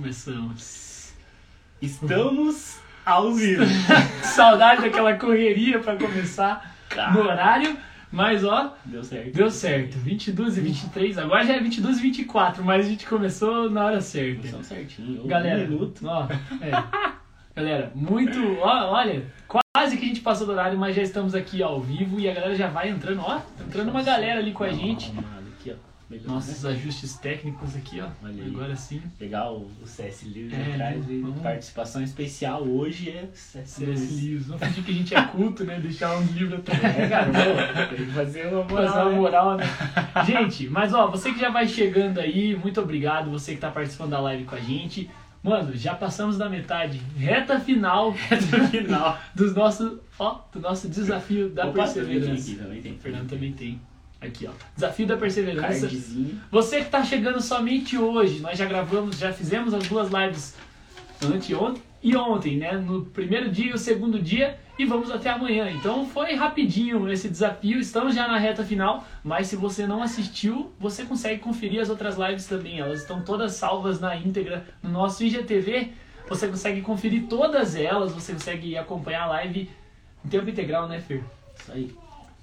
Começamos. 0.00 1.12
Estamos 1.82 2.78
ao 3.04 3.34
vivo. 3.34 3.62
Saudade 4.24 4.80
daquela 4.80 5.12
correria 5.14 5.78
pra 5.78 5.94
começar 5.94 6.74
Cara. 6.88 7.12
no 7.12 7.20
horário. 7.20 7.76
Mas 8.10 8.42
ó, 8.42 8.74
Deu 8.86 9.04
certo. 9.04 9.32
deu 9.36 9.50
certo. 9.50 9.98
22 9.98 10.56
e 10.56 10.60
23. 10.62 11.18
Agora 11.18 11.44
já 11.44 11.52
é 11.56 11.60
22 11.60 11.98
e 11.98 12.00
24, 12.00 12.64
mas 12.64 12.86
a 12.86 12.88
gente 12.88 13.04
começou 13.06 13.68
na 13.68 13.84
hora 13.84 14.00
certa. 14.00 14.62
Certinho. 14.62 15.26
Galera, 15.26 15.64
Um 15.64 15.68
minuto. 15.68 16.00
ó, 16.06 16.26
é. 16.62 17.12
Galera, 17.54 17.92
muito. 17.94 18.38
Ó, 18.58 18.92
olha, 18.92 19.26
quase 19.46 19.98
que 19.98 20.04
a 20.06 20.08
gente 20.08 20.22
passou 20.22 20.46
do 20.46 20.52
horário, 20.54 20.78
mas 20.78 20.96
já 20.96 21.02
estamos 21.02 21.34
aqui 21.34 21.62
ao 21.62 21.78
vivo 21.78 22.18
e 22.18 22.26
a 22.26 22.32
galera 22.32 22.54
já 22.54 22.68
vai 22.68 22.88
entrando, 22.88 23.20
ó. 23.20 23.36
tá 23.36 23.64
Entrando 23.68 23.90
uma 23.90 24.02
galera 24.02 24.40
ali 24.40 24.52
com 24.52 24.64
a 24.64 24.72
gente. 24.72 25.12
Melhor, 26.10 26.26
Nossos 26.26 26.64
né? 26.64 26.70
ajustes 26.70 27.16
técnicos 27.18 27.76
aqui, 27.76 28.00
ó. 28.00 28.08
Olha 28.24 28.42
aí. 28.42 28.50
Agora 28.50 28.74
sim. 28.74 29.00
Pegar 29.16 29.52
o, 29.52 29.70
o 29.80 29.86
CS 29.86 30.24
Livre 30.24 30.56
É, 30.56 30.72
atrás 30.74 31.04
vamos. 31.06 31.40
participação 31.40 32.02
especial 32.02 32.62
hoje 32.64 33.10
é 33.10 33.28
CS 33.32 33.78
livros. 34.20 34.46
Vamos 34.48 34.62
fingir 34.66 34.84
que 34.84 34.90
a 34.90 34.94
gente 34.94 35.14
é 35.14 35.22
culto, 35.22 35.62
né? 35.64 35.78
Deixar 35.78 36.18
um 36.18 36.24
livro 36.24 36.56
atrás. 36.56 36.82
É, 36.84 37.08
cara, 37.08 37.26
pô, 37.26 37.94
tem 37.96 38.06
que 38.06 38.12
fazer 38.12 38.46
uma 38.52 38.64
Fazer 38.64 38.88
moral. 38.88 39.02
uma 39.06 39.10
né? 39.12 39.16
moral, 39.18 39.56
né? 39.56 39.64
Gente, 40.26 40.68
mas 40.68 40.92
ó, 40.92 41.06
você 41.08 41.32
que 41.32 41.38
já 41.38 41.48
vai 41.50 41.68
chegando 41.68 42.18
aí, 42.18 42.56
muito 42.56 42.80
obrigado. 42.80 43.30
Você 43.30 43.54
que 43.54 43.60
tá 43.60 43.70
participando 43.70 44.10
da 44.10 44.20
live 44.20 44.44
com 44.44 44.56
a 44.56 44.60
gente. 44.60 45.08
Mano, 45.42 45.74
já 45.74 45.94
passamos 45.94 46.36
da 46.36 46.50
metade. 46.50 47.00
Reta 47.16 47.58
final 47.60 48.10
No 48.10 48.66
final. 48.68 49.18
dos 49.34 49.54
nosso, 49.54 49.98
ó, 50.18 50.40
do 50.52 50.60
nosso 50.60 50.86
desafio 50.88 51.48
da 51.48 51.66
Opa, 51.66 51.84
perseverança. 51.84 52.56
também 52.56 52.82
tem. 52.82 52.92
O 52.92 52.98
Fernando 52.98 53.28
também 53.28 53.52
tem. 53.52 53.80
Aqui, 54.20 54.46
ó. 54.46 54.52
Desafio 54.74 55.06
da 55.06 55.16
perseverança. 55.16 55.88
Cardzinho. 55.88 56.40
Você 56.50 56.84
que 56.84 56.90
tá 56.90 57.02
chegando 57.02 57.40
somente 57.40 57.96
hoje, 57.96 58.40
nós 58.40 58.58
já 58.58 58.66
gravamos, 58.66 59.18
já 59.18 59.32
fizemos 59.32 59.72
as 59.72 59.88
duas 59.88 60.10
lives 60.10 60.54
anteontem 61.24 61.82
e 62.02 62.16
ontem, 62.16 62.56
né? 62.56 62.72
No 62.72 63.04
primeiro 63.06 63.50
dia 63.50 63.70
e 63.70 63.72
o 63.72 63.78
segundo 63.78 64.18
dia 64.18 64.58
e 64.78 64.84
vamos 64.84 65.10
até 65.10 65.30
amanhã. 65.30 65.70
Então 65.70 66.06
foi 66.06 66.34
rapidinho 66.34 67.10
esse 67.10 67.28
desafio, 67.28 67.78
estamos 67.78 68.14
já 68.14 68.26
na 68.26 68.38
reta 68.38 68.64
final, 68.64 69.06
mas 69.22 69.46
se 69.46 69.56
você 69.56 69.86
não 69.86 70.02
assistiu, 70.02 70.72
você 70.78 71.04
consegue 71.04 71.40
conferir 71.40 71.80
as 71.80 71.90
outras 71.90 72.16
lives 72.16 72.46
também. 72.46 72.78
Elas 72.78 73.00
estão 73.00 73.22
todas 73.22 73.52
salvas 73.52 74.00
na 74.00 74.16
íntegra 74.16 74.66
no 74.82 74.90
nosso 74.90 75.24
IGTV. 75.24 75.92
Você 76.28 76.46
consegue 76.46 76.80
conferir 76.80 77.26
todas 77.26 77.74
elas, 77.74 78.12
você 78.12 78.32
consegue 78.32 78.76
acompanhar 78.76 79.24
a 79.24 79.26
live 79.26 79.68
em 80.24 80.28
tempo 80.28 80.48
integral, 80.48 80.88
né, 80.88 81.00
Fer? 81.00 81.24
Isso 81.58 81.72
aí. 81.72 81.94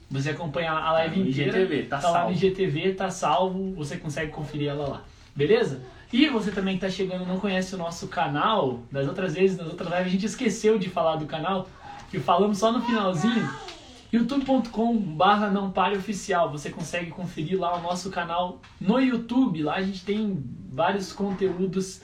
Você 0.09 0.29
acompanha 0.29 0.71
a 0.71 0.91
live 0.93 1.21
Tá 1.23 1.29
inteira. 1.29 1.59
IGTV, 1.59 1.83
tá 1.83 1.99
lá 1.99 2.25
no. 2.25 2.31
IGTV, 2.31 2.93
tá 2.93 3.09
salvo, 3.09 3.73
você 3.75 3.97
consegue 3.97 4.31
conferir 4.31 4.69
ela 4.69 4.87
lá. 4.87 5.03
Beleza? 5.35 5.81
E 6.11 6.27
você 6.29 6.51
também 6.51 6.75
que 6.75 6.81
tá 6.81 6.89
chegando 6.89 7.23
e 7.25 7.27
não 7.27 7.39
conhece 7.39 7.75
o 7.75 7.77
nosso 7.77 8.07
canal, 8.07 8.79
das 8.89 9.07
outras 9.07 9.33
vezes, 9.33 9.57
nas 9.57 9.67
outras 9.67 9.89
lives, 9.89 10.07
a 10.07 10.09
gente 10.09 10.25
esqueceu 10.25 10.79
de 10.79 10.89
falar 10.89 11.17
do 11.17 11.25
canal, 11.25 11.67
que 12.09 12.17
falamos 12.19 12.57
só 12.57 12.71
no 12.71 12.81
finalzinho. 12.81 13.49
youtube.com 14.11 14.97
barra 14.97 15.49
não 15.49 15.69
pare 15.69 15.97
oficial. 15.97 16.49
Você 16.51 16.69
consegue 16.69 17.11
conferir 17.11 17.59
lá 17.59 17.75
o 17.77 17.81
nosso 17.81 18.09
canal 18.09 18.61
no 18.79 18.99
YouTube. 18.99 19.63
Lá 19.63 19.75
a 19.75 19.81
gente 19.81 20.05
tem 20.05 20.41
vários 20.71 21.11
conteúdos 21.11 22.01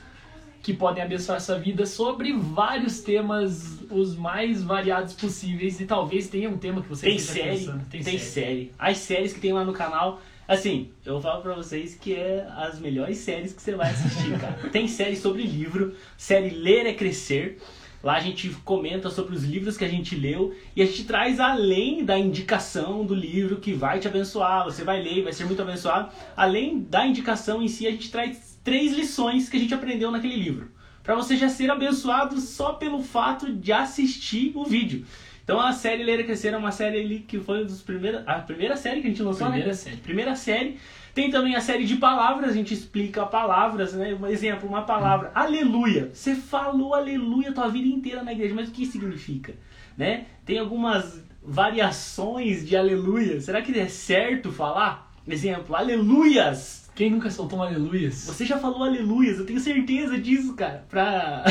que 0.63 0.73
podem 0.73 1.03
abençoar 1.03 1.41
sua 1.41 1.59
vida 1.59 1.85
sobre 1.85 2.31
vários 2.31 3.01
temas, 3.01 3.79
os 3.91 4.15
mais 4.15 4.63
variados 4.63 5.13
possíveis. 5.13 5.79
E 5.81 5.85
talvez 5.85 6.29
tenha 6.29 6.49
um 6.49 6.57
tema 6.57 6.81
que 6.81 6.87
você 6.87 7.05
Tem 7.05 7.17
esteja 7.17 7.43
série, 7.43 7.57
pensando. 7.59 7.85
tem, 8.05 8.17
série. 8.17 8.71
As 8.79 8.97
séries 8.97 9.33
que 9.33 9.41
tem 9.41 9.51
lá 9.51 9.65
no 9.65 9.73
canal, 9.73 10.21
assim, 10.47 10.89
eu 11.05 11.19
falo 11.21 11.41
pra 11.41 11.53
vocês 11.53 11.95
que 11.95 12.15
é 12.15 12.47
as 12.55 12.79
melhores 12.79 13.17
séries 13.17 13.51
que 13.51 13.61
você 13.61 13.75
vai 13.75 13.91
assistir, 13.91 14.31
cara. 14.39 14.69
tem 14.71 14.87
série 14.87 15.17
sobre 15.17 15.43
livro, 15.43 15.93
série 16.17 16.49
Ler 16.51 16.85
é 16.87 16.93
Crescer. 16.93 17.59
Lá 18.01 18.15
a 18.15 18.19
gente 18.21 18.49
comenta 18.65 19.09
sobre 19.09 19.33
os 19.35 19.43
livros 19.43 19.77
que 19.77 19.83
a 19.85 19.89
gente 19.89 20.13
leu 20.15 20.53
e 20.75 20.81
a 20.81 20.85
gente 20.85 21.03
traz 21.05 21.39
além 21.41 22.03
da 22.05 22.17
indicação 22.19 23.05
do 23.05 23.15
livro 23.15 23.57
que 23.57 23.73
vai 23.73 23.99
te 23.99 24.07
abençoar, 24.09 24.63
você 24.65 24.83
vai 24.83 25.01
ler 25.01 25.19
e 25.19 25.21
vai 25.21 25.31
ser 25.33 25.45
muito 25.45 25.61
abençoado. 25.61 26.09
Além 26.35 26.79
da 26.81 27.05
indicação 27.05 27.61
em 27.61 27.67
si, 27.69 27.85
a 27.87 27.91
gente 27.91 28.11
traz 28.11 28.52
três 28.63 28.93
lições 28.93 29.49
que 29.49 29.57
a 29.57 29.59
gente 29.59 29.73
aprendeu 29.73 30.09
naquele 30.09 30.35
livro. 30.35 30.71
Pra 31.03 31.15
você 31.15 31.35
já 31.35 31.49
ser 31.49 31.69
abençoado 31.69 32.39
só 32.39 32.73
pelo 32.73 33.03
fato 33.03 33.51
de 33.51 33.73
assistir 33.73 34.51
o 34.55 34.63
vídeo. 34.63 35.05
Então 35.43 35.59
a 35.59 35.73
série 35.73 36.03
Ler 36.03 36.21
é 36.21 36.23
Crescer 36.23 36.53
é 36.53 36.57
uma 36.57 36.71
série 36.71 37.01
ali 37.01 37.19
que 37.19 37.37
foi 37.39 37.59
uma 37.59 37.65
das 37.65 37.81
primeiras, 37.81 38.25
a 38.25 38.35
primeira 38.35 38.77
série 38.77 39.01
que 39.01 39.07
a 39.07 39.09
gente 39.09 39.21
lançou, 39.21 39.47
Primeira 39.47 39.67
né? 39.67 39.73
série. 39.73 39.97
Primeira 39.97 40.35
série. 40.35 40.79
Tem 41.13 41.29
também 41.29 41.55
a 41.55 41.61
série 41.61 41.85
de 41.85 41.97
palavras, 41.97 42.51
a 42.51 42.53
gente 42.53 42.73
explica 42.73 43.25
palavras, 43.25 43.93
né? 43.93 44.17
Um 44.19 44.25
exemplo, 44.25 44.67
uma 44.67 44.81
palavra, 44.83 45.31
aleluia. 45.35 46.09
Você 46.13 46.33
falou 46.33 46.95
aleluia 46.95 47.49
a 47.49 47.53
tua 47.53 47.67
vida 47.67 47.87
inteira 47.87 48.23
na 48.23 48.31
igreja, 48.31 48.55
mas 48.55 48.69
o 48.69 48.71
que 48.71 48.85
significa? 48.85 49.53
Né? 49.97 50.25
Tem 50.45 50.57
algumas 50.57 51.21
variações 51.43 52.67
de 52.67 52.75
aleluia. 52.77 53.39
Será 53.41 53.61
que 53.61 53.77
é 53.77 53.87
certo 53.87 54.51
falar? 54.51 55.13
Exemplo, 55.27 55.75
aleluias. 55.75 56.82
Quem 56.95 57.09
nunca 57.09 57.29
soltou 57.31 57.59
um 57.59 57.63
aleluias? 57.63 58.25
Você 58.25 58.45
já 58.45 58.57
falou 58.57 58.83
aleluias, 58.83 59.39
eu 59.39 59.45
tenho 59.45 59.59
certeza 59.59 60.17
disso, 60.17 60.53
cara. 60.53 60.85
Pra, 60.89 61.43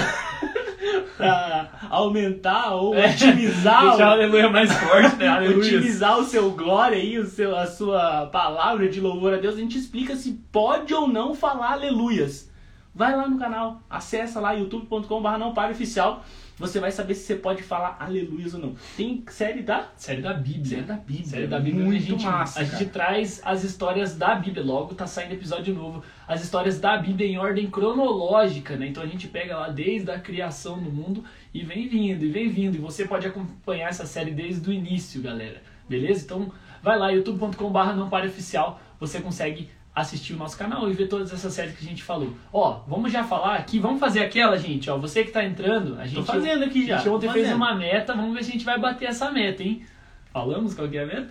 pra 1.17 1.71
aumentar 1.91 2.75
ou 2.75 2.95
É, 2.95 3.11
otimizar, 3.11 3.89
Deixar 3.89 4.09
o 4.09 4.13
aleluia 4.13 4.49
mais 4.49 4.73
forte, 4.73 5.17
né? 5.17 5.27
Aleluias. 5.29 5.67
otimizar 5.67 6.19
o 6.19 6.25
seu 6.25 6.51
glória 6.53 6.97
aí, 6.97 7.19
o 7.19 7.27
seu, 7.27 7.57
a 7.57 7.67
sua 7.67 8.27
palavra 8.27 8.89
de 8.89 9.01
louvor 9.01 9.35
a 9.35 9.37
Deus. 9.39 9.57
A 9.57 9.61
gente 9.61 9.77
explica 9.77 10.15
se 10.15 10.33
pode 10.53 10.95
ou 10.95 11.09
não 11.09 11.35
falar 11.35 11.73
aleluias. 11.73 12.51
Vai 12.95 13.17
lá 13.17 13.27
no 13.27 13.39
canal, 13.39 13.81
acessa 13.89 14.39
lá 14.39 14.53
youtube.com.br 14.53 15.39
não 15.39 15.55
pare 15.55 15.73
oficial. 15.73 16.23
Você 16.59 16.79
vai 16.79 16.93
saber 16.93 17.15
se 17.15 17.25
você 17.25 17.35
pode 17.37 17.63
falar 17.63 17.97
aleluias 17.99 18.55
ou 18.55 18.61
não. 18.61 18.75
Tem 18.97 19.25
série 19.29 19.63
da 19.63 19.89
Série 19.97 20.23
da 20.23 20.35
Bíblia. 20.35 20.65
Série 20.65 20.83
da 20.83 20.95
Bíblia. 20.95 21.27
Série 21.27 21.47
da 21.47 21.59
Bíblia. 21.59 21.85
Muito 21.85 22.03
a 22.03 22.07
gente, 22.07 22.25
massa, 22.25 22.61
A 22.61 22.65
gente 22.65 22.87
cara. 22.87 22.91
traz 22.91 23.41
as 23.45 23.65
histórias 23.65 24.17
da 24.17 24.35
Bíblia. 24.35 24.65
Logo 24.65 24.95
tá 24.95 25.07
saindo 25.07 25.35
episódio 25.35 25.75
novo. 25.75 26.05
As 26.29 26.43
histórias 26.43 26.79
da 26.79 26.97
Bíblia 26.97 27.27
em 27.27 27.39
ordem 27.39 27.71
cronológica, 27.71 28.77
né? 28.77 28.87
Então 28.87 29.03
a 29.03 29.07
gente 29.07 29.29
pega 29.29 29.57
lá 29.57 29.69
desde 29.71 30.11
a 30.11 30.19
criação 30.21 30.79
do 30.79 30.91
mundo 30.91 31.25
e 31.53 31.65
vem 31.65 31.89
vindo, 31.89 32.25
e 32.25 32.29
vem 32.29 32.49
vindo. 32.49 32.77
E 32.77 32.79
você 32.79 33.07
pode 33.07 33.27
acompanhar 33.27 33.89
essa 33.89 34.07
série 34.07 34.31
desde 34.31 34.69
o 34.69 34.73
início, 34.73 35.21
galera. 35.23 35.63
Beleza? 35.89 36.25
Então 36.25 36.53
vai 36.83 36.99
lá, 36.99 37.11
youtube.com.br 37.11 37.93
não 37.97 38.09
pare 38.09 38.29
oficial. 38.29 38.81
Você 39.01 39.21
consegue 39.21 39.69
assistir 39.95 40.33
o 40.33 40.37
nosso 40.37 40.57
canal 40.57 40.89
e 40.91 40.93
ver 40.95 41.07
todas 41.09 41.33
essas 41.33 41.53
séries 41.53 41.77
que 41.77 41.85
a 41.85 41.89
gente 41.89 42.03
falou. 42.03 42.33
Ó, 42.53 42.81
vamos 42.87 43.13
já 43.13 43.23
falar 43.25 43.57
aqui, 43.57 43.79
vamos 43.79 44.01
fazer 44.01 44.21
aquela, 44.21 44.57
gente, 44.57 44.89
ó. 44.91 44.97
Você 44.99 45.23
que 45.25 45.31
tá 45.31 45.45
entrando, 45.45 45.99
a 46.01 46.07
gente 46.07 46.17
Tô 46.17 46.25
fazendo 46.25 46.65
aqui 46.65 46.87
já. 46.87 46.95
a 46.95 46.99
gente 46.99 47.09
ontem 47.11 47.27
tô 47.27 47.33
fez 47.33 47.45
fazendo. 47.47 47.57
uma 47.63 47.75
meta, 47.75 48.15
vamos 48.15 48.35
ver 48.35 48.43
se 48.45 48.51
a 48.51 48.53
gente 48.53 48.65
vai 48.65 48.79
bater 48.79 49.07
essa 49.09 49.31
meta, 49.31 49.63
hein? 49.63 49.85
Falamos 50.33 50.75
qual 50.75 50.89
que 50.89 50.97
é 50.97 51.03
a 51.03 51.07
meta? 51.07 51.31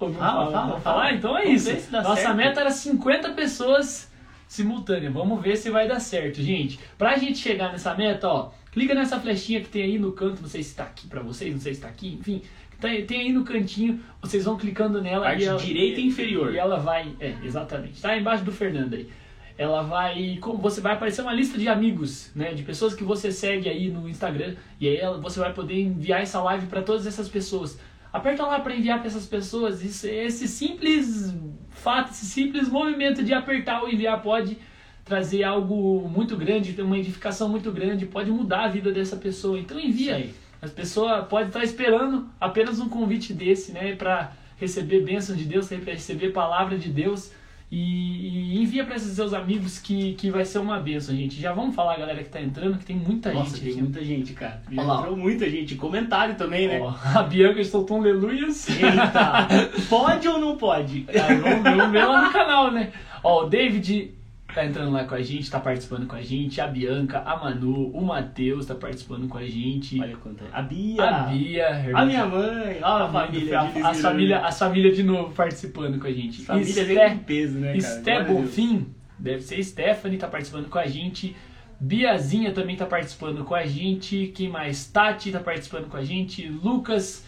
Ou 0.00 0.08
não 0.10 0.18
Fala, 0.18 0.32
fala? 0.32 0.50
fala, 0.50 0.66
Vamos 0.66 0.82
fala. 0.82 0.96
falar? 0.96 1.14
Então 1.14 1.38
é 1.38 1.44
Vamos 1.44 1.66
isso. 1.68 1.90
Nossa 1.92 2.16
certo. 2.16 2.36
meta 2.36 2.60
era 2.60 2.70
50 2.72 3.30
pessoas 3.34 4.10
simultâneas. 4.48 5.12
Vamos 5.12 5.40
ver 5.40 5.56
se 5.56 5.70
vai 5.70 5.86
dar 5.86 6.00
certo, 6.00 6.42
gente. 6.42 6.80
Pra 6.98 7.16
gente 7.16 7.38
chegar 7.38 7.70
nessa 7.70 7.94
meta, 7.94 8.28
ó, 8.28 8.50
clica 8.72 8.94
nessa 8.94 9.20
flechinha 9.20 9.60
que 9.60 9.68
tem 9.68 9.82
aí 9.84 9.98
no 9.98 10.10
canto, 10.12 10.42
não 10.42 10.48
sei 10.48 10.62
se 10.64 10.74
tá 10.74 10.82
aqui 10.82 11.06
pra 11.06 11.22
vocês, 11.22 11.54
não 11.54 11.60
sei 11.60 11.74
se 11.74 11.80
tá 11.80 11.88
aqui, 11.88 12.14
enfim. 12.20 12.42
Tem, 12.82 13.06
tem 13.06 13.20
aí 13.20 13.32
no 13.32 13.44
cantinho, 13.44 14.00
vocês 14.20 14.44
vão 14.44 14.56
clicando 14.58 15.00
nela 15.00 15.24
Parte 15.24 15.42
e 15.42 15.46
ela, 15.46 15.58
direita 15.58 16.00
e 16.00 16.06
inferior. 16.06 16.52
E 16.52 16.58
ela 16.58 16.78
vai, 16.78 17.14
é, 17.20 17.34
exatamente. 17.42 18.02
Tá 18.02 18.18
embaixo 18.18 18.44
do 18.44 18.52
Fernando 18.52 18.94
aí. 18.94 19.08
Ela 19.56 19.82
vai, 19.82 20.38
como 20.40 20.58
você 20.58 20.80
vai 20.80 20.94
aparecer 20.94 21.22
uma 21.22 21.32
lista 21.32 21.56
de 21.56 21.68
amigos, 21.68 22.32
né, 22.34 22.52
de 22.52 22.62
pessoas 22.62 22.94
que 22.94 23.04
você 23.04 23.30
segue 23.30 23.68
aí 23.68 23.88
no 23.88 24.08
Instagram, 24.08 24.56
e 24.80 24.88
aí 24.88 24.96
ela- 24.96 25.18
você 25.20 25.38
vai 25.38 25.52
poder 25.52 25.80
enviar 25.80 26.20
essa 26.22 26.42
live 26.42 26.66
para 26.66 26.82
todas 26.82 27.06
essas 27.06 27.28
pessoas. 27.28 27.78
Aperta 28.12 28.44
lá 28.44 28.60
para 28.60 28.74
enviar 28.74 28.98
para 28.98 29.06
essas 29.06 29.26
pessoas. 29.26 29.82
Isso, 29.82 30.06
esse 30.06 30.48
simples 30.48 31.34
fato, 31.70 32.10
esse 32.10 32.26
simples 32.26 32.68
movimento 32.68 33.22
de 33.22 33.32
apertar 33.32 33.80
ou 33.82 33.88
enviar 33.88 34.20
pode 34.20 34.58
trazer 35.04 35.44
algo 35.44 36.08
muito 36.08 36.36
grande, 36.36 36.80
uma 36.82 36.98
edificação 36.98 37.48
muito 37.48 37.70
grande, 37.72 38.06
pode 38.06 38.30
mudar 38.30 38.64
a 38.64 38.68
vida 38.68 38.90
dessa 38.92 39.16
pessoa. 39.16 39.58
Então 39.58 39.78
envia 39.78 40.16
aí. 40.16 40.34
As 40.62 40.70
pessoas 40.70 41.26
podem 41.26 41.48
estar 41.48 41.64
esperando 41.64 42.28
apenas 42.40 42.78
um 42.78 42.88
convite 42.88 43.34
desse, 43.34 43.72
né, 43.72 43.96
para 43.96 44.32
receber 44.56 45.00
bênção 45.00 45.34
de 45.34 45.44
Deus, 45.44 45.66
para 45.66 45.92
receber 45.92 46.30
palavra 46.30 46.78
de 46.78 46.88
Deus 46.88 47.32
e, 47.68 48.54
e 48.58 48.62
envia 48.62 48.84
para 48.84 48.94
esses 48.94 49.12
seus 49.16 49.34
amigos 49.34 49.80
que, 49.80 50.12
que 50.14 50.30
vai 50.30 50.44
ser 50.44 50.60
uma 50.60 50.78
bênção, 50.78 51.16
gente. 51.16 51.40
Já 51.40 51.52
vamos 51.52 51.74
falar, 51.74 51.98
galera 51.98 52.22
que 52.22 52.28
tá 52.28 52.40
entrando, 52.40 52.78
que 52.78 52.84
tem 52.84 52.94
muita 52.94 53.32
Nossa, 53.32 53.56
gente 53.56 53.72
tem 53.72 53.82
muita 53.82 54.04
gente, 54.04 54.34
cara. 54.34 54.62
Já 54.70 54.82
Olha 54.82 54.92
lá, 54.92 55.00
entrou 55.00 55.16
muita 55.16 55.50
gente. 55.50 55.74
Comentário 55.74 56.36
também, 56.36 56.68
né? 56.68 56.78
Ó, 56.80 56.94
a 57.02 57.22
Bianca 57.24 57.64
soltou 57.64 57.96
um 57.96 58.00
aleluias. 58.02 58.68
Eita! 58.68 59.48
pode 59.90 60.28
ou 60.28 60.38
não 60.38 60.56
pode? 60.56 61.06
Aí, 61.08 61.36
vamos, 61.38 61.62
vamos 61.62 61.90
ver 61.90 62.04
lá 62.04 62.26
no 62.26 62.30
canal, 62.30 62.70
né? 62.70 62.92
Ó, 63.24 63.46
o 63.46 63.48
David 63.48 64.12
tá 64.54 64.64
entrando 64.66 64.92
lá 64.92 65.04
com 65.04 65.14
a 65.14 65.22
gente, 65.22 65.50
tá 65.50 65.58
participando 65.58 66.06
com 66.06 66.14
a 66.16 66.22
gente. 66.22 66.60
A 66.60 66.66
Bianca, 66.66 67.20
a 67.24 67.36
Manu, 67.36 67.88
o 67.90 68.04
Matheus 68.04 68.66
tá 68.66 68.74
participando 68.74 69.28
com 69.28 69.38
a 69.38 69.44
gente. 69.46 70.00
Olha 70.00 70.16
quanto 70.16 70.44
é. 70.44 70.46
A 70.52 70.62
Bia. 70.62 71.04
a 71.04 71.12
Bia, 71.24 71.90
A 71.94 72.04
minha 72.04 72.26
mãe. 72.26 72.78
Ó, 72.82 72.86
a, 72.86 73.04
a 73.04 73.08
família. 73.08 73.60
A, 73.60 73.64
Lisbirão. 73.64 73.94
família, 73.94 74.38
as 74.40 74.58
família 74.58 74.92
de 74.92 75.02
novo 75.02 75.34
participando 75.34 75.98
com 75.98 76.06
a 76.06 76.12
gente. 76.12 76.42
Família 76.42 76.68
Esté- 76.82 77.10
com 77.10 77.18
peso, 77.18 77.58
né, 77.58 77.66
cara? 77.68 77.78
Esté 77.78 78.16
a. 78.16 78.24
Bonfim, 78.24 78.86
deve 79.18 79.40
ser 79.42 79.62
Stephanie, 79.62 80.18
tá 80.18 80.28
participando 80.28 80.68
com 80.68 80.78
a 80.78 80.86
gente. 80.86 81.34
Biazinha 81.80 82.52
também 82.52 82.76
tá 82.76 82.86
participando 82.86 83.44
com 83.44 83.54
a 83.54 83.66
gente. 83.66 84.32
Quem 84.36 84.48
mais? 84.48 84.86
Tati 84.86 85.32
tá 85.32 85.40
participando 85.40 85.88
com 85.88 85.96
a 85.96 86.04
gente. 86.04 86.46
Lucas, 86.48 87.26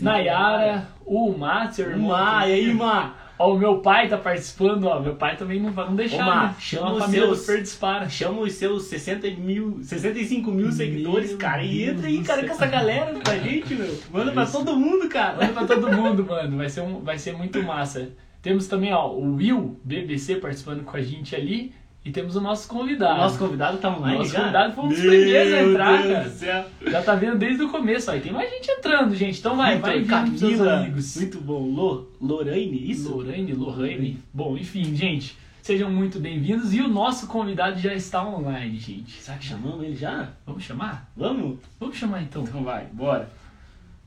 Nayara, 0.00 0.88
o 1.04 1.36
Má, 1.36 1.70
seu 1.70 1.90
irmão. 1.90 2.08
Má, 2.08 2.46
e 2.48 2.52
aí, 2.52 2.72
Má? 2.74 3.14
Ó, 3.40 3.54
o 3.54 3.58
meu 3.58 3.78
pai 3.78 4.06
tá 4.06 4.18
participando, 4.18 4.84
ó. 4.84 5.00
Meu 5.00 5.14
pai 5.16 5.34
também 5.34 5.58
não 5.58 5.72
vai 5.72 5.86
não 5.86 5.96
deixar, 5.96 6.26
Ô, 6.28 6.34
né? 6.48 6.54
chama 6.60 6.96
a 6.96 7.00
família 7.00 7.26
seus- 7.26 7.38
do 7.38 7.44
Fer 7.46 7.62
dispara. 7.62 8.06
Chama 8.08 8.40
os 8.42 8.52
seus 8.52 8.82
60 8.84 9.30
mil, 9.30 9.78
65 9.82 10.50
mil 10.50 10.70
seguidores, 10.70 11.30
Meu 11.30 11.38
cara. 11.38 11.62
E 11.62 11.84
entra 11.84 12.06
aí, 12.06 12.22
cara, 12.22 12.44
com 12.46 12.52
essa 12.52 12.66
galera 12.66 13.12
com 13.18 13.30
a 13.30 13.38
gente, 13.38 13.74
meu. 13.74 13.98
Manda 14.12 14.32
pra 14.32 14.44
todo 14.44 14.76
mundo, 14.76 15.08
cara. 15.08 15.38
Manda 15.38 15.52
pra 15.54 15.66
todo 15.66 15.90
mundo, 15.90 16.24
mano. 16.26 16.56
Vai 16.58 16.68
ser, 16.68 16.82
um, 16.82 17.00
vai 17.00 17.18
ser 17.18 17.32
muito 17.34 17.62
massa. 17.62 18.10
Temos 18.42 18.66
também, 18.66 18.92
ó, 18.92 19.08
o 19.10 19.36
Will, 19.36 19.78
BBC, 19.84 20.36
participando 20.36 20.84
com 20.84 20.96
a 20.96 21.00
gente 21.02 21.34
ali. 21.34 21.72
E 22.02 22.10
temos 22.10 22.34
o 22.34 22.40
nosso 22.40 22.64
O 22.66 22.78
convidado. 22.78 23.18
nosso 23.18 23.38
convidado 23.38 23.76
tá 23.78 23.90
online 23.94 24.18
Nosso 24.18 24.32
já? 24.32 24.40
convidado 24.40 24.74
foi 24.74 24.84
um 24.84 24.88
dos 24.88 24.98
Meu 25.00 25.10
primeiros 25.10 25.52
a 25.52 25.62
entrar, 25.62 26.02
Deus 26.02 26.12
cara. 26.14 26.24
do 26.24 26.30
céu. 26.30 26.64
Já 26.90 27.02
tá 27.02 27.14
vendo 27.14 27.38
desde 27.38 27.62
o 27.62 27.68
começo. 27.68 28.10
E 28.10 28.20
tem 28.20 28.32
mais 28.32 28.50
gente 28.50 28.70
entrando, 28.70 29.14
gente. 29.14 29.38
Então 29.38 29.54
vai, 29.56 29.76
Vitor, 29.76 29.90
vai 29.90 29.98
vindo 30.00 30.08
pros 30.28 30.38
seus 30.40 30.52
Camila, 30.56 30.76
amigos. 30.80 31.16
Muito 31.16 31.40
bom. 31.42 31.60
Lo, 31.62 32.10
Lorraine, 32.20 32.90
isso? 32.90 33.10
Lorraine, 33.14 33.52
Lorraine. 33.52 34.18
Bom, 34.32 34.56
enfim, 34.56 34.94
gente. 34.96 35.36
Sejam 35.60 35.90
muito 35.90 36.18
bem-vindos. 36.18 36.72
E 36.72 36.80
o 36.80 36.88
nosso 36.88 37.26
convidado 37.26 37.78
já 37.78 37.92
está 37.92 38.26
online, 38.26 38.78
gente. 38.78 39.20
Será 39.20 39.36
que 39.36 39.44
chamamos 39.44 39.84
ele 39.84 39.94
já? 39.94 40.30
Vamos 40.46 40.64
chamar? 40.64 41.10
Vamos? 41.14 41.58
Vamos 41.78 41.96
chamar 41.96 42.22
então. 42.22 42.42
Então 42.44 42.64
vai, 42.64 42.86
bora. 42.86 43.28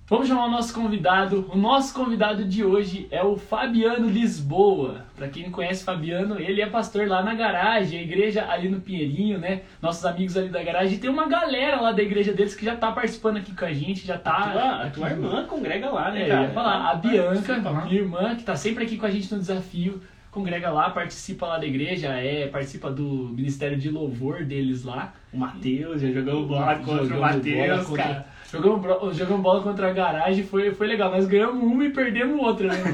Vamos 0.05 0.27
chamar 0.27 0.47
o 0.47 0.51
nosso 0.51 0.73
convidado. 0.73 1.49
O 1.51 1.57
nosso 1.57 1.93
convidado 1.93 2.43
de 2.43 2.61
hoje 2.63 3.07
é 3.09 3.23
o 3.23 3.37
Fabiano 3.37 4.09
Lisboa. 4.09 5.05
Pra 5.15 5.29
quem 5.29 5.43
não 5.43 5.51
conhece 5.51 5.83
Fabiano, 5.85 6.37
ele 6.37 6.61
é 6.61 6.65
pastor 6.67 7.07
lá 7.07 7.23
na 7.23 7.33
garagem, 7.33 7.99
a 7.99 8.03
igreja 8.03 8.45
ali 8.49 8.67
no 8.67 8.81
Pinheirinho, 8.81 9.39
né? 9.39 9.61
Nossos 9.81 10.05
amigos 10.05 10.35
ali 10.35 10.49
da 10.49 10.61
garagem. 10.61 10.95
E 10.95 10.99
tem 10.99 11.09
uma 11.09 11.25
galera 11.27 11.79
lá 11.79 11.93
da 11.93 12.03
igreja 12.03 12.33
deles 12.33 12.53
que 12.53 12.65
já 12.65 12.75
tá 12.75 12.91
participando 12.91 13.37
aqui 13.37 13.55
com 13.55 13.63
a 13.63 13.71
gente, 13.71 14.05
já 14.05 14.17
tá. 14.17 14.33
A 14.35 14.51
tua, 14.51 14.83
a 14.83 14.89
tua 14.89 15.09
irmã 15.09 15.45
congrega 15.45 15.89
lá, 15.89 16.11
né, 16.11 16.23
É, 16.23 16.27
cara? 16.27 16.49
falar, 16.49 16.89
a 16.91 16.95
Bianca, 16.95 17.57
minha 17.85 18.01
irmã, 18.01 18.35
que 18.35 18.43
tá 18.43 18.57
sempre 18.57 18.83
aqui 18.83 18.97
com 18.97 19.05
a 19.05 19.09
gente 19.09 19.33
no 19.33 19.39
desafio, 19.39 20.01
congrega 20.29 20.69
lá, 20.69 20.89
participa 20.89 21.45
lá 21.47 21.57
da 21.57 21.65
igreja, 21.65 22.09
é, 22.09 22.47
participa 22.47 22.91
do 22.91 23.31
ministério 23.33 23.77
de 23.77 23.89
louvor 23.89 24.43
deles 24.43 24.83
lá. 24.83 25.13
O 25.31 25.37
Matheus, 25.37 26.01
já 26.01 26.11
jogamos 26.11 26.45
bola 26.47 26.75
contra 26.75 27.15
o 27.17 27.21
Matheus, 27.21 27.89
cara. 27.91 28.32
Jogamos, 28.53 29.17
jogamos 29.17 29.41
bola 29.41 29.63
contra 29.63 29.89
a 29.89 29.93
garagem, 29.93 30.43
foi, 30.43 30.71
foi 30.75 30.85
legal. 30.85 31.09
Nós 31.09 31.25
ganhamos 31.25 31.63
uma 31.63 31.85
e 31.85 31.91
perdemos 31.91 32.39
outra, 32.39 32.67
né? 32.67 32.93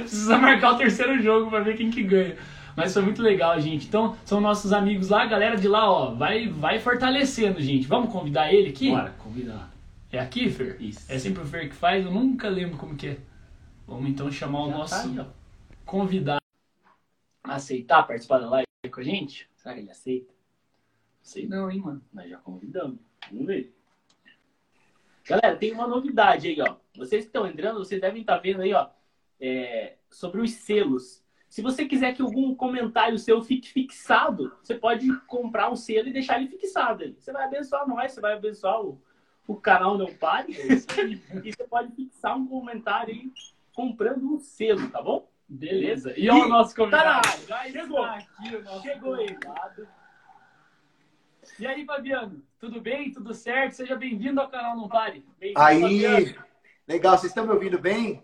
Precisa 0.00 0.36
marcar 0.36 0.74
o 0.74 0.76
terceiro 0.76 1.18
jogo 1.22 1.48
pra 1.48 1.60
ver 1.60 1.78
quem 1.78 1.90
que 1.90 2.02
ganha. 2.02 2.36
Mas 2.76 2.92
foi 2.92 3.00
muito 3.00 3.22
legal, 3.22 3.58
gente. 3.58 3.86
Então, 3.86 4.14
são 4.22 4.38
nossos 4.38 4.70
amigos 4.70 5.08
lá, 5.08 5.22
a 5.22 5.26
galera 5.26 5.56
de 5.56 5.66
lá, 5.66 5.90
ó, 5.90 6.14
vai, 6.14 6.46
vai 6.46 6.78
fortalecendo, 6.78 7.58
gente. 7.58 7.86
Vamos 7.86 8.12
convidar 8.12 8.52
ele 8.52 8.68
aqui? 8.68 8.90
Bora, 8.90 9.14
convidar. 9.18 9.70
É 10.12 10.18
aqui, 10.18 10.50
Fer? 10.50 10.76
Isso. 10.78 11.10
É 11.10 11.18
sempre 11.18 11.42
o 11.42 11.46
Fer 11.46 11.70
que 11.70 11.74
faz? 11.74 12.04
Eu 12.04 12.12
nunca 12.12 12.50
lembro 12.50 12.76
como 12.76 12.94
que 12.94 13.08
é. 13.08 13.16
Vamos 13.86 14.10
então 14.10 14.30
chamar 14.30 14.64
o 14.64 14.70
Já 14.70 14.76
nosso 14.76 14.94
tá 14.94 15.02
aí, 15.08 15.18
ó. 15.20 15.24
convidado 15.86 16.42
aceitar 17.42 18.02
participar 18.02 18.40
da 18.40 18.50
live 18.50 18.66
com 18.92 19.00
a 19.00 19.04
gente? 19.04 19.48
Será 19.56 19.74
que 19.74 19.80
ele 19.80 19.90
aceita? 19.90 20.34
Sei 21.22 21.48
não, 21.48 21.70
hein, 21.70 21.80
mano. 21.80 22.02
Nós 22.12 22.28
já 22.28 22.36
convidamos. 22.36 22.98
Vamos 23.32 23.46
ver. 23.46 23.77
Galera, 25.28 25.56
tem 25.56 25.72
uma 25.72 25.86
novidade 25.86 26.48
aí, 26.48 26.60
ó. 26.60 26.76
Vocês 26.96 27.24
que 27.24 27.28
estão 27.28 27.46
entrando, 27.46 27.78
vocês 27.78 28.00
devem 28.00 28.22
estar 28.22 28.38
vendo 28.38 28.62
aí, 28.62 28.72
ó, 28.72 28.88
é, 29.38 29.96
sobre 30.10 30.40
os 30.40 30.52
selos. 30.52 31.22
Se 31.48 31.60
você 31.60 31.84
quiser 31.84 32.14
que 32.14 32.22
algum 32.22 32.54
comentário 32.54 33.18
seu 33.18 33.42
fique 33.42 33.68
fixado, 33.68 34.56
você 34.62 34.74
pode 34.74 35.06
comprar 35.26 35.70
um 35.70 35.76
selo 35.76 36.08
e 36.08 36.12
deixar 36.12 36.40
ele 36.40 36.48
fixado. 36.48 37.14
Você 37.18 37.30
vai 37.32 37.44
abençoar 37.44 37.86
nós, 37.86 38.12
você 38.12 38.20
vai 38.20 38.34
abençoar 38.34 38.80
o, 38.80 39.00
o 39.46 39.56
canal 39.56 39.98
Não 39.98 40.12
Pare. 40.14 40.52
e 41.44 41.52
você 41.52 41.64
pode 41.64 41.94
fixar 41.94 42.36
um 42.36 42.46
comentário 42.46 43.14
aí 43.14 43.30
comprando 43.74 44.34
um 44.34 44.38
selo, 44.38 44.90
tá 44.90 45.02
bom? 45.02 45.30
Beleza. 45.46 46.12
E 46.18 46.28
olha 46.28 46.44
o 46.44 46.48
nosso 46.48 46.74
convidado. 46.74 47.22
Caralho, 47.22 47.46
Já 47.46 47.64
chegou. 47.64 48.04
aqui 48.04 48.56
o 48.56 48.64
nosso 48.64 48.82
Chegou 48.82 49.16
ele. 49.20 49.38
E 51.58 51.66
aí, 51.66 51.84
Fabiano? 51.84 52.42
Tudo 52.58 52.80
bem? 52.80 53.12
Tudo 53.12 53.32
certo? 53.34 53.76
Seja 53.76 53.94
bem-vindo 53.94 54.40
ao 54.40 54.50
canal 54.50 54.76
Não. 54.76 54.88
Bem-vindo, 55.38 55.60
Aí, 55.60 56.34
legal, 56.86 57.16
vocês 57.16 57.30
estão 57.30 57.46
me 57.46 57.52
ouvindo 57.52 57.78
bem? 57.78 58.22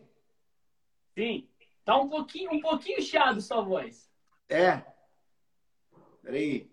Sim. 1.15 1.49
Tá 1.85 1.97
um 1.97 2.09
pouquinho, 2.09 2.53
um 2.53 2.61
pouquinho 2.61 3.01
chiado 3.01 3.41
sua 3.41 3.61
voz. 3.61 4.11
É. 4.49 4.83
Peraí, 6.23 6.69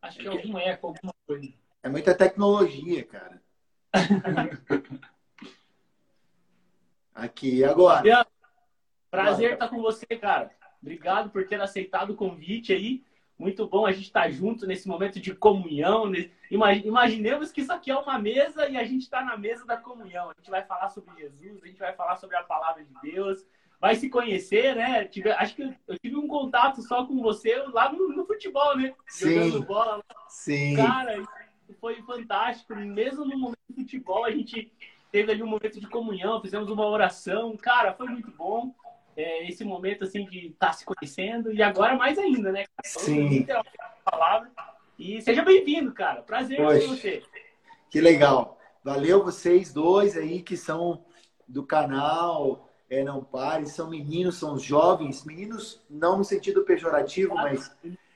Acho 0.00 0.18
que 0.18 0.26
é 0.26 0.30
algum 0.30 0.58
eco, 0.58 0.86
alguma 0.88 1.14
coisa. 1.26 1.52
é 1.82 1.88
muita 1.88 2.14
tecnologia, 2.14 3.04
cara. 3.04 3.42
Aqui, 7.14 7.64
agora. 7.64 8.26
Prazer 9.10 9.54
estar 9.54 9.68
com 9.68 9.80
você, 9.80 10.06
cara. 10.06 10.50
Obrigado 10.80 11.30
por 11.30 11.46
ter 11.46 11.60
aceitado 11.60 12.10
o 12.10 12.16
convite 12.16 12.72
aí. 12.72 13.04
Muito 13.38 13.66
bom 13.68 13.86
a 13.86 13.92
gente 13.92 14.06
estar 14.06 14.28
junto 14.30 14.66
nesse 14.66 14.88
momento 14.88 15.20
de 15.20 15.32
comunhão. 15.34 16.08
né? 16.10 16.28
Ima- 16.50 16.72
Imaginemos 16.74 17.52
que 17.52 17.60
isso 17.60 17.72
aqui 17.72 17.90
é 17.90 17.96
uma 17.96 18.18
mesa 18.18 18.68
e 18.68 18.76
a 18.76 18.84
gente 18.84 19.02
está 19.02 19.24
na 19.24 19.36
mesa 19.36 19.64
da 19.64 19.76
comunhão. 19.76 20.30
A 20.30 20.34
gente 20.38 20.50
vai 20.50 20.64
falar 20.64 20.88
sobre 20.88 21.14
Jesus, 21.16 21.62
a 21.62 21.66
gente 21.66 21.78
vai 21.78 21.92
falar 21.94 22.16
sobre 22.16 22.36
a 22.36 22.42
palavra 22.42 22.84
de 22.84 22.92
Deus, 23.00 23.46
vai 23.80 23.94
se 23.94 24.10
conhecer, 24.10 24.74
né? 24.74 25.04
Tive- 25.04 25.30
acho 25.30 25.54
que 25.54 25.62
eu 25.86 25.98
tive 25.98 26.16
um 26.16 26.26
contato 26.26 26.82
só 26.82 27.06
com 27.06 27.22
você 27.22 27.56
lá 27.72 27.92
no, 27.92 28.08
no 28.08 28.26
futebol, 28.26 28.76
né? 28.76 28.92
Sim. 29.06 29.34
Jogando 29.34 29.64
bola. 29.64 30.02
Sim. 30.28 30.74
Cara, 30.76 31.22
foi 31.80 32.02
fantástico. 32.02 32.74
Mesmo 32.74 33.24
no 33.24 33.38
momento 33.38 33.58
de 33.70 33.74
futebol, 33.82 34.24
a 34.24 34.32
gente 34.32 34.72
teve 35.12 35.30
ali 35.30 35.42
um 35.44 35.46
momento 35.46 35.78
de 35.78 35.86
comunhão, 35.86 36.40
fizemos 36.42 36.68
uma 36.70 36.86
oração. 36.86 37.56
Cara, 37.56 37.94
foi 37.94 38.08
muito 38.08 38.32
bom. 38.32 38.74
É, 39.18 39.48
esse 39.48 39.64
momento, 39.64 40.04
assim, 40.04 40.24
de 40.26 40.46
estar 40.46 40.72
se 40.72 40.84
conhecendo. 40.84 41.52
E 41.52 41.60
agora 41.60 41.96
mais 41.96 42.16
ainda, 42.16 42.52
né? 42.52 42.66
Sim. 42.84 43.44
a 43.50 44.10
palavra. 44.10 44.48
E 44.96 45.20
seja 45.20 45.42
bem-vindo, 45.42 45.92
cara. 45.92 46.22
Prazer 46.22 46.56
Poxa. 46.56 46.78
ter 46.78 46.86
você. 46.86 47.22
Que 47.90 48.00
legal. 48.00 48.60
Valeu 48.84 49.24
vocês 49.24 49.72
dois 49.72 50.16
aí 50.16 50.40
que 50.40 50.56
são 50.56 51.04
do 51.48 51.66
canal 51.66 52.70
é, 52.88 53.02
Não 53.02 53.24
Pare, 53.24 53.66
são 53.66 53.90
meninos, 53.90 54.36
são 54.36 54.56
jovens, 54.56 55.24
meninos 55.24 55.84
não 55.90 56.18
no 56.18 56.24
sentido 56.24 56.64
pejorativo, 56.64 57.34
mas 57.34 57.74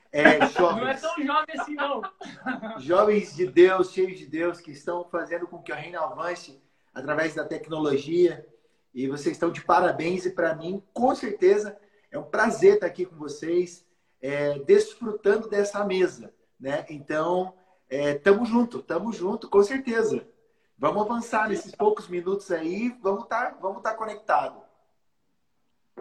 é, 0.09 0.37
Não 0.39 0.47
é 0.47 0.49
jovens. 0.51 1.01
tão 1.01 1.25
jovem 1.25 1.59
assim, 1.59 1.75
não. 1.75 2.01
jovens 2.79 3.35
de 3.35 3.45
Deus, 3.45 3.91
cheios 3.91 4.17
de 4.17 4.25
Deus, 4.25 4.61
que 4.61 4.71
estão 4.71 5.03
fazendo 5.11 5.47
com 5.47 5.61
que 5.61 5.73
o 5.73 5.75
reino 5.75 5.99
avance 5.99 6.61
através 6.93 7.35
da 7.35 7.43
tecnologia. 7.43 8.47
E 8.93 9.07
vocês 9.07 9.35
estão 9.35 9.51
de 9.51 9.63
parabéns. 9.63 10.25
E 10.25 10.31
para 10.31 10.55
mim, 10.55 10.83
com 10.93 11.13
certeza, 11.15 11.77
é 12.11 12.17
um 12.17 12.23
prazer 12.23 12.75
estar 12.75 12.87
aqui 12.87 13.05
com 13.05 13.15
vocês, 13.15 13.85
é, 14.21 14.59
desfrutando 14.59 15.49
dessa 15.49 15.83
mesa. 15.83 16.33
Né? 16.59 16.85
Então, 16.89 17.53
é, 17.89 18.13
tamo 18.15 18.45
junto, 18.45 18.81
tamo 18.81 19.11
junto, 19.11 19.49
com 19.49 19.63
certeza. 19.63 20.27
Vamos 20.77 21.03
avançar 21.03 21.49
nesses 21.49 21.73
poucos 21.75 22.07
minutos 22.07 22.51
aí, 22.51 22.89
vamos 23.01 23.23
estar 23.23 23.57
vamos 23.61 23.81
tá 23.81 23.93
conectados. 23.93 24.61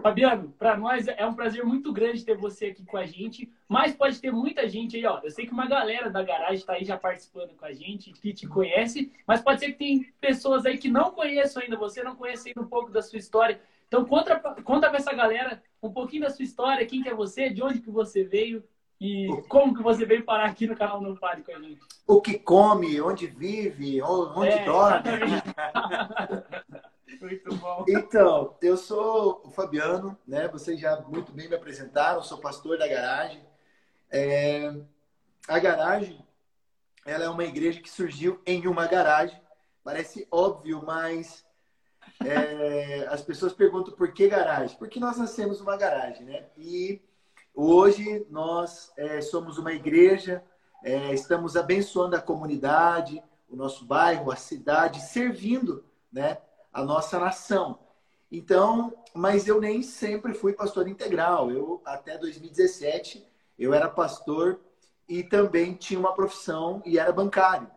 Fabiano, 0.00 0.52
para 0.58 0.76
nós 0.76 1.06
é 1.06 1.24
um 1.26 1.34
prazer 1.34 1.64
muito 1.64 1.92
grande 1.92 2.24
ter 2.24 2.36
você 2.36 2.66
aqui 2.66 2.84
com 2.84 2.96
a 2.96 3.06
gente, 3.06 3.52
mas 3.68 3.94
pode 3.94 4.20
ter 4.20 4.32
muita 4.32 4.68
gente 4.68 4.96
aí, 4.96 5.06
ó. 5.06 5.20
Eu 5.22 5.30
sei 5.30 5.46
que 5.46 5.52
uma 5.52 5.66
galera 5.66 6.10
da 6.10 6.22
garagem 6.22 6.56
está 6.56 6.72
aí 6.72 6.84
já 6.84 6.96
participando 6.96 7.54
com 7.54 7.64
a 7.64 7.72
gente, 7.72 8.12
que 8.12 8.32
te 8.32 8.46
conhece, 8.46 9.12
mas 9.26 9.40
pode 9.40 9.60
ser 9.60 9.66
que 9.72 9.78
tem 9.78 10.12
pessoas 10.20 10.66
aí 10.66 10.78
que 10.78 10.88
não 10.88 11.12
conheçam 11.12 11.62
ainda 11.62 11.76
você, 11.76 12.02
não 12.02 12.16
conhecem 12.16 12.50
ainda 12.50 12.66
um 12.66 12.70
pouco 12.70 12.90
da 12.90 13.02
sua 13.02 13.18
história. 13.18 13.60
Então 13.86 14.04
conta, 14.04 14.36
conta 14.64 14.88
pra 14.88 14.98
essa 14.98 15.12
galera 15.12 15.62
um 15.82 15.92
pouquinho 15.92 16.22
da 16.22 16.30
sua 16.30 16.44
história, 16.44 16.86
quem 16.86 17.02
que 17.02 17.08
é 17.08 17.14
você, 17.14 17.50
de 17.50 17.62
onde 17.62 17.80
que 17.80 17.90
você 17.90 18.24
veio 18.24 18.64
e 19.00 19.26
como 19.48 19.74
que 19.74 19.82
você 19.82 20.04
veio 20.06 20.24
parar 20.24 20.46
aqui 20.46 20.66
no 20.66 20.76
canal 20.76 21.00
Não 21.00 21.16
Pare 21.16 21.42
com 21.42 21.54
a 21.54 21.60
gente. 21.60 21.80
O 22.06 22.20
que 22.20 22.38
come, 22.38 23.00
onde 23.00 23.26
vive, 23.26 24.00
onde 24.02 24.48
É, 24.48 24.64
dorme. 24.64 25.02
Muito 27.20 27.54
bom. 27.56 27.84
Então, 27.88 28.56
eu 28.60 28.76
sou 28.76 29.42
o 29.44 29.50
Fabiano, 29.50 30.18
né? 30.26 30.48
Vocês 30.48 30.78
já 30.80 31.00
muito 31.02 31.32
bem 31.32 31.48
me 31.48 31.54
apresentaram, 31.54 32.22
sou 32.22 32.38
pastor 32.38 32.78
da 32.78 32.88
garagem. 32.88 33.44
É, 34.10 34.74
A 35.48 35.58
garagem, 35.58 36.24
ela 37.04 37.24
é 37.24 37.28
uma 37.28 37.44
igreja 37.44 37.80
que 37.80 37.90
surgiu 37.90 38.40
em 38.46 38.66
uma 38.66 38.86
garagem. 38.86 39.40
Parece 39.84 40.26
óbvio, 40.30 40.82
mas 40.84 41.44
é, 42.24 43.06
as 43.08 43.22
pessoas 43.22 43.52
perguntam 43.52 43.94
por 43.94 44.12
que 44.12 44.28
garagem? 44.28 44.76
Porque 44.78 45.00
nós 45.00 45.16
nascemos 45.18 45.60
numa 45.60 45.76
garagem, 45.76 46.24
né? 46.24 46.46
E 46.56 47.02
hoje 47.54 48.26
nós 48.30 48.92
é, 48.96 49.20
somos 49.20 49.58
uma 49.58 49.72
igreja, 49.72 50.44
é, 50.84 51.12
estamos 51.12 51.56
abençoando 51.56 52.16
a 52.16 52.20
comunidade, 52.22 53.22
o 53.48 53.56
nosso 53.56 53.84
bairro, 53.84 54.30
a 54.30 54.36
cidade, 54.36 55.00
servindo, 55.00 55.84
né? 56.12 56.38
A 56.72 56.84
nossa 56.84 57.18
nação. 57.18 57.78
Então, 58.30 58.94
mas 59.14 59.46
eu 59.46 59.60
nem 59.60 59.82
sempre 59.82 60.32
fui 60.32 60.52
pastor 60.54 60.88
integral. 60.88 61.50
Eu 61.50 61.82
até 61.84 62.16
2017 62.16 63.26
eu 63.58 63.74
era 63.74 63.88
pastor 63.88 64.60
e 65.08 65.22
também 65.22 65.74
tinha 65.74 66.00
uma 66.00 66.14
profissão 66.14 66.82
e 66.86 66.98
era 66.98 67.12
bancário. 67.12 67.70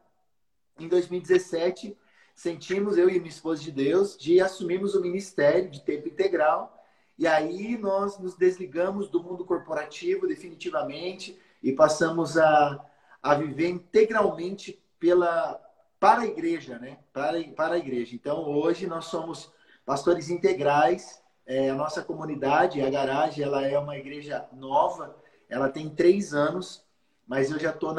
Em 0.79 0.87
2017, 0.87 1.97
sentimos, 2.33 2.97
eu 2.97 3.09
e 3.09 3.19
minha 3.19 3.29
esposa 3.29 3.61
de 3.61 3.71
Deus, 3.71 4.17
de 4.17 4.39
assumirmos 4.41 4.95
o 4.95 5.01
ministério 5.01 5.69
de 5.69 5.81
tempo 5.81 6.07
integral. 6.07 6.83
E 7.17 7.27
aí 7.27 7.77
nós 7.77 8.17
nos 8.19 8.35
desligamos 8.35 9.09
do 9.09 9.23
mundo 9.23 9.45
corporativo 9.45 10.27
definitivamente 10.27 11.39
e 11.63 11.71
passamos 11.71 12.37
a, 12.37 12.85
a 13.21 13.35
viver 13.35 13.69
integralmente 13.69 14.81
pela, 14.99 15.59
para 15.99 16.21
a 16.21 16.25
igreja, 16.25 16.77
né? 16.77 16.97
Para, 17.13 17.43
para 17.55 17.75
a 17.75 17.77
igreja. 17.77 18.15
Então, 18.15 18.43
hoje 18.43 18.87
nós 18.87 19.05
somos 19.05 19.51
pastores 19.85 20.29
integrais. 20.29 21.21
É, 21.45 21.69
a 21.69 21.75
nossa 21.75 22.01
comunidade, 22.01 22.81
a 22.81 22.89
garagem, 22.89 23.43
ela 23.43 23.65
é 23.65 23.77
uma 23.77 23.97
igreja 23.97 24.47
nova. 24.53 25.15
Ela 25.49 25.69
tem 25.69 25.89
três 25.89 26.33
anos, 26.33 26.83
mas 27.27 27.51
eu 27.51 27.59
já 27.59 27.69
estou 27.69 27.93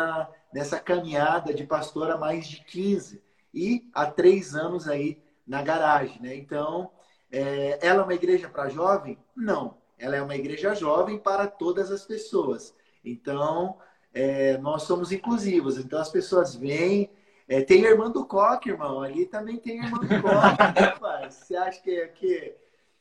nessa 0.52 0.80
caminhada 0.80 1.54
de 1.54 1.64
pastor 1.64 2.10
há 2.10 2.16
mais 2.16 2.46
de 2.46 2.64
15 2.64 3.22
e 3.54 3.88
há 3.94 4.06
três 4.06 4.54
anos 4.54 4.88
aí 4.88 5.22
na 5.46 5.62
garagem, 5.62 6.20
né? 6.20 6.34
Então, 6.34 6.90
é, 7.30 7.78
ela 7.80 8.02
é 8.02 8.04
uma 8.04 8.14
igreja 8.14 8.48
para 8.48 8.68
jovem? 8.68 9.18
Não. 9.34 9.78
Ela 9.98 10.16
é 10.16 10.22
uma 10.22 10.34
igreja 10.34 10.74
jovem 10.74 11.18
para 11.18 11.46
todas 11.46 11.90
as 11.90 12.04
pessoas. 12.04 12.74
Então, 13.04 13.78
é, 14.12 14.58
nós 14.58 14.82
somos 14.82 15.12
inclusivos. 15.12 15.78
Então, 15.78 15.98
as 15.98 16.10
pessoas 16.10 16.54
vêm, 16.54 17.10
é, 17.48 17.62
tem 17.62 17.86
a 17.86 17.90
irmã 17.90 18.10
do 18.10 18.26
Coque, 18.26 18.70
irmão. 18.70 19.00
Ali 19.00 19.26
também 19.26 19.58
tem 19.58 19.80
a 19.80 19.84
irmã 19.84 19.98
do 19.98 20.08
Coque, 20.08 20.80
rapaz. 20.80 21.34
Você 21.34 21.56
acha 21.56 21.80
que, 21.80 21.90
é, 21.90 22.08
que 22.08 22.54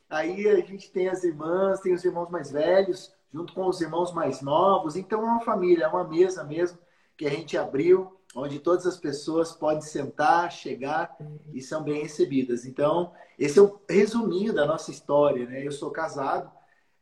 aí 0.09 0.47
a 0.47 0.59
gente 0.61 0.91
tem 0.91 1.09
as 1.09 1.23
irmãs, 1.23 1.79
tem 1.79 1.93
os 1.93 2.03
irmãos 2.03 2.29
mais 2.29 2.51
velhos, 2.51 3.13
junto 3.33 3.53
com 3.53 3.67
os 3.67 3.81
irmãos 3.81 4.13
mais 4.13 4.41
novos. 4.41 4.95
Então 4.95 5.21
é 5.21 5.25
uma 5.25 5.41
família, 5.41 5.85
é 5.85 5.87
uma 5.87 6.03
mesa 6.03 6.43
mesmo 6.43 6.77
que 7.17 7.25
a 7.25 7.29
gente 7.29 7.57
abriu, 7.57 8.19
onde 8.35 8.59
todas 8.59 8.85
as 8.85 8.97
pessoas 8.97 9.53
podem 9.53 9.81
sentar, 9.81 10.51
chegar 10.51 11.17
e 11.53 11.61
são 11.61 11.81
bem 11.81 12.01
recebidas. 12.01 12.65
Então, 12.65 13.13
esse 13.39 13.57
é 13.57 13.61
o 13.61 13.79
resuminho 13.89 14.53
da 14.53 14.65
nossa 14.65 14.91
história, 14.91 15.45
né? 15.47 15.65
Eu 15.65 15.71
sou 15.71 15.89
casado 15.89 16.51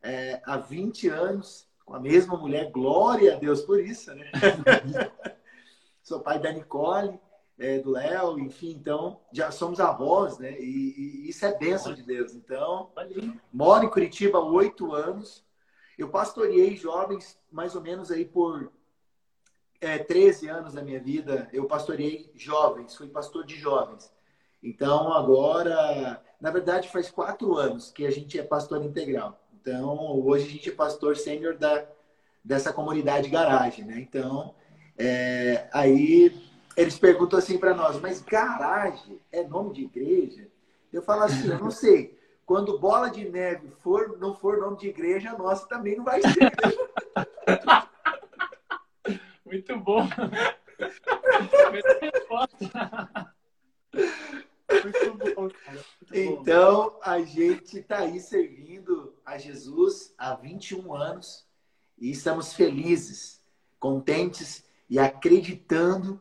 é, 0.02 0.40
há 0.46 0.58
20 0.58 1.10
anos 1.10 1.68
com 1.84 1.96
a 1.96 2.00
mesma 2.00 2.38
mulher, 2.38 2.72
glória 2.72 3.36
a 3.36 3.38
Deus 3.38 3.62
por 3.62 3.80
isso, 3.80 4.14
né? 4.14 4.32
sou 6.02 6.20
pai 6.22 6.40
da 6.40 6.52
Nicole 6.52 7.20
é, 7.64 7.80
do 7.80 7.92
Léo, 7.92 8.38
enfim, 8.40 8.72
então 8.72 9.22
já 9.32 9.50
somos 9.50 9.80
avós, 9.80 10.38
né? 10.38 10.60
E, 10.60 11.24
e 11.26 11.30
isso 11.30 11.46
é 11.46 11.58
bênção 11.58 11.94
de 11.94 12.04
Deus. 12.04 12.34
Então, 12.34 12.92
moro 13.54 13.86
em 13.86 13.90
Curitiba 13.90 14.38
há 14.38 14.44
oito 14.44 14.94
anos. 14.94 15.46
Eu 15.98 16.10
pastoreei 16.10 16.76
jovens 16.76 17.40
mais 17.50 17.74
ou 17.74 17.82
menos 17.82 18.12
aí 18.12 18.26
por 18.26 18.70
é, 19.80 19.98
13 19.98 20.50
anos 20.50 20.74
da 20.74 20.82
minha 20.82 21.00
vida. 21.00 21.48
Eu 21.54 21.66
pastoreei 21.66 22.30
jovens, 22.36 22.98
fui 22.98 23.08
pastor 23.08 23.46
de 23.46 23.56
jovens. 23.56 24.12
Então, 24.62 25.14
agora, 25.14 26.22
na 26.42 26.52
verdade, 26.52 26.90
faz 26.90 27.10
quatro 27.10 27.56
anos 27.56 27.92
que 27.92 28.06
a 28.06 28.12
gente 28.12 28.38
é 28.38 28.44
pastor 28.44 28.84
integral. 28.84 29.40
Então, 29.54 30.20
hoje 30.20 30.48
a 30.48 30.50
gente 30.50 30.70
é 30.70 30.74
pastor 30.74 31.16
sênior 31.16 31.58
da, 31.58 31.86
dessa 32.44 32.74
comunidade 32.74 33.30
garagem, 33.30 33.86
né? 33.86 34.02
Então, 34.02 34.54
é, 34.98 35.70
aí 35.72 36.52
eles 36.76 36.98
perguntam 36.98 37.40
assim 37.40 37.58
para 37.58 37.74
nós, 37.74 38.00
mas 38.00 38.22
garagem 38.22 39.20
é 39.32 39.44
nome 39.44 39.74
de 39.74 39.84
igreja? 39.84 40.48
Eu 40.92 41.02
falo 41.02 41.24
assim, 41.24 41.50
eu 41.50 41.60
não 41.60 41.72
sei. 41.72 42.18
Quando 42.46 42.78
bola 42.78 43.10
de 43.10 43.28
neve 43.30 43.70
for, 43.82 44.18
não 44.20 44.36
for 44.36 44.58
nome 44.58 44.78
de 44.78 44.90
igreja, 44.90 45.32
a 45.32 45.38
nossa 45.38 45.68
também 45.68 45.96
não 45.96 46.04
vai 46.04 46.22
ser. 46.22 46.52
Muito 49.46 49.78
bom. 49.80 50.02
Muito 54.84 55.36
bom, 55.36 55.50
cara. 55.50 55.80
Muito 56.02 56.16
então, 56.16 56.90
bom. 56.90 57.00
a 57.04 57.22
gente 57.22 57.80
está 57.80 58.00
aí 58.00 58.20
servindo 58.20 59.14
a 59.26 59.38
Jesus 59.38 60.14
há 60.18 60.34
21 60.36 60.94
anos 60.94 61.48
e 61.98 62.12
estamos 62.12 62.54
felizes, 62.54 63.42
contentes 63.80 64.66
e 64.90 65.00
acreditando 65.00 66.20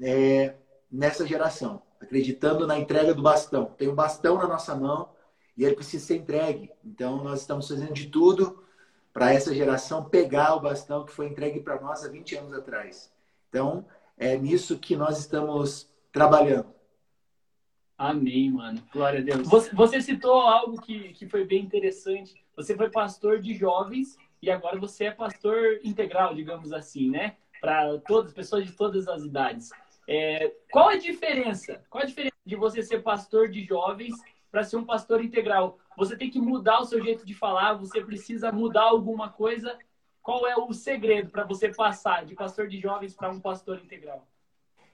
é, 0.00 0.54
nessa 0.90 1.26
geração, 1.26 1.82
acreditando 2.00 2.66
na 2.66 2.78
entrega 2.78 3.14
do 3.14 3.22
bastão. 3.22 3.66
Tem 3.76 3.88
um 3.88 3.94
bastão 3.94 4.36
na 4.36 4.46
nossa 4.46 4.74
mão 4.74 5.10
e 5.56 5.64
ele 5.64 5.74
precisa 5.74 6.04
ser 6.04 6.16
entregue. 6.16 6.70
Então, 6.84 7.22
nós 7.22 7.40
estamos 7.40 7.68
fazendo 7.68 7.92
de 7.92 8.08
tudo 8.08 8.64
para 9.12 9.32
essa 9.32 9.54
geração 9.54 10.04
pegar 10.04 10.56
o 10.56 10.60
bastão 10.60 11.04
que 11.04 11.12
foi 11.12 11.26
entregue 11.26 11.60
para 11.60 11.80
nós 11.80 12.04
há 12.04 12.08
20 12.08 12.36
anos 12.36 12.52
atrás. 12.52 13.12
Então, 13.48 13.86
é 14.18 14.36
nisso 14.36 14.78
que 14.78 14.96
nós 14.96 15.18
estamos 15.18 15.88
trabalhando. 16.12 16.74
Amém, 17.96 18.50
mano. 18.50 18.82
Glória 18.92 19.20
a 19.20 19.22
Deus. 19.22 19.48
Você, 19.48 19.72
você 19.72 20.00
citou 20.00 20.40
algo 20.40 20.80
que, 20.80 21.12
que 21.12 21.28
foi 21.28 21.44
bem 21.44 21.62
interessante. 21.62 22.34
Você 22.56 22.76
foi 22.76 22.90
pastor 22.90 23.40
de 23.40 23.54
jovens 23.54 24.16
e 24.42 24.50
agora 24.50 24.78
você 24.78 25.04
é 25.04 25.10
pastor 25.12 25.78
integral, 25.84 26.34
digamos 26.34 26.72
assim, 26.72 27.08
né? 27.08 27.36
Para 27.60 27.98
todas 28.00 28.32
pessoas 28.32 28.66
de 28.66 28.72
todas 28.72 29.06
as 29.06 29.22
idades. 29.22 29.70
É, 30.06 30.52
qual 30.70 30.88
a 30.88 30.96
diferença? 30.96 31.82
Qual 31.88 32.02
a 32.02 32.06
diferença 32.06 32.36
de 32.44 32.56
você 32.56 32.82
ser 32.82 33.02
pastor 33.02 33.48
de 33.48 33.64
jovens 33.64 34.14
para 34.50 34.62
ser 34.62 34.76
um 34.76 34.84
pastor 34.84 35.24
integral? 35.24 35.78
Você 35.96 36.14
tem 36.16 36.30
que 36.30 36.40
mudar 36.40 36.80
o 36.80 36.84
seu 36.84 37.02
jeito 37.02 37.24
de 37.24 37.34
falar, 37.34 37.74
você 37.74 38.02
precisa 38.02 38.52
mudar 38.52 38.82
alguma 38.82 39.30
coisa. 39.30 39.78
Qual 40.22 40.46
é 40.46 40.56
o 40.56 40.72
segredo 40.72 41.30
para 41.30 41.44
você 41.44 41.68
passar 41.68 42.24
de 42.24 42.34
pastor 42.34 42.68
de 42.68 42.78
jovens 42.78 43.14
para 43.14 43.30
um 43.30 43.40
pastor 43.40 43.78
integral? 43.78 44.28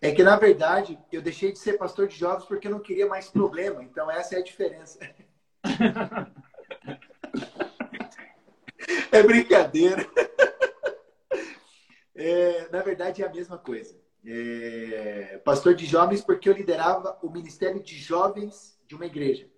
É 0.00 0.12
que, 0.12 0.22
na 0.22 0.36
verdade, 0.36 0.98
eu 1.12 1.20
deixei 1.20 1.52
de 1.52 1.58
ser 1.58 1.74
pastor 1.74 2.08
de 2.08 2.16
jovens 2.16 2.46
porque 2.46 2.68
eu 2.68 2.72
não 2.72 2.80
queria 2.80 3.06
mais 3.06 3.28
problema. 3.28 3.82
Então, 3.82 4.10
essa 4.10 4.36
é 4.36 4.38
a 4.38 4.42
diferença. 4.42 4.98
é 9.12 9.22
brincadeira. 9.22 10.08
É, 12.14 12.68
na 12.70 12.82
verdade, 12.82 13.22
é 13.22 13.26
a 13.26 13.32
mesma 13.32 13.58
coisa 13.58 13.99
é, 14.24 15.40
pastor 15.44 15.74
de 15.74 15.86
jovens 15.86 16.22
porque 16.22 16.48
eu 16.48 16.54
liderava 16.54 17.18
o 17.22 17.30
ministério 17.30 17.82
de 17.82 17.96
jovens 17.96 18.78
de 18.86 18.94
uma 18.94 19.06
igreja. 19.06 19.48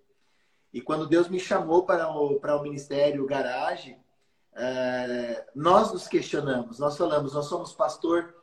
E 0.71 0.81
quando 0.81 1.07
Deus 1.07 1.29
me 1.29 1.39
chamou 1.39 1.85
para 1.85 2.09
o, 2.09 2.39
para 2.39 2.55
o 2.55 2.63
ministério 2.63 3.25
Garage, 3.25 3.97
é, 4.55 5.45
nós 5.53 5.91
nos 5.91 6.07
questionamos, 6.07 6.79
nós 6.79 6.97
falamos, 6.97 7.33
nós 7.33 7.45
somos 7.45 7.73
pastor, 7.73 8.35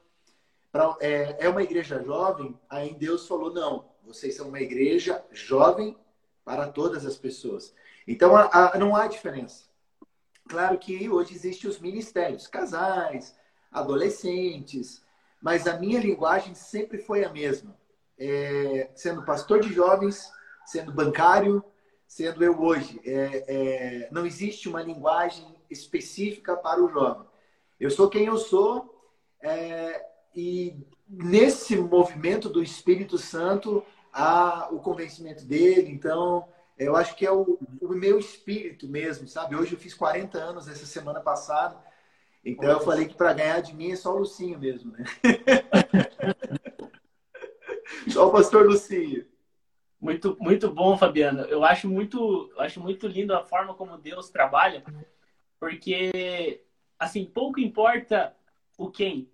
para, 0.70 0.96
é, 1.00 1.46
é 1.46 1.48
uma 1.48 1.62
igreja 1.62 2.02
jovem? 2.02 2.58
Aí 2.68 2.94
Deus 2.94 3.26
falou, 3.26 3.52
não, 3.52 3.90
vocês 4.04 4.36
são 4.36 4.48
uma 4.48 4.60
igreja 4.60 5.24
jovem 5.32 5.96
para 6.44 6.68
todas 6.68 7.04
as 7.04 7.16
pessoas. 7.16 7.74
Então 8.06 8.36
a, 8.36 8.74
a, 8.74 8.78
não 8.78 8.94
há 8.94 9.06
diferença. 9.06 9.64
Claro 10.48 10.78
que 10.78 11.08
hoje 11.08 11.34
existem 11.34 11.70
os 11.70 11.78
ministérios, 11.78 12.46
casais, 12.46 13.36
adolescentes, 13.70 15.02
mas 15.40 15.66
a 15.66 15.78
minha 15.78 16.00
linguagem 16.00 16.54
sempre 16.54 16.98
foi 16.98 17.24
a 17.24 17.32
mesma. 17.32 17.76
É, 18.18 18.90
sendo 18.94 19.24
pastor 19.24 19.60
de 19.60 19.72
jovens, 19.72 20.30
sendo 20.66 20.92
bancário, 20.92 21.64
sendo 22.06 22.44
eu 22.44 22.60
hoje. 22.60 23.00
É, 23.04 23.44
é, 23.48 24.08
não 24.10 24.26
existe 24.26 24.68
uma 24.68 24.82
linguagem 24.82 25.46
específica 25.70 26.56
para 26.56 26.82
o 26.82 26.88
jovem. 26.88 27.26
Eu 27.78 27.90
sou 27.90 28.10
quem 28.10 28.26
eu 28.26 28.36
sou 28.36 29.02
é, 29.40 30.04
e 30.36 30.76
nesse 31.08 31.76
movimento 31.76 32.48
do 32.48 32.62
Espírito 32.62 33.16
Santo 33.16 33.82
há 34.12 34.68
o 34.70 34.80
convencimento 34.80 35.44
dele. 35.46 35.90
Então, 35.90 36.46
eu 36.78 36.94
acho 36.96 37.16
que 37.16 37.24
é 37.24 37.32
o, 37.32 37.58
o 37.80 37.88
meu 37.88 38.18
espírito 38.18 38.86
mesmo, 38.86 39.26
sabe? 39.26 39.56
Hoje 39.56 39.72
eu 39.72 39.78
fiz 39.78 39.94
40 39.94 40.36
anos 40.36 40.68
essa 40.68 40.84
semana 40.84 41.20
passada 41.20 41.76
então 42.44 42.70
eu 42.70 42.80
falei 42.80 43.06
que 43.06 43.14
para 43.14 43.32
ganhar 43.32 43.60
de 43.60 43.74
mim 43.74 43.92
é 43.92 43.96
só 43.96 44.14
o 44.14 44.18
Lucinho 44.18 44.58
mesmo, 44.58 44.92
né? 44.92 45.04
só 48.08 48.28
o 48.28 48.32
pastor 48.32 48.66
Lucinho. 48.66 49.26
Muito, 50.00 50.36
muito 50.40 50.70
bom, 50.70 50.96
Fabiano. 50.96 51.42
Eu 51.42 51.62
acho 51.62 51.86
muito, 51.86 52.50
eu 52.54 52.60
acho 52.60 52.80
muito 52.80 53.06
lindo 53.06 53.34
a 53.34 53.44
forma 53.44 53.74
como 53.74 53.98
Deus 53.98 54.30
trabalha, 54.30 54.82
porque 55.58 56.64
assim, 56.98 57.26
pouco 57.26 57.60
importa 57.60 58.34
o 58.78 58.90
quem, 58.90 59.30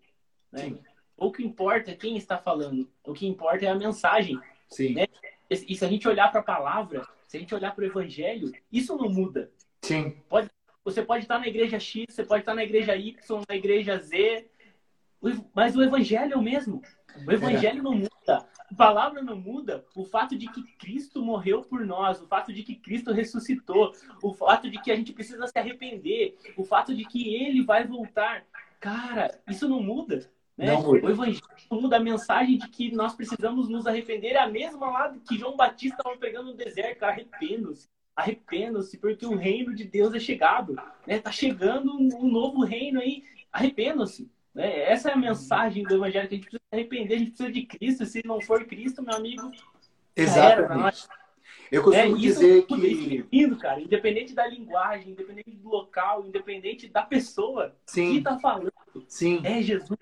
né? 0.50 0.76
Pouco 1.16 1.40
importa 1.40 1.94
quem 1.94 2.16
está 2.16 2.36
falando. 2.36 2.90
O 3.04 3.14
que 3.14 3.26
importa 3.26 3.64
é 3.64 3.68
a 3.68 3.74
mensagem. 3.74 4.38
Sim. 4.68 4.94
Né? 4.94 5.06
E 5.48 5.74
se 5.74 5.84
a 5.84 5.88
gente 5.88 6.06
olhar 6.06 6.30
para 6.30 6.40
a 6.40 6.44
palavra, 6.44 7.06
se 7.26 7.36
a 7.36 7.40
gente 7.40 7.54
olhar 7.54 7.74
para 7.74 7.82
o 7.82 7.86
evangelho, 7.86 8.52
isso 8.70 8.96
não 8.96 9.08
muda. 9.08 9.50
Sim. 9.82 10.10
Pode 10.28 10.50
você 10.86 11.02
pode 11.02 11.24
estar 11.24 11.40
na 11.40 11.48
igreja 11.48 11.80
X, 11.80 12.06
você 12.08 12.24
pode 12.24 12.42
estar 12.42 12.54
na 12.54 12.62
igreja 12.62 12.94
Y, 12.94 13.42
na 13.48 13.56
igreja 13.56 13.98
Z, 13.98 14.48
mas 15.52 15.74
o 15.74 15.82
evangelho 15.82 16.34
é 16.34 16.36
o 16.36 16.42
mesmo. 16.42 16.80
O 17.26 17.32
evangelho 17.32 17.82
não 17.82 17.92
muda. 17.92 18.48
A 18.70 18.74
palavra 18.76 19.20
não 19.20 19.36
muda. 19.36 19.84
O 19.96 20.04
fato 20.04 20.38
de 20.38 20.46
que 20.46 20.62
Cristo 20.76 21.20
morreu 21.24 21.62
por 21.62 21.84
nós, 21.84 22.22
o 22.22 22.28
fato 22.28 22.52
de 22.52 22.62
que 22.62 22.76
Cristo 22.76 23.12
ressuscitou, 23.12 23.92
o 24.22 24.32
fato 24.32 24.70
de 24.70 24.80
que 24.80 24.92
a 24.92 24.96
gente 24.96 25.12
precisa 25.12 25.44
se 25.48 25.58
arrepender, 25.58 26.38
o 26.56 26.64
fato 26.64 26.94
de 26.94 27.04
que 27.04 27.34
ele 27.34 27.64
vai 27.64 27.84
voltar. 27.84 28.44
cara, 28.78 29.40
isso 29.48 29.68
não 29.68 29.82
muda. 29.82 30.30
Né? 30.56 30.66
Não 30.66 30.82
muda. 30.82 31.04
O 31.04 31.10
evangelho 31.10 31.42
muda 31.68 31.96
a 31.96 32.00
mensagem 32.00 32.58
de 32.58 32.68
que 32.68 32.94
nós 32.94 33.12
precisamos 33.12 33.68
nos 33.68 33.88
arrepender. 33.88 34.34
É 34.34 34.40
a 34.40 34.48
mesma 34.48 34.88
lá 34.88 35.12
que 35.28 35.36
João 35.36 35.56
Batista 35.56 35.96
estava 35.96 36.16
pregando 36.16 36.52
no 36.52 36.56
deserto, 36.56 37.02
arrependo-se. 37.02 37.88
Arrependam-se, 38.16 38.96
porque 38.96 39.26
o 39.26 39.36
reino 39.36 39.74
de 39.74 39.84
Deus 39.84 40.14
é 40.14 40.18
chegado. 40.18 40.74
Né? 41.06 41.18
Tá 41.18 41.30
chegando 41.30 41.94
um 41.94 42.26
novo 42.26 42.64
reino 42.64 42.98
aí. 42.98 43.22
Arrependam-se. 43.52 44.30
Né? 44.54 44.90
Essa 44.90 45.10
é 45.10 45.12
a 45.12 45.16
mensagem 45.16 45.84
do 45.84 45.94
Evangelho, 45.94 46.26
que 46.26 46.34
a 46.34 46.38
gente 46.38 46.48
precisa 46.48 46.62
arrepender, 46.72 47.14
a 47.14 47.18
gente 47.18 47.30
precisa 47.32 47.52
de 47.52 47.62
Cristo. 47.66 48.06
Se 48.06 48.22
não 48.24 48.40
for 48.40 48.64
Cristo, 48.64 49.02
meu 49.02 49.14
amigo. 49.14 49.52
Exatamente. 50.16 51.06
Eu 51.70 51.82
costumo 51.82 52.16
é, 52.16 52.18
dizer 52.18 52.58
isso, 52.58 52.66
que. 52.66 53.18
É 53.18 53.24
lindo, 53.36 53.58
cara. 53.58 53.80
Independente 53.80 54.32
da 54.34 54.46
linguagem, 54.46 55.10
independente 55.12 55.50
do 55.50 55.68
local, 55.68 56.26
independente 56.26 56.88
da 56.88 57.02
pessoa 57.02 57.76
Sim. 57.84 58.14
que 58.14 58.20
tá 58.22 58.38
falando, 58.38 58.72
Sim. 59.08 59.40
é 59.44 59.60
Jesus. 59.60 59.98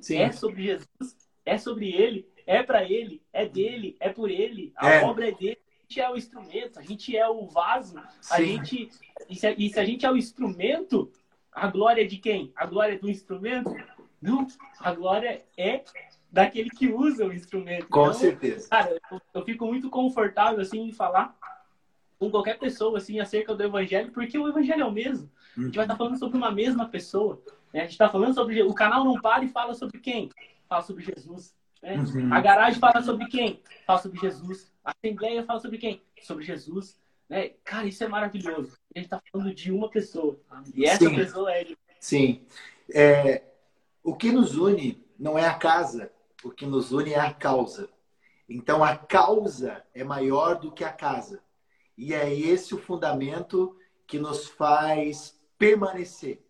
Sim. 0.00 0.18
É 0.18 0.32
sobre 0.32 0.62
Jesus, 0.64 1.16
é 1.46 1.56
sobre 1.56 1.90
ele, 1.90 2.28
é 2.46 2.62
para 2.62 2.84
ele, 2.84 3.22
é 3.32 3.48
dele, 3.48 3.96
é 4.00 4.10
por 4.10 4.30
ele. 4.30 4.72
A 4.76 4.90
É. 4.90 5.04
obra 5.04 5.28
é 5.28 5.32
dele. 5.32 5.58
É 6.00 6.10
o 6.10 6.16
instrumento, 6.16 6.78
a 6.78 6.82
gente 6.82 7.16
é 7.16 7.28
o 7.28 7.46
vaso, 7.46 7.96
a 8.30 8.40
gente. 8.42 8.90
E 9.28 9.34
se, 9.36 9.54
e 9.58 9.68
se 9.70 9.78
a 9.80 9.84
gente 9.84 10.04
é 10.06 10.10
o 10.10 10.16
instrumento, 10.16 11.10
a 11.52 11.66
glória 11.68 12.02
é 12.02 12.06
de 12.06 12.18
quem? 12.18 12.52
A 12.56 12.66
glória 12.66 12.94
é 12.94 12.98
do 12.98 13.08
instrumento? 13.10 13.74
Não, 14.20 14.46
a 14.80 14.92
glória 14.92 15.44
é 15.56 15.84
daquele 16.30 16.70
que 16.70 16.88
usa 16.88 17.26
o 17.26 17.32
instrumento. 17.32 17.86
Com 17.88 18.02
Então, 18.02 18.14
certeza. 18.14 18.68
Cara, 18.68 18.98
eu, 19.10 19.20
eu 19.34 19.44
fico 19.44 19.66
muito 19.66 19.88
confortável 19.90 20.60
assim 20.60 20.80
em 20.88 20.92
falar 20.92 21.36
com 22.18 22.30
qualquer 22.30 22.58
pessoa 22.58 22.98
assim 22.98 23.20
acerca 23.20 23.54
do 23.54 23.62
evangelho, 23.62 24.10
porque 24.12 24.38
o 24.38 24.48
evangelho 24.48 24.82
é 24.82 24.86
o 24.86 24.90
mesmo. 24.92 25.30
A 25.56 25.60
gente 25.60 25.76
vai 25.76 25.84
estar 25.84 25.96
falando 25.96 26.18
sobre 26.18 26.36
uma 26.36 26.50
mesma 26.50 26.88
pessoa. 26.88 27.40
né? 27.72 27.80
A 27.80 27.82
gente 27.84 27.92
está 27.92 28.08
falando 28.08 28.34
sobre 28.34 28.62
o 28.62 28.74
canal 28.74 29.04
não 29.04 29.20
para 29.20 29.44
e 29.44 29.48
fala 29.48 29.74
sobre 29.74 30.00
quem? 30.00 30.28
Fala 30.68 30.82
sobre 30.82 31.04
Jesus. 31.04 31.54
né? 31.82 31.96
Uhum. 31.96 32.32
A 32.32 32.40
garagem 32.40 32.80
fala 32.80 33.02
sobre 33.02 33.26
quem? 33.26 33.60
Fala 33.86 34.00
sobre 34.00 34.18
Jesus. 34.18 34.72
A 34.84 34.92
assembleia 34.92 35.44
fala 35.44 35.60
sobre 35.60 35.78
quem? 35.78 36.02
Sobre 36.20 36.44
Jesus. 36.44 36.98
né? 37.28 37.50
Cara, 37.64 37.86
isso 37.86 38.04
é 38.04 38.08
maravilhoso. 38.08 38.76
A 38.94 38.98
gente 38.98 39.06
está 39.06 39.22
falando 39.32 39.54
de 39.54 39.72
uma 39.72 39.88
pessoa. 39.88 40.38
E 40.74 40.84
essa 40.84 41.08
Sim. 41.08 41.14
pessoa 41.16 41.52
é 41.52 41.60
ele. 41.62 41.78
Sim. 41.98 42.46
É, 42.92 43.42
o 44.02 44.14
que 44.14 44.30
nos 44.30 44.56
une 44.56 45.02
não 45.18 45.38
é 45.38 45.46
a 45.46 45.54
casa, 45.54 46.12
o 46.44 46.50
que 46.50 46.66
nos 46.66 46.92
une 46.92 47.14
é 47.14 47.18
a 47.18 47.32
causa. 47.32 47.88
Então 48.46 48.84
a 48.84 48.94
causa 48.94 49.82
é 49.94 50.04
maior 50.04 50.56
do 50.60 50.70
que 50.70 50.84
a 50.84 50.92
casa. 50.92 51.42
E 51.96 52.12
é 52.12 52.32
esse 52.32 52.74
o 52.74 52.78
fundamento 52.78 53.78
que 54.06 54.18
nos 54.18 54.46
faz 54.48 55.40
permanecer. 55.56 56.44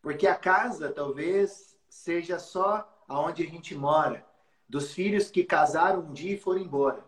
Porque 0.00 0.26
a 0.26 0.36
casa 0.36 0.92
talvez 0.92 1.76
seja 1.88 2.38
só 2.38 2.88
aonde 3.08 3.42
a 3.42 3.46
gente 3.46 3.74
mora, 3.74 4.24
dos 4.68 4.92
filhos 4.92 5.30
que 5.30 5.42
casaram 5.42 6.00
um 6.00 6.12
dia 6.12 6.34
e 6.34 6.38
foram 6.38 6.60
embora. 6.60 7.04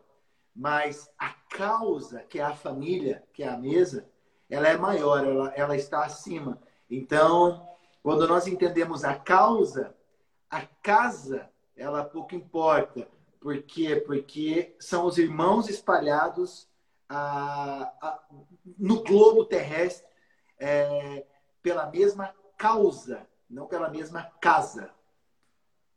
Mas 0.54 1.10
a 1.18 1.30
causa, 1.50 2.20
que 2.20 2.38
é 2.38 2.42
a 2.42 2.54
família, 2.54 3.24
que 3.32 3.42
é 3.42 3.48
a 3.48 3.56
mesa, 3.56 4.06
ela 4.48 4.68
é 4.68 4.76
maior, 4.76 5.24
ela, 5.24 5.52
ela 5.54 5.76
está 5.76 6.04
acima. 6.04 6.60
Então, 6.88 7.66
quando 8.02 8.28
nós 8.28 8.46
entendemos 8.46 9.04
a 9.04 9.14
causa, 9.14 9.94
a 10.50 10.62
casa, 10.82 11.50
ela 11.76 12.04
pouco 12.04 12.34
importa. 12.34 13.08
Por 13.40 13.60
quê? 13.62 13.96
Porque 13.96 14.74
são 14.78 15.06
os 15.06 15.18
irmãos 15.18 15.68
espalhados 15.68 16.68
ah, 17.08 17.92
ah, 18.00 18.22
no 18.78 19.02
globo 19.02 19.44
terrestre 19.44 20.06
é, 20.58 21.26
pela 21.62 21.86
mesma 21.86 22.34
causa, 22.56 23.26
não 23.50 23.66
pela 23.66 23.88
mesma 23.88 24.22
casa. 24.40 24.90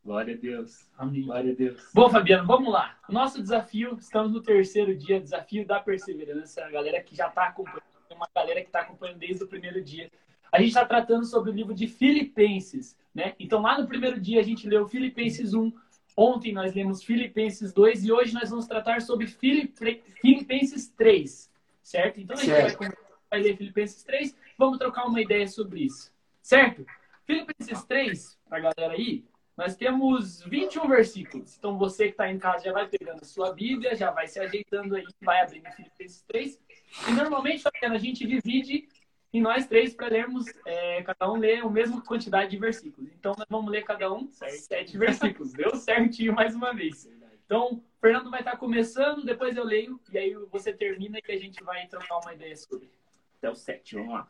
Glória 0.07 0.35
a 0.35 0.37
Deus. 0.37 0.89
Amém. 0.97 1.23
Glória 1.25 1.51
a 1.51 1.55
Deus. 1.55 1.89
Bom, 1.93 2.09
Fabiano, 2.09 2.47
vamos 2.47 2.71
lá. 2.71 2.97
Nosso 3.09 3.41
desafio, 3.41 3.97
estamos 3.99 4.31
no 4.31 4.41
terceiro 4.41 4.95
dia, 4.95 5.19
desafio 5.19 5.67
da 5.67 5.81
perseverança. 5.81 6.63
A 6.63 6.71
galera 6.71 7.03
que 7.03 7.13
já 7.13 7.27
está 7.27 7.47
acompanhando, 7.47 7.83
tem 8.07 8.15
uma 8.15 8.29
galera 8.33 8.61
que 8.61 8.67
está 8.67 8.79
acompanhando 8.79 9.17
desde 9.19 9.43
o 9.43 9.47
primeiro 9.49 9.83
dia. 9.83 10.09
A 10.49 10.59
gente 10.59 10.69
está 10.69 10.85
tratando 10.85 11.25
sobre 11.25 11.51
o 11.51 11.53
livro 11.53 11.73
de 11.73 11.87
Filipenses, 11.87 12.97
né? 13.13 13.35
Então, 13.37 13.61
lá 13.61 13.77
no 13.77 13.85
primeiro 13.85 14.17
dia, 14.17 14.39
a 14.39 14.43
gente 14.43 14.65
leu 14.65 14.87
Filipenses 14.87 15.53
1. 15.53 15.73
Ontem 16.15 16.53
nós 16.53 16.73
lemos 16.73 17.03
Filipenses 17.03 17.73
2 17.73 18.05
e 18.05 18.11
hoje 18.13 18.33
nós 18.33 18.49
vamos 18.49 18.65
tratar 18.65 19.01
sobre 19.01 19.27
Filipe- 19.27 20.01
Filipenses 20.21 20.87
3, 20.87 21.51
certo? 21.83 22.21
Então, 22.21 22.33
a 22.37 22.39
gente 22.39 22.49
vai, 22.49 22.61
Certo. 22.61 22.77
começar- 22.77 22.97
vai 23.29 23.41
ler 23.41 23.57
Filipenses 23.57 24.03
3, 24.03 24.33
vamos 24.57 24.77
trocar 24.77 25.03
uma 25.05 25.19
ideia 25.21 25.45
sobre 25.49 25.81
isso, 25.81 26.13
certo? 26.41 26.85
Filipenses 27.25 27.83
3, 27.83 28.39
para 28.47 28.57
a 28.57 28.61
galera 28.61 28.93
aí, 28.93 29.25
nós 29.57 29.75
temos 29.75 30.43
21 30.43 30.87
versículos. 30.87 31.57
Então 31.57 31.77
você 31.77 32.05
que 32.05 32.11
está 32.11 32.29
em 32.29 32.37
casa 32.37 32.65
já 32.65 32.71
vai 32.71 32.87
pegando 32.87 33.21
a 33.21 33.25
sua 33.25 33.51
Bíblia, 33.51 33.95
já 33.95 34.11
vai 34.11 34.27
se 34.27 34.39
ajeitando 34.39 34.95
aí, 34.95 35.05
vai 35.21 35.41
abrindo 35.41 35.67
Filipenses 35.71 36.21
3. 36.27 36.59
E 37.07 37.11
normalmente, 37.11 37.63
a 37.81 37.97
gente 37.97 38.25
divide 38.25 38.87
em 39.33 39.41
nós 39.41 39.67
três 39.67 39.93
para 39.93 40.07
lermos, 40.07 40.45
é, 40.65 41.01
cada 41.03 41.31
um 41.31 41.37
lê 41.37 41.55
a 41.57 41.69
mesma 41.69 42.01
quantidade 42.01 42.51
de 42.51 42.57
versículos. 42.57 43.11
Então 43.13 43.33
nós 43.37 43.47
vamos 43.49 43.71
ler 43.71 43.83
cada 43.83 44.13
um 44.13 44.29
sete 44.31 44.97
versículos. 44.97 45.53
Deu 45.53 45.75
certinho 45.75 46.33
mais 46.33 46.55
uma 46.55 46.73
vez. 46.73 47.09
Então, 47.45 47.75
o 47.75 47.83
Fernando 48.01 48.29
vai 48.29 48.41
estar 48.41 48.57
começando, 48.57 49.23
depois 49.23 49.55
eu 49.55 49.63
leio, 49.63 49.99
e 50.11 50.17
aí 50.17 50.33
você 50.51 50.73
termina 50.73 51.17
e 51.25 51.31
a 51.31 51.37
gente 51.37 51.63
vai 51.63 51.87
trocar 51.87 52.19
uma 52.19 52.33
ideia 52.33 52.55
sobre. 52.57 52.91
Até 53.37 53.49
o 53.49 53.55
7, 53.55 53.95
vamos 53.95 54.13
lá. 54.13 54.29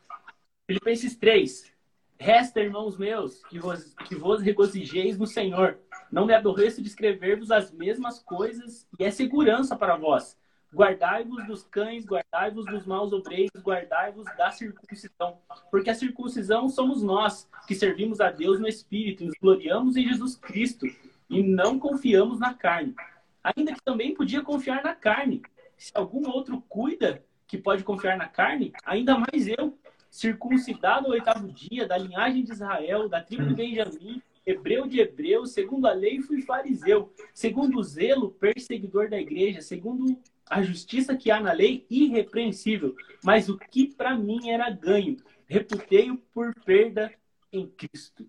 Filipenses 0.68 1.16
3. 1.16 1.77
Resta, 2.20 2.60
irmãos 2.60 2.98
meus, 2.98 3.44
que 3.46 3.60
vos, 3.60 3.94
que 4.08 4.16
vos 4.16 4.42
regozijeis 4.42 5.18
no 5.18 5.28
Senhor. 5.28 5.78
Não 6.12 6.26
me 6.26 6.34
aborreço 6.34 6.82
de 6.82 6.88
escrever-vos 6.88 7.52
as 7.52 7.72
mesmas 7.72 8.20
coisas, 8.20 8.88
e 9.00 9.04
é 9.04 9.12
segurança 9.12 9.76
para 9.76 9.96
vós. 9.96 10.36
Guardai-vos 10.74 11.46
dos 11.46 11.64
cães, 11.64 12.06
guardai-vos 12.06 12.66
dos 12.66 12.86
maus 12.86 13.14
obreiros, 13.14 13.62
guardai-vos 13.62 14.26
da 14.38 14.52
circuncisão. 14.52 15.38
Porque 15.70 15.90
a 15.90 15.96
circuncisão 15.96 16.68
somos 16.70 17.04
nós, 17.04 17.48
que 17.68 17.76
servimos 17.76 18.20
a 18.20 18.32
Deus 18.32 18.60
no 18.60 18.68
Espírito, 18.68 19.24
nos 19.24 19.36
gloriamos 19.40 19.96
em 19.96 20.08
Jesus 20.08 20.36
Cristo, 20.36 20.88
e 21.30 21.44
não 21.44 21.78
confiamos 21.78 22.40
na 22.40 22.54
carne. 22.54 22.96
Ainda 23.44 23.74
que 23.74 23.84
também 23.84 24.14
podia 24.14 24.42
confiar 24.42 24.84
na 24.84 24.96
carne. 24.96 25.42
Se 25.78 25.92
algum 25.94 26.28
outro 26.30 26.62
cuida 26.68 27.24
que 27.46 27.58
pode 27.58 27.84
confiar 27.84 28.18
na 28.18 28.28
carne, 28.28 28.74
ainda 28.84 29.18
mais 29.18 29.48
eu, 29.48 29.78
circuncidado 30.18 31.06
ao 31.06 31.12
oitavo 31.12 31.48
dia, 31.52 31.88
da 31.88 31.96
linhagem 31.96 32.44
de 32.44 32.52
Israel, 32.52 33.08
da 33.08 33.22
tribo 33.22 33.46
de 33.46 33.54
Benjamim, 33.54 34.20
hebreu 34.44 34.88
de 34.88 35.00
hebreu, 35.00 35.46
segundo 35.46 35.86
a 35.86 35.94
lei 35.94 36.20
fui 36.22 36.42
fariseu, 36.42 37.14
segundo 37.36 37.78
o 37.78 37.84
zelo, 37.84 38.32
perseguidor 38.32 39.12
da 39.12 39.20
igreja, 39.20 39.62
segundo 39.62 40.20
a 40.50 40.64
justiça 40.64 41.16
que 41.16 41.30
há 41.30 41.40
na 41.40 41.52
lei, 41.52 41.86
irrepreensível. 41.88 42.96
Mas 43.24 43.48
o 43.48 43.60
que 43.60 43.94
para 43.94 44.18
mim 44.18 44.50
era 44.50 44.72
ganho, 44.72 45.18
reputei-o 45.46 46.18
por 46.34 46.52
perda 46.66 47.14
em 47.54 47.68
Cristo. 47.68 48.28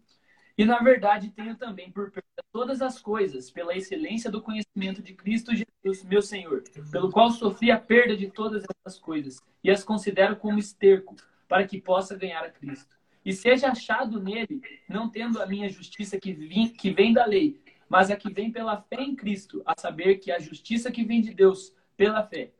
E 0.59 0.67
na 0.67 0.81
verdade 0.81 1.31
tenho 1.31 1.57
também 1.57 1.91
por 1.91 2.11
perda 2.11 2.45
todas 2.53 2.83
as 2.83 3.01
coisas, 3.01 3.51
pela 3.51 3.75
excelência 3.75 4.31
do 4.31 4.43
conhecimento 4.43 5.01
de 5.01 5.15
Cristo 5.15 5.53
Jesus, 5.55 6.05
meu 6.05 6.21
Senhor, 6.21 6.65
pelo 6.91 7.11
qual 7.11 7.31
sofri 7.31 7.71
a 7.71 7.79
perda 7.79 8.15
de 8.15 8.31
todas 8.31 8.63
essas 8.65 8.99
coisas, 8.99 9.41
e 9.65 9.71
as 9.71 9.83
considero 9.83 10.37
como 10.37 10.59
esterco, 10.59 11.17
para 11.49 11.67
que 11.67 11.81
possa 11.81 12.17
ganhar 12.17 12.45
a 12.45 12.51
Cristo. 12.51 12.95
E 13.25 13.33
seja 13.33 13.69
achado 13.69 14.23
nele, 14.23 14.61
não 14.89 15.09
tendo 15.09 15.43
a 15.43 15.47
minha 15.47 15.69
justiça 15.69 16.19
que, 16.19 16.33
vim, 16.33 16.69
que 16.69 16.91
vem 16.91 17.13
da 17.13 17.25
lei, 17.25 17.61
mas 17.89 18.11
a 18.11 18.17
que 18.17 18.33
vem 18.33 18.53
pela 18.53 18.81
fé 18.83 19.03
em 19.03 19.17
Cristo, 19.17 19.63
a 19.65 19.75
saber 19.79 20.17
que 20.17 20.31
a 20.31 20.39
justiça 20.39 20.91
que 20.91 21.05
vem 21.05 21.21
de 21.21 21.35
Deus 21.35 21.75
pela 21.97 22.23
fé, 22.23 22.53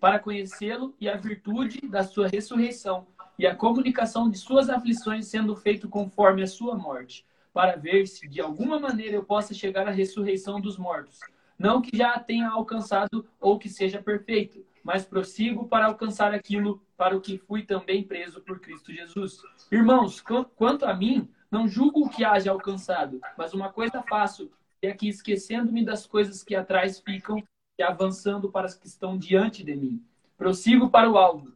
para 0.00 0.18
conhecê-lo 0.18 0.94
e 1.00 1.08
a 1.08 1.16
virtude 1.16 1.80
da 1.82 2.02
sua 2.02 2.28
ressurreição 2.28 3.06
e 3.38 3.46
a 3.46 3.54
comunicação 3.54 4.30
de 4.30 4.38
suas 4.38 4.70
aflições 4.70 5.26
sendo 5.26 5.54
feito 5.54 5.88
conforme 5.88 6.42
a 6.42 6.46
sua 6.46 6.74
morte, 6.76 7.26
para 7.52 7.76
ver 7.76 8.06
se 8.06 8.28
de 8.28 8.40
alguma 8.40 8.78
maneira 8.78 9.16
eu 9.16 9.24
possa 9.24 9.54
chegar 9.54 9.86
à 9.86 9.90
ressurreição 9.90 10.60
dos 10.60 10.78
mortos. 10.78 11.20
Não 11.58 11.80
que 11.80 11.96
já 11.96 12.12
a 12.12 12.20
tenha 12.20 12.48
alcançado 12.48 13.26
ou 13.40 13.58
que 13.58 13.68
seja 13.68 14.02
perfeito, 14.02 14.64
mas 14.86 15.04
prossigo 15.04 15.66
para 15.66 15.86
alcançar 15.86 16.32
aquilo 16.32 16.80
para 16.96 17.16
o 17.16 17.20
que 17.20 17.38
fui 17.38 17.64
também 17.64 18.04
preso 18.04 18.40
por 18.40 18.60
Cristo 18.60 18.92
Jesus. 18.92 19.42
Irmãos, 19.70 20.22
quanto 20.54 20.84
a 20.84 20.94
mim, 20.94 21.28
não 21.50 21.66
julgo 21.66 22.06
o 22.06 22.08
que 22.08 22.24
haja 22.24 22.52
alcançado, 22.52 23.20
mas 23.36 23.52
uma 23.52 23.72
coisa 23.72 24.00
faço, 24.08 24.48
é 24.80 24.92
que 24.92 25.08
esquecendo-me 25.08 25.84
das 25.84 26.06
coisas 26.06 26.44
que 26.44 26.54
atrás 26.54 27.00
ficam 27.00 27.42
e 27.76 27.82
avançando 27.82 28.48
para 28.48 28.66
as 28.66 28.76
que 28.76 28.86
estão 28.86 29.18
diante 29.18 29.64
de 29.64 29.74
mim. 29.74 30.00
Prossigo 30.38 30.88
para 30.88 31.10
o 31.10 31.18
alvo, 31.18 31.52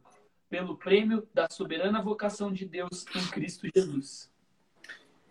pelo 0.49 0.75
prêmio 0.75 1.25
da 1.33 1.47
soberana 1.49 2.01
vocação 2.01 2.51
de 2.51 2.65
Deus 2.65 3.05
em 3.15 3.25
Cristo 3.29 3.65
Jesus. 3.73 4.29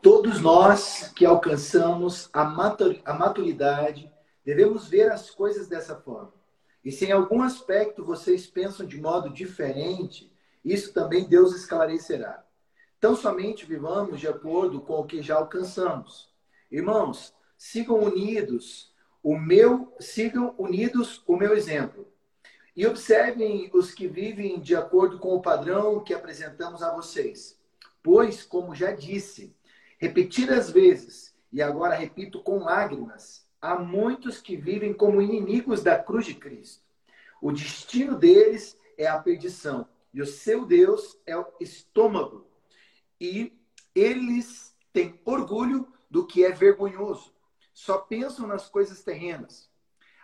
Todos 0.00 0.40
nós 0.40 1.12
que 1.14 1.26
alcançamos 1.26 2.30
a 2.32 2.46
maturidade 3.12 4.10
devemos 4.42 4.88
ver 4.88 5.12
as 5.12 5.30
coisas 5.30 5.68
dessa 5.68 5.96
forma. 5.96 6.39
E 6.84 6.90
se 6.90 7.06
em 7.06 7.12
algum 7.12 7.42
aspecto 7.42 8.04
vocês 8.04 8.46
pensam 8.46 8.86
de 8.86 9.00
modo 9.00 9.30
diferente, 9.30 10.32
isso 10.64 10.92
também 10.92 11.28
Deus 11.28 11.54
esclarecerá. 11.54 12.44
tão 12.98 13.16
somente 13.16 13.64
vivamos 13.64 14.20
de 14.20 14.28
acordo 14.28 14.80
com 14.80 15.00
o 15.00 15.06
que 15.06 15.22
já 15.22 15.36
alcançamos. 15.36 16.30
Irmãos, 16.70 17.34
sigam 17.56 17.98
unidos 17.98 18.94
o 19.22 19.36
meu, 19.36 19.94
sigam 20.00 20.54
unidos 20.58 21.22
o 21.26 21.36
meu 21.36 21.54
exemplo. 21.54 22.06
E 22.76 22.86
observem 22.86 23.70
os 23.74 23.92
que 23.92 24.06
vivem 24.06 24.60
de 24.60 24.74
acordo 24.74 25.18
com 25.18 25.34
o 25.34 25.42
padrão 25.42 26.00
que 26.00 26.14
apresentamos 26.14 26.82
a 26.82 26.94
vocês. 26.94 27.58
Pois, 28.02 28.42
como 28.42 28.74
já 28.74 28.92
disse, 28.92 29.54
repetidas 29.98 30.70
vezes, 30.70 31.34
e 31.52 31.60
agora 31.60 31.94
repito 31.94 32.42
com 32.42 32.64
lágrimas, 32.64 33.46
há 33.60 33.78
muitos 33.78 34.40
que 34.40 34.56
vivem 34.56 34.92
como 34.92 35.20
inimigos 35.20 35.82
da 35.82 35.98
cruz 35.98 36.26
de 36.26 36.34
Cristo. 36.34 36.82
O 37.40 37.52
destino 37.52 38.16
deles 38.16 38.78
é 38.96 39.06
a 39.06 39.18
perdição, 39.18 39.88
e 40.12 40.20
o 40.20 40.26
seu 40.26 40.64
Deus 40.64 41.18
é 41.26 41.36
o 41.36 41.46
estômago. 41.60 42.46
E 43.20 43.52
eles 43.94 44.74
têm 44.92 45.20
orgulho 45.24 45.92
do 46.10 46.26
que 46.26 46.44
é 46.44 46.50
vergonhoso. 46.50 47.32
Só 47.72 47.98
pensam 47.98 48.46
nas 48.46 48.68
coisas 48.68 49.02
terrenas. 49.02 49.70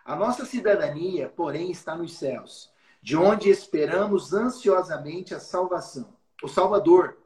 A 0.04 0.14
nossa 0.14 0.44
cidadania, 0.44 1.28
porém, 1.28 1.70
está 1.70 1.96
nos 1.96 2.16
céus, 2.18 2.70
de 3.02 3.16
onde 3.16 3.50
esperamos 3.50 4.32
ansiosamente 4.32 5.34
a 5.34 5.40
salvação, 5.40 6.16
o 6.42 6.48
Salvador, 6.48 7.18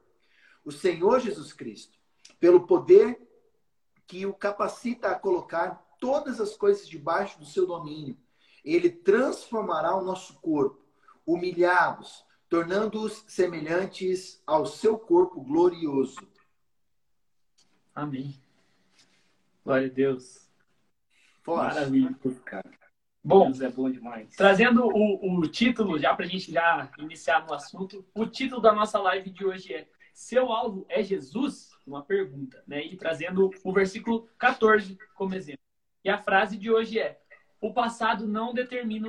o 0.64 0.70
Senhor 0.70 1.20
Jesus 1.20 1.52
Cristo, 1.52 1.98
pelo 2.38 2.66
poder 2.66 3.20
que 4.06 4.26
o 4.26 4.34
capacita 4.34 5.10
a 5.10 5.14
colocar 5.14 5.84
todas 6.00 6.40
as 6.40 6.56
coisas 6.56 6.88
debaixo 6.88 7.38
do 7.38 7.44
seu 7.44 7.66
domínio. 7.66 8.16
Ele 8.64 8.90
transformará 8.90 9.94
o 9.94 10.04
nosso 10.04 10.40
corpo, 10.40 10.84
humilhados, 11.24 12.24
tornando-os 12.48 13.24
semelhantes 13.28 14.42
ao 14.46 14.66
seu 14.66 14.98
corpo 14.98 15.40
glorioso. 15.40 16.18
Amém. 17.94 18.34
Glória 19.64 19.86
a 19.86 19.90
Deus. 19.90 20.50
Forte. 21.42 21.74
Maravilha, 21.74 22.16
cara. 22.44 22.70
Bom, 23.22 23.44
Deus 23.46 23.60
é 23.60 23.68
bom 23.68 23.90
demais. 23.90 24.34
trazendo 24.34 24.86
o, 24.86 25.38
o 25.38 25.46
título, 25.46 25.98
já 25.98 26.14
para 26.14 26.24
a 26.24 26.28
gente 26.28 26.50
já 26.50 26.90
iniciar 26.98 27.46
no 27.46 27.52
assunto, 27.52 28.04
o 28.14 28.26
título 28.26 28.62
da 28.62 28.72
nossa 28.72 28.98
live 28.98 29.30
de 29.30 29.44
hoje 29.44 29.74
é 29.74 29.86
Seu 30.14 30.50
alvo 30.50 30.86
é 30.88 31.02
Jesus? 31.02 31.68
Uma 31.86 32.02
pergunta, 32.02 32.62
né? 32.66 32.84
E 32.84 32.96
trazendo 32.96 33.50
o 33.62 33.72
versículo 33.72 34.26
14 34.38 34.98
como 35.14 35.34
exemplo. 35.34 35.60
E 36.04 36.10
a 36.10 36.18
frase 36.18 36.56
de 36.56 36.70
hoje 36.70 36.98
é: 36.98 37.20
O 37.60 37.72
passado 37.72 38.26
não 38.26 38.52
determina 38.54 39.08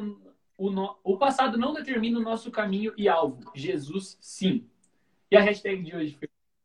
o, 0.57 0.69
no... 0.69 0.97
o 1.03 1.17
passado 1.17 1.57
não 1.57 1.73
determina 1.73 2.19
o 2.19 2.23
nosso 2.23 2.51
caminho 2.51 2.93
e 2.97 3.07
alvo. 3.09 3.51
Jesus, 3.55 4.17
sim. 4.21 4.67
E 5.29 5.37
a 5.37 5.41
hashtag 5.41 5.81
de 5.83 5.95
hoje? 5.95 6.19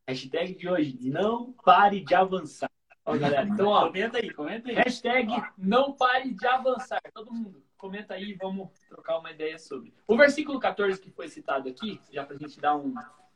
Hashtag 0.09 0.55
de 0.55 0.69
hoje, 0.69 0.99
não 1.03 1.53
pare 1.65 2.01
de 2.01 2.15
avançar. 2.15 2.71
Ó, 3.05 3.17
galera. 3.17 3.49
Então, 3.49 3.69
ó, 3.69 3.87
Comenta 3.87 4.19
aí, 4.19 4.31
comenta 4.33 4.69
aí. 4.69 4.75
Hashtag 4.75 5.29
não 5.57 5.93
pare 5.93 6.33
de 6.35 6.47
avançar. 6.47 7.01
Todo 7.15 7.33
mundo, 7.33 7.63
comenta 7.79 8.15
aí 8.15 8.31
e 8.31 8.35
vamos 8.35 8.69
trocar 8.89 9.19
uma 9.19 9.31
ideia 9.31 9.59
sobre. 9.59 9.95
O 10.07 10.17
versículo 10.17 10.59
14 10.59 11.01
que 11.01 11.11
foi 11.11 11.29
citado 11.29 11.69
aqui, 11.69 12.01
já 12.13 12.25
para 12.25 12.35
a 12.37 12.39
gente 12.39 12.61
dar 12.61 12.77
um- 12.77 12.95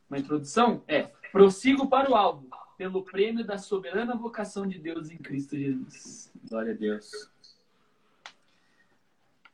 uma 0.09 0.19
introdução, 0.19 0.83
é: 0.87 1.03
prossigo 1.31 1.87
para 1.89 2.11
o 2.11 2.15
alvo, 2.15 2.49
pelo 2.81 3.03
prêmio 3.03 3.45
da 3.45 3.59
soberana 3.59 4.15
vocação 4.15 4.65
de 4.65 4.79
Deus 4.79 5.11
em 5.11 5.17
Cristo 5.19 5.55
Jesus. 5.55 6.31
Glória 6.49 6.73
a 6.73 6.75
Deus. 6.75 7.29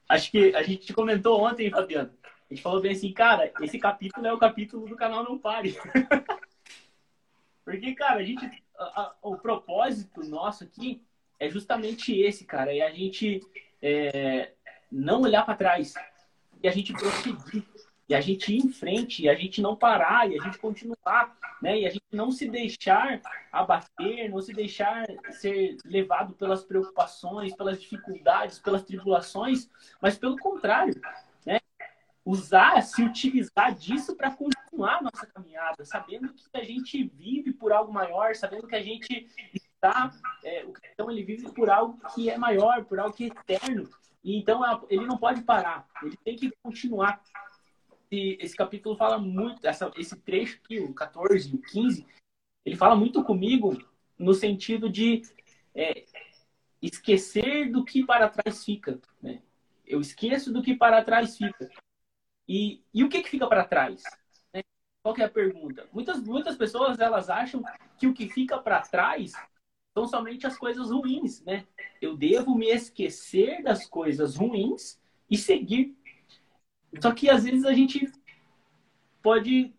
Acho 0.07 0.31
que 0.31 0.55
a 0.55 0.63
gente 0.63 0.93
comentou 0.93 1.41
ontem, 1.43 1.69
Fabiano. 1.69 2.09
A 2.23 2.53
gente 2.53 2.63
falou 2.63 2.79
bem 2.79 2.93
assim, 2.93 3.11
cara, 3.11 3.51
esse 3.59 3.77
capítulo 3.77 4.25
é 4.25 4.31
o 4.31 4.37
capítulo 4.37 4.87
do 4.87 4.95
canal 4.95 5.25
Não 5.25 5.37
Pare. 5.37 5.75
Porque, 7.65 7.93
cara, 7.95 8.21
a 8.21 8.23
gente. 8.23 8.63
a- 8.77 9.01
a- 9.01 9.15
o 9.21 9.35
propósito 9.35 10.23
nosso 10.23 10.63
aqui 10.63 11.01
é 11.37 11.49
justamente 11.49 12.17
esse, 12.17 12.45
cara. 12.45 12.73
É 12.73 12.79
a 12.79 12.91
gente 12.91 13.41
é, 13.81 14.53
não 14.89 15.19
olhar 15.23 15.45
para 15.45 15.53
trás. 15.57 15.95
E 16.63 16.67
a 16.69 16.71
gente 16.71 16.93
prosseguir. 16.93 17.65
E 18.09 18.15
a 18.15 18.21
gente 18.21 18.53
ir 18.53 18.65
em 18.65 18.69
frente. 18.69 19.23
E 19.23 19.29
a 19.29 19.35
gente 19.35 19.61
não 19.61 19.75
parar. 19.75 20.29
E 20.29 20.39
a 20.39 20.43
gente 20.43 20.57
continuar. 20.57 21.35
Né? 21.61 21.81
E 21.81 21.87
a 21.87 21.89
gente 21.89 22.05
não 22.11 22.31
se 22.31 22.47
deixar 22.47 23.21
abater, 23.51 24.29
não 24.29 24.41
se 24.41 24.53
deixar 24.53 25.05
ser 25.31 25.77
levado 25.85 26.33
pelas 26.33 26.63
preocupações, 26.63 27.55
pelas 27.55 27.81
dificuldades, 27.81 28.59
pelas 28.59 28.83
tribulações, 28.83 29.69
mas 30.01 30.17
pelo 30.17 30.37
contrário, 30.37 30.99
né? 31.45 31.59
Usar, 32.23 32.81
se 32.81 33.01
utilizar 33.01 33.73
disso 33.73 34.15
para 34.15 34.31
continuar 34.31 34.97
a 34.97 35.01
nossa 35.01 35.25
caminhada, 35.25 35.85
sabendo 35.85 36.33
que 36.33 36.43
a 36.53 36.63
gente 36.63 37.03
vive 37.03 37.53
por 37.53 37.71
algo 37.71 37.91
maior, 37.91 38.35
sabendo 38.35 38.67
que 38.67 38.75
a 38.75 38.83
gente 38.83 39.27
está, 39.53 40.11
é, 40.43 40.65
o 40.65 40.73
cristão 40.73 41.09
ele 41.09 41.23
vive 41.23 41.49
por 41.53 41.69
algo 41.69 41.97
que 42.13 42.29
é 42.29 42.37
maior, 42.37 42.83
por 42.83 42.99
algo 42.99 43.15
que 43.15 43.25
é 43.25 43.27
eterno, 43.27 43.89
e 44.23 44.37
então 44.37 44.61
ele 44.89 45.05
não 45.05 45.17
pode 45.17 45.41
parar, 45.41 45.87
ele 46.03 46.17
tem 46.17 46.35
que 46.35 46.51
continuar. 46.61 47.21
Esse 48.09 48.55
capítulo 48.55 48.95
fala 48.95 49.17
muito, 49.17 49.65
essa, 49.65 49.91
esse 49.97 50.15
trecho 50.17 50.59
aqui, 50.63 50.79
o 50.79 50.93
14 50.93 51.49
e 51.51 51.55
o 51.55 51.61
15, 51.61 52.05
ele 52.65 52.75
fala 52.75 52.95
muito 52.95 53.23
comigo 53.23 53.77
no 54.17 54.33
sentido 54.33 54.89
de 54.89 55.21
é, 55.75 56.05
esquecer 56.81 57.71
do 57.71 57.83
que 57.83 58.05
para 58.05 58.29
trás 58.29 58.63
fica. 58.63 58.99
Né? 59.21 59.41
Eu 59.85 59.99
esqueço 59.99 60.51
do 60.51 60.61
que 60.61 60.75
para 60.75 61.03
trás 61.03 61.37
fica. 61.37 61.69
E, 62.47 62.81
e 62.93 63.03
o 63.03 63.09
que, 63.09 63.21
que 63.21 63.29
fica 63.29 63.47
para 63.47 63.65
trás? 63.65 64.03
Né? 64.53 64.63
Qual 65.03 65.15
é 65.17 65.23
a 65.23 65.29
pergunta? 65.29 65.87
Muitas, 65.91 66.21
muitas 66.21 66.55
pessoas 66.55 66.99
elas 66.99 67.29
acham 67.29 67.61
que 67.97 68.07
o 68.07 68.13
que 68.13 68.29
fica 68.29 68.57
para 68.57 68.81
trás 68.81 69.33
são 69.93 70.07
somente 70.07 70.45
as 70.47 70.57
coisas 70.57 70.91
ruins. 70.91 71.43
Né? 71.43 71.65
Eu 72.01 72.15
devo 72.15 72.55
me 72.55 72.67
esquecer 72.67 73.63
das 73.63 73.85
coisas 73.85 74.35
ruins 74.35 74.99
e 75.29 75.37
seguir. 75.37 75.96
Só 77.01 77.11
que 77.11 77.29
às 77.29 77.43
vezes 77.43 77.65
a 77.65 77.73
gente 77.73 78.11
pode 79.21 79.73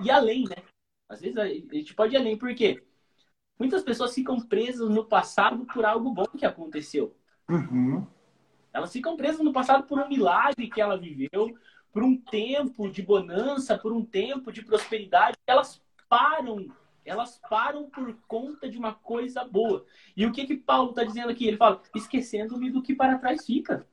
ir 0.00 0.10
além, 0.10 0.44
né? 0.44 0.62
Às 1.08 1.20
vezes 1.20 1.36
a 1.36 1.46
gente 1.46 1.94
pode 1.94 2.14
ir 2.14 2.18
além, 2.18 2.36
por 2.36 2.54
quê? 2.54 2.82
Muitas 3.58 3.82
pessoas 3.82 4.14
ficam 4.14 4.40
presas 4.40 4.88
no 4.88 5.04
passado 5.04 5.66
por 5.66 5.84
algo 5.84 6.10
bom 6.12 6.24
que 6.24 6.46
aconteceu. 6.46 7.14
Uhum. 7.48 8.06
Elas 8.72 8.92
ficam 8.92 9.16
presas 9.16 9.40
no 9.40 9.52
passado 9.52 9.86
por 9.86 9.98
um 9.98 10.08
milagre 10.08 10.70
que 10.70 10.80
ela 10.80 10.96
viveu, 10.96 11.58
por 11.92 12.02
um 12.02 12.16
tempo 12.16 12.88
de 12.88 13.02
bonança, 13.02 13.76
por 13.76 13.92
um 13.92 14.04
tempo 14.04 14.52
de 14.52 14.64
prosperidade. 14.64 15.36
Elas 15.46 15.82
param, 16.08 16.68
elas 17.04 17.40
param 17.50 17.90
por 17.90 18.14
conta 18.28 18.68
de 18.68 18.78
uma 18.78 18.94
coisa 18.94 19.44
boa. 19.44 19.84
E 20.16 20.24
o 20.24 20.32
que 20.32 20.46
que 20.46 20.56
Paulo 20.56 20.90
está 20.90 21.02
dizendo 21.02 21.30
aqui? 21.30 21.46
Ele 21.46 21.56
fala, 21.56 21.82
esquecendo-me 21.94 22.70
do 22.70 22.82
que 22.82 22.94
para 22.94 23.18
trás 23.18 23.44
fica. 23.44 23.86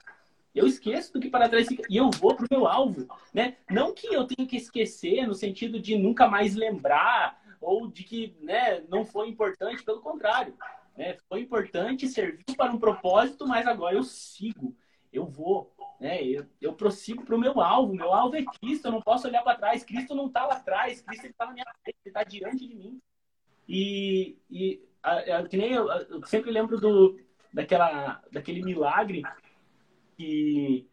Eu 0.58 0.66
esqueço 0.66 1.14
do 1.14 1.20
que 1.20 1.30
para 1.30 1.48
trás 1.48 1.68
fica 1.68 1.84
e 1.88 1.98
eu 1.98 2.10
vou 2.10 2.36
pro 2.36 2.48
meu 2.50 2.66
alvo, 2.66 3.08
né? 3.32 3.58
Não 3.70 3.94
que 3.94 4.08
eu 4.08 4.26
tenha 4.26 4.48
que 4.48 4.58
esquecer 4.58 5.28
no 5.28 5.36
sentido 5.36 5.80
de 5.80 5.96
nunca 5.96 6.28
mais 6.28 6.56
lembrar 6.56 7.40
ou 7.62 7.88
de 7.88 8.04
que, 8.04 8.36
né, 8.42 8.82
não 8.90 9.06
foi 9.06 9.30
importante, 9.30 9.84
pelo 9.84 10.02
contrário, 10.02 10.58
né? 10.98 11.16
Foi 11.30 11.42
importante, 11.42 12.08
serviu 12.08 12.56
para 12.58 12.72
um 12.72 12.80
propósito, 12.80 13.48
mas 13.48 13.68
agora 13.68 13.96
eu 13.96 14.04
sigo, 14.04 14.76
eu 15.14 15.28
vou, 15.28 15.76
né? 16.00 16.24
Eu, 16.24 16.48
eu 16.60 16.74
prossigo 16.74 17.24
para 17.24 17.36
o 17.36 17.40
meu 17.40 17.62
alvo. 17.62 17.94
Meu 17.94 18.12
alvo 18.12 18.36
é 18.36 18.44
Cristo. 18.44 18.88
Eu 18.88 18.94
não 18.94 19.02
posso 19.02 19.28
olhar 19.28 19.44
para 19.44 19.58
trás. 19.58 19.84
Cristo 19.84 20.16
não 20.16 20.26
está 20.26 20.46
lá 20.46 20.56
atrás. 20.56 21.02
Cristo 21.02 21.28
está 21.28 21.46
na 21.46 21.54
minha 21.54 21.66
frente. 21.84 21.98
Ele 22.04 22.10
está 22.10 22.24
diante 22.24 22.68
de 22.68 22.76
mim. 22.76 23.00
E, 23.70 24.38
e 24.50 24.82
a, 25.04 25.38
a, 25.38 25.48
que 25.48 25.58
nem 25.58 25.74
eu, 25.74 25.88
eu 25.88 26.26
sempre 26.26 26.50
lembro 26.52 26.80
do 26.80 27.20
daquela 27.54 28.22
daquele 28.32 28.62
milagre 28.62 29.24
que 30.18 30.88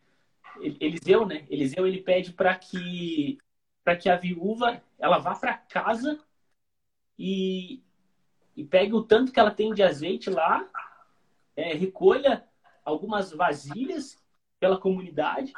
Eliseu, 0.61 1.27
né? 1.27 1.47
Eliseu 1.49 1.87
ele 1.87 2.03
pede 2.03 2.33
para 2.33 2.55
que 2.55 3.39
para 3.83 3.97
que 3.97 4.09
a 4.09 4.17
viúva 4.17 4.83
ela 4.99 5.19
vá 5.19 5.35
para 5.35 5.55
casa 5.55 6.19
e, 7.19 7.83
e 8.57 8.65
pegue 8.65 8.95
o 8.95 9.03
tanto 9.03 9.31
que 9.31 9.39
ela 9.39 9.51
tem 9.51 9.75
de 9.75 9.83
azeite 9.83 10.31
lá, 10.31 10.67
é, 11.55 11.75
recolha 11.75 12.49
algumas 12.83 13.31
vasilhas 13.31 14.17
pela 14.59 14.79
comunidade 14.79 15.53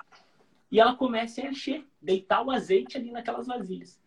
e 0.73 0.81
ela 0.81 0.97
comece 0.97 1.41
a 1.41 1.49
encher, 1.49 1.87
deitar 2.03 2.45
o 2.45 2.51
azeite 2.51 2.97
ali 2.97 3.13
naquelas 3.13 3.47
vasilhas. 3.47 4.01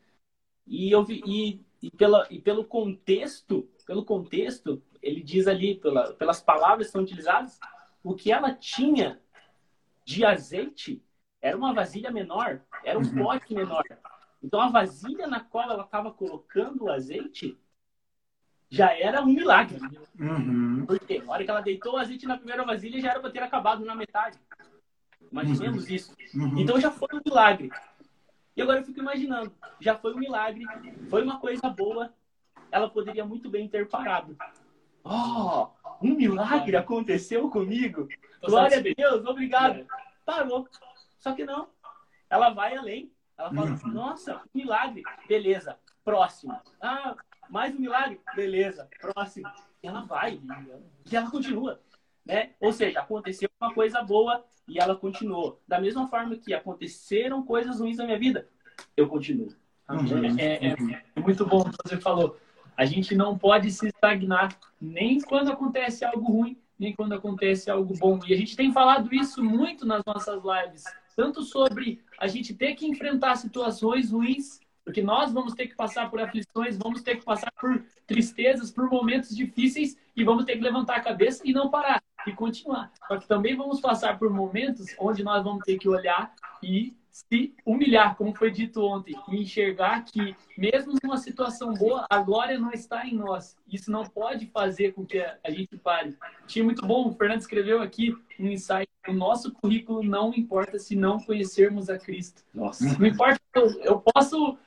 E 0.68 0.92
eu 0.92 1.04
vi, 1.04 1.24
e, 1.26 1.66
e, 1.82 1.90
pela, 1.90 2.28
e 2.30 2.40
pelo 2.40 2.66
contexto, 2.66 3.70
pelo 3.86 4.04
contexto, 4.04 4.84
ele 5.02 5.24
diz 5.24 5.48
ali 5.48 5.76
pela, 5.76 6.14
pelas 6.14 6.42
palavras 6.42 6.88
que 6.88 6.92
são 6.92 7.02
utilizadas, 7.02 7.58
o 8.04 8.14
que 8.14 8.32
ela 8.32 8.54
tinha 8.54 9.20
de 10.10 10.26
azeite 10.26 11.04
era 11.40 11.56
uma 11.56 11.72
vasilha 11.72 12.10
menor, 12.10 12.62
era 12.84 12.98
um 12.98 13.04
Uhum. 13.04 13.24
pote 13.24 13.54
menor. 13.54 13.84
Então 14.42 14.60
a 14.60 14.68
vasilha 14.70 15.28
na 15.28 15.40
qual 15.40 15.70
ela 15.70 15.84
estava 15.84 16.12
colocando 16.12 16.86
o 16.86 16.92
azeite 16.92 17.56
já 18.70 18.92
era 18.98 19.22
um 19.22 19.28
milagre. 19.28 19.80
Uhum. 20.20 20.84
Porque 20.88 21.22
a 21.26 21.32
hora 21.32 21.44
que 21.44 21.52
ela 21.52 21.62
deitou 21.62 21.94
o 21.94 21.98
azeite 21.98 22.26
na 22.26 22.38
primeira 22.38 22.66
vasilha 22.66 23.00
já 23.00 23.12
era 23.12 23.20
para 23.20 23.30
ter 23.30 23.44
acabado 23.44 23.86
na 23.86 23.94
metade. 23.94 24.40
Imaginemos 25.32 25.88
isso. 25.90 26.16
Uhum. 26.34 26.58
Então 26.58 26.80
já 26.80 26.90
foi 26.90 27.10
um 27.14 27.22
milagre. 27.24 27.70
E 28.58 28.62
agora 28.64 28.80
eu 28.80 28.84
fico 28.86 29.00
imaginando, 29.00 29.54
já 29.80 29.96
foi 29.96 30.14
um 30.16 30.18
milagre, 30.18 30.66
foi 31.10 31.22
uma 31.24 31.40
coisa 31.40 31.70
boa, 31.70 32.12
ela 32.72 32.90
poderia 32.90 33.24
muito 33.24 33.48
bem 33.50 33.70
ter 33.70 33.88
parado. 33.88 34.36
Oh, 35.04 35.68
um 36.02 36.16
milagre 36.16 36.76
aconteceu 36.76 37.50
comigo. 37.50 38.08
Glória 38.42 38.78
a 38.78 38.82
Deus, 38.82 39.26
obrigado. 39.26 39.86
Parou. 40.26 40.68
Só 41.20 41.34
que 41.34 41.44
não. 41.44 41.70
Ela 42.30 42.52
vai 42.52 42.76
além. 42.76 43.12
Ela 43.38 43.54
fala, 43.54 43.72
uhum. 43.72 43.92
nossa, 43.92 44.42
milagre. 44.54 45.04
Beleza, 45.28 45.78
próximo. 46.04 46.60
Ah, 46.82 47.16
mais 47.50 47.74
um 47.76 47.80
milagre. 47.80 48.20
Beleza, 48.36 48.90
próximo. 49.00 49.50
E 49.82 49.88
ela 49.88 50.02
vai. 50.02 50.40
E 51.10 51.16
ela 51.16 51.30
continua. 51.30 51.82
Né? 52.26 52.52
Ou 52.60 52.72
seja, 52.72 53.00
aconteceu 53.00 53.50
uma 53.60 53.74
coisa 53.74 54.02
boa 54.02 54.46
e 54.68 54.80
ela 54.80 54.96
continuou. 54.96 55.62
Da 55.68 55.80
mesma 55.80 56.08
forma 56.08 56.36
que 56.36 56.54
aconteceram 56.54 57.44
coisas 57.44 57.80
ruins 57.80 57.98
na 57.98 58.06
minha 58.06 58.20
vida, 58.20 58.48
eu 58.96 59.08
continuo. 59.08 59.54
Uhum. 59.90 60.40
É, 60.40 60.68
é, 60.68 60.76
é, 61.16 61.20
muito 61.20 61.46
bom 61.46 61.62
o 61.62 61.72
que 61.72 61.78
você 61.84 61.98
falou. 61.98 62.38
A 62.80 62.86
gente 62.86 63.14
não 63.14 63.38
pode 63.38 63.70
se 63.72 63.88
estagnar 63.88 64.58
nem 64.80 65.20
quando 65.20 65.52
acontece 65.52 66.06
algo 66.06 66.32
ruim, 66.32 66.58
nem 66.80 66.96
quando 66.96 67.12
acontece 67.12 67.70
algo 67.70 67.94
bom. 67.98 68.18
E 68.26 68.34
a 68.34 68.38
gente 68.38 68.56
tem 68.56 68.72
falado 68.72 69.14
isso 69.14 69.44
muito 69.44 69.86
nas 69.86 70.02
nossas 70.06 70.42
lives, 70.42 70.86
tanto 71.14 71.44
sobre 71.44 72.02
a 72.18 72.26
gente 72.26 72.54
ter 72.54 72.76
que 72.76 72.88
enfrentar 72.88 73.36
situações 73.36 74.12
ruins, 74.12 74.62
porque 74.86 75.02
nós 75.02 75.34
vamos 75.34 75.56
ter 75.56 75.68
que 75.68 75.76
passar 75.76 76.10
por 76.10 76.22
aflições, 76.22 76.78
vamos 76.78 77.02
ter 77.02 77.18
que 77.18 77.26
passar 77.26 77.52
por 77.60 77.84
tristezas, 78.08 78.72
por 78.72 78.90
momentos 78.90 79.36
difíceis 79.36 79.98
e 80.16 80.24
vamos 80.24 80.46
ter 80.46 80.56
que 80.56 80.64
levantar 80.64 80.96
a 80.96 81.02
cabeça 81.02 81.42
e 81.44 81.52
não 81.52 81.70
parar 81.70 82.02
e 82.28 82.34
continuar. 82.34 82.92
Só 83.08 83.18
que 83.18 83.28
também 83.28 83.56
vamos 83.56 83.80
passar 83.80 84.18
por 84.18 84.30
momentos 84.30 84.88
onde 85.00 85.24
nós 85.24 85.44
vamos 85.44 85.64
ter 85.64 85.78
que 85.78 85.90
olhar 85.90 86.34
e 86.62 86.94
se 87.12 87.54
humilhar, 87.66 88.16
como 88.16 88.34
foi 88.34 88.52
dito 88.52 88.82
ontem, 88.86 89.16
e 89.28 89.42
enxergar 89.42 90.06
que, 90.06 90.36
mesmo 90.58 90.94
numa 91.04 91.18
situação 91.18 91.74
boa, 91.74 92.06
a 92.10 92.20
glória 92.20 92.58
não 92.58 92.72
está 92.72 93.06
em 93.06 93.16
nós. 93.16 93.58
Isso 93.68 93.92
não 93.92 94.06
pode 94.06 94.46
fazer 94.48 94.94
com 94.94 95.06
que 95.06 95.20
a 95.20 95.50
gente 95.50 95.76
pare. 95.78 96.16
Achei 96.46 96.64
muito 96.64 96.86
bom, 96.86 97.08
o 97.08 97.14
Fernando 97.14 97.42
escreveu 97.42 97.82
aqui 97.82 98.16
um 98.40 98.48
insight: 98.48 98.90
o 99.08 99.14
nosso 99.14 99.52
currículo 99.52 100.04
não 100.04 100.34
importa 100.34 100.80
se 100.80 100.96
não 100.96 101.20
conhecermos 101.20 101.90
a 101.90 101.98
Cristo. 101.98 102.44
Nossa. 102.54 102.98
Não 102.98 103.08
importa, 103.08 103.40
eu 103.82 104.00
posso, 104.00 104.58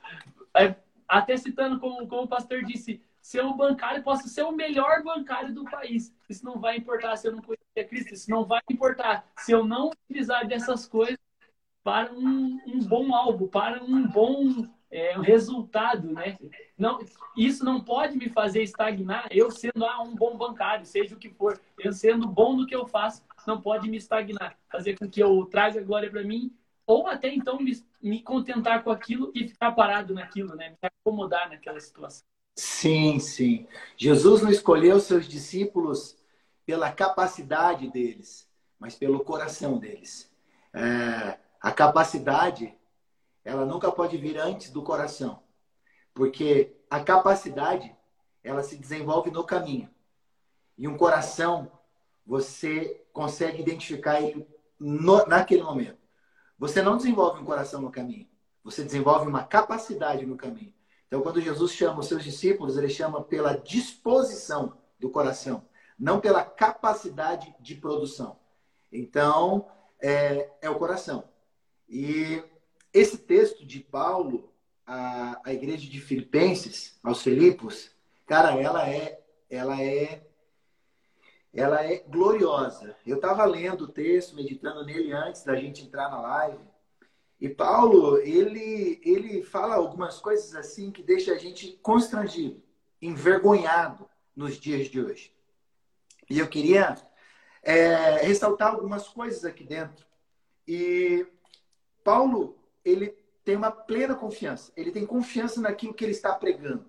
é, 0.54 0.74
até 1.08 1.36
citando 1.36 1.80
como, 1.80 2.06
como 2.06 2.22
o 2.22 2.28
pastor 2.28 2.64
disse, 2.64 3.00
ser 3.22 3.44
um 3.44 3.56
bancário, 3.56 4.02
posso 4.02 4.28
ser 4.28 4.42
o 4.42 4.52
melhor 4.52 5.02
bancário 5.04 5.54
do 5.54 5.64
país. 5.64 6.12
Isso 6.28 6.44
não 6.44 6.58
vai 6.58 6.76
importar 6.76 7.16
se 7.16 7.28
eu 7.28 7.32
não 7.32 7.40
conhecer 7.40 7.88
Cristo, 7.88 8.12
isso 8.12 8.28
não 8.28 8.44
vai 8.44 8.60
importar 8.68 9.24
se 9.38 9.52
eu 9.52 9.64
não 9.64 9.90
utilizar 9.90 10.46
dessas 10.46 10.86
coisas 10.86 11.16
para 11.84 12.12
um, 12.12 12.60
um 12.66 12.80
bom 12.80 13.14
alvo, 13.14 13.48
para 13.48 13.82
um 13.82 14.06
bom 14.06 14.66
é, 14.90 15.18
resultado, 15.20 16.12
né? 16.12 16.36
Não, 16.76 16.98
isso 17.36 17.64
não 17.64 17.80
pode 17.80 18.16
me 18.16 18.28
fazer 18.28 18.62
estagnar. 18.62 19.28
Eu 19.30 19.50
sendo 19.50 19.84
ah, 19.84 20.02
um 20.02 20.14
bom 20.14 20.36
bancário, 20.36 20.84
seja 20.84 21.14
o 21.14 21.18
que 21.18 21.30
for, 21.30 21.60
eu 21.78 21.92
sendo 21.92 22.26
bom 22.26 22.56
no 22.56 22.66
que 22.66 22.74
eu 22.74 22.86
faço, 22.86 23.22
não 23.46 23.60
pode 23.60 23.88
me 23.88 23.96
estagnar, 23.96 24.56
fazer 24.70 24.98
com 24.98 25.08
que 25.08 25.22
eu 25.22 25.46
traga 25.46 25.82
glória 25.82 26.10
para 26.10 26.22
mim, 26.22 26.52
ou 26.86 27.06
até 27.06 27.32
então 27.32 27.58
me, 27.58 27.72
me 28.02 28.20
contentar 28.20 28.82
com 28.82 28.90
aquilo 28.90 29.30
e 29.34 29.48
ficar 29.48 29.72
parado 29.72 30.12
naquilo, 30.12 30.54
né? 30.56 30.70
Me 30.70 30.90
acomodar 31.04 31.48
naquela 31.48 31.80
situação. 31.80 32.31
Sim, 32.54 33.18
sim. 33.18 33.66
Jesus 33.96 34.42
não 34.42 34.50
escolheu 34.50 35.00
seus 35.00 35.26
discípulos 35.26 36.16
pela 36.66 36.92
capacidade 36.92 37.90
deles, 37.90 38.48
mas 38.78 38.94
pelo 38.94 39.24
coração 39.24 39.78
deles. 39.78 40.30
É, 40.74 41.38
a 41.60 41.72
capacidade, 41.72 42.74
ela 43.44 43.64
nunca 43.64 43.90
pode 43.90 44.16
vir 44.16 44.38
antes 44.38 44.70
do 44.70 44.82
coração. 44.82 45.42
Porque 46.14 46.76
a 46.90 47.00
capacidade, 47.00 47.94
ela 48.44 48.62
se 48.62 48.76
desenvolve 48.76 49.30
no 49.30 49.44
caminho. 49.44 49.88
E 50.76 50.86
um 50.86 50.96
coração, 50.96 51.70
você 52.26 53.04
consegue 53.12 53.62
identificar 53.62 54.20
ele 54.20 54.46
no, 54.78 55.24
naquele 55.26 55.62
momento. 55.62 55.98
Você 56.58 56.82
não 56.82 56.96
desenvolve 56.96 57.40
um 57.40 57.44
coração 57.44 57.80
no 57.80 57.90
caminho. 57.90 58.28
Você 58.62 58.84
desenvolve 58.84 59.26
uma 59.26 59.42
capacidade 59.42 60.24
no 60.26 60.36
caminho. 60.36 60.74
Então, 61.12 61.20
quando 61.20 61.42
Jesus 61.42 61.72
chama 61.72 62.00
os 62.00 62.06
seus 62.08 62.24
discípulos, 62.24 62.78
ele 62.78 62.88
chama 62.88 63.22
pela 63.22 63.52
disposição 63.52 64.78
do 64.98 65.10
coração, 65.10 65.62
não 65.98 66.18
pela 66.18 66.42
capacidade 66.42 67.54
de 67.60 67.74
produção. 67.74 68.38
Então, 68.90 69.68
é, 70.00 70.48
é 70.62 70.70
o 70.70 70.78
coração. 70.78 71.28
E 71.86 72.42
esse 72.94 73.18
texto 73.18 73.66
de 73.66 73.78
Paulo, 73.78 74.54
a, 74.86 75.52
igreja 75.52 75.86
de 75.86 76.00
Filipenses, 76.00 76.98
aos 77.04 77.20
Filipos, 77.20 77.90
cara, 78.24 78.58
ela 78.58 78.88
é, 78.88 79.20
ela 79.50 79.82
é, 79.82 80.26
ela 81.52 81.84
é 81.84 81.98
gloriosa. 82.08 82.96
Eu 83.06 83.16
estava 83.16 83.44
lendo 83.44 83.84
o 83.84 83.92
texto, 83.92 84.34
meditando 84.34 84.82
nele 84.82 85.12
antes 85.12 85.44
da 85.44 85.56
gente 85.56 85.84
entrar 85.84 86.10
na 86.10 86.22
live. 86.22 86.71
E 87.42 87.48
Paulo, 87.48 88.18
ele, 88.18 89.00
ele 89.02 89.42
fala 89.42 89.74
algumas 89.74 90.20
coisas 90.20 90.54
assim 90.54 90.92
que 90.92 91.02
deixa 91.02 91.32
a 91.32 91.36
gente 91.36 91.72
constrangido, 91.82 92.62
envergonhado 93.00 94.08
nos 94.36 94.60
dias 94.60 94.86
de 94.86 95.02
hoje. 95.02 95.34
E 96.30 96.38
eu 96.38 96.46
queria 96.46 96.94
é, 97.60 98.18
ressaltar 98.18 98.68
algumas 98.72 99.08
coisas 99.08 99.44
aqui 99.44 99.64
dentro. 99.64 100.06
E 100.68 101.26
Paulo, 102.04 102.56
ele 102.84 103.08
tem 103.44 103.56
uma 103.56 103.72
plena 103.72 104.14
confiança. 104.14 104.72
Ele 104.76 104.92
tem 104.92 105.04
confiança 105.04 105.60
naquilo 105.60 105.94
que 105.94 106.04
ele 106.04 106.12
está 106.12 106.32
pregando. 106.36 106.86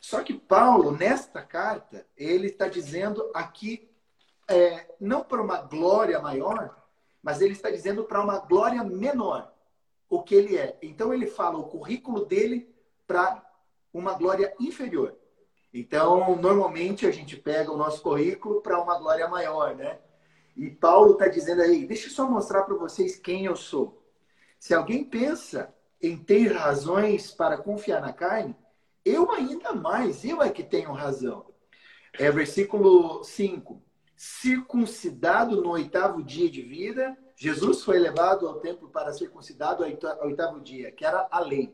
Só 0.00 0.24
que 0.24 0.32
Paulo, 0.32 0.92
nesta 0.92 1.42
carta, 1.42 2.06
ele 2.16 2.46
está 2.46 2.68
dizendo 2.68 3.30
aqui, 3.34 3.86
é, 4.48 4.94
não 4.98 5.22
para 5.22 5.42
uma 5.42 5.60
glória 5.60 6.18
maior, 6.20 6.74
mas 7.22 7.42
ele 7.42 7.52
está 7.52 7.68
dizendo 7.68 8.04
para 8.04 8.24
uma 8.24 8.38
glória 8.38 8.82
menor 8.82 9.57
o 10.08 10.22
que 10.22 10.34
ele 10.34 10.56
é. 10.56 10.78
Então 10.82 11.12
ele 11.12 11.26
fala 11.26 11.58
o 11.58 11.68
currículo 11.68 12.24
dele 12.24 12.74
para 13.06 13.44
uma 13.92 14.14
glória 14.14 14.54
inferior. 14.60 15.16
Então, 15.72 16.34
normalmente 16.36 17.06
a 17.06 17.10
gente 17.10 17.36
pega 17.36 17.70
o 17.70 17.76
nosso 17.76 18.02
currículo 18.02 18.62
para 18.62 18.80
uma 18.80 18.98
glória 18.98 19.28
maior, 19.28 19.74
né? 19.74 19.98
E 20.56 20.70
Paulo 20.70 21.12
está 21.12 21.28
dizendo 21.28 21.62
aí, 21.62 21.86
deixa 21.86 22.08
eu 22.08 22.12
só 22.12 22.28
mostrar 22.28 22.62
para 22.62 22.74
vocês 22.74 23.16
quem 23.16 23.44
eu 23.44 23.54
sou. 23.54 24.02
Se 24.58 24.74
alguém 24.74 25.04
pensa 25.04 25.72
em 26.02 26.16
ter 26.16 26.52
razões 26.52 27.30
para 27.30 27.58
confiar 27.58 28.00
na 28.00 28.12
carne, 28.12 28.56
eu 29.04 29.30
ainda 29.30 29.72
mais, 29.72 30.24
eu 30.24 30.42
é 30.42 30.50
que 30.50 30.64
tenho 30.64 30.92
razão. 30.92 31.46
É 32.12 32.30
versículo 32.30 33.22
5. 33.22 33.80
Circuncidado 34.16 35.62
no 35.62 35.70
oitavo 35.70 36.22
dia 36.22 36.50
de 36.50 36.62
vida, 36.62 37.16
Jesus 37.40 37.84
foi 37.84 38.00
levado 38.00 38.48
ao 38.48 38.58
templo 38.58 38.88
para 38.88 39.12
circuncidado 39.12 39.84
ao 39.84 40.26
oitavo 40.26 40.60
dia, 40.60 40.90
que 40.90 41.04
era 41.04 41.28
a 41.30 41.38
lei. 41.38 41.72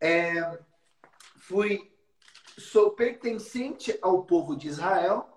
É, 0.00 0.56
fui, 1.36 1.92
sou 2.56 2.92
pertencente 2.92 3.98
ao 4.00 4.22
povo 4.24 4.54
de 4.54 4.68
Israel, 4.68 5.28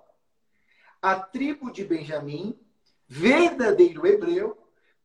a 1.02 1.20
tribo 1.20 1.72
de 1.72 1.84
Benjamim, 1.84 2.56
verdadeiro 3.08 4.06
hebreu. 4.06 4.56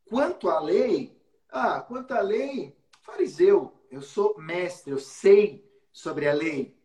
Quanto 0.05 0.51
à 0.51 0.61
lei, 0.61 1.19
ah, 1.49 1.81
quanto 1.81 2.13
à 2.13 2.21
lei, 2.21 2.77
fariseu, 3.01 3.73
eu 3.91 4.03
sou 4.03 4.39
mestre, 4.39 4.93
eu 4.93 4.99
sei 4.99 5.67
sobre 5.91 6.29
a 6.29 6.35
lei 6.35 6.77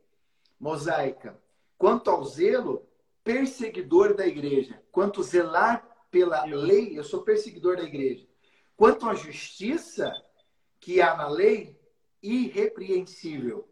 mosaica. 0.57 1.37
Quanto 1.77 2.09
ao 2.09 2.23
zelo, 2.23 2.87
perseguidor 3.25 4.13
da 4.13 4.25
igreja. 4.25 4.81
Quanto 4.89 5.21
zelar 5.21 5.94
pela 6.11 6.45
lei, 6.45 6.97
eu 6.97 7.03
sou 7.03 7.23
perseguidor 7.23 7.77
da 7.77 7.83
igreja. 7.83 8.27
Quanto 8.75 9.07
à 9.07 9.13
justiça 9.13 10.11
que 10.79 11.01
há 11.01 11.15
na 11.15 11.27
lei, 11.27 11.79
irrepreensível. 12.21 13.67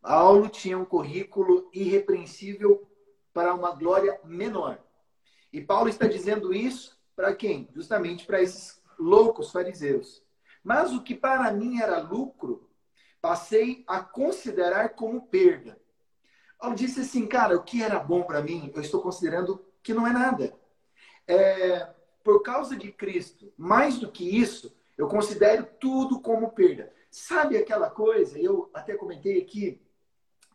Paulo 0.00 0.48
tinha 0.48 0.78
um 0.78 0.84
currículo 0.84 1.68
irrepreensível 1.72 2.88
para 3.32 3.54
uma 3.54 3.74
glória 3.74 4.18
menor. 4.24 4.82
E 5.52 5.60
Paulo 5.60 5.88
está 5.88 6.06
dizendo 6.06 6.52
isso 6.52 6.98
para 7.14 7.34
quem? 7.34 7.68
Justamente 7.74 8.26
para 8.26 8.40
esses 8.40 8.80
loucos 8.98 9.50
fariseus. 9.50 10.22
Mas 10.62 10.92
o 10.92 11.02
que 11.02 11.14
para 11.14 11.52
mim 11.52 11.80
era 11.80 12.00
lucro, 12.00 12.68
passei 13.20 13.84
a 13.86 14.00
considerar 14.00 14.90
como 14.90 15.26
perda. 15.26 15.80
Eu 16.62 16.74
disse 16.74 17.00
assim, 17.00 17.26
cara, 17.26 17.56
o 17.56 17.62
que 17.62 17.82
era 17.82 17.98
bom 17.98 18.22
para 18.22 18.42
mim, 18.42 18.72
eu 18.74 18.80
estou 18.80 19.00
considerando 19.00 19.64
que 19.82 19.94
não 19.94 20.06
é 20.06 20.12
nada. 20.12 20.57
É, 21.28 21.86
por 22.24 22.42
causa 22.42 22.74
de 22.74 22.90
Cristo, 22.90 23.52
mais 23.56 23.98
do 23.98 24.10
que 24.10 24.24
isso, 24.24 24.74
eu 24.96 25.06
considero 25.06 25.66
tudo 25.78 26.20
como 26.20 26.50
perda. 26.50 26.92
Sabe 27.10 27.56
aquela 27.56 27.88
coisa? 27.88 28.38
Eu 28.38 28.70
até 28.74 28.94
comentei 28.94 29.40
aqui, 29.40 29.80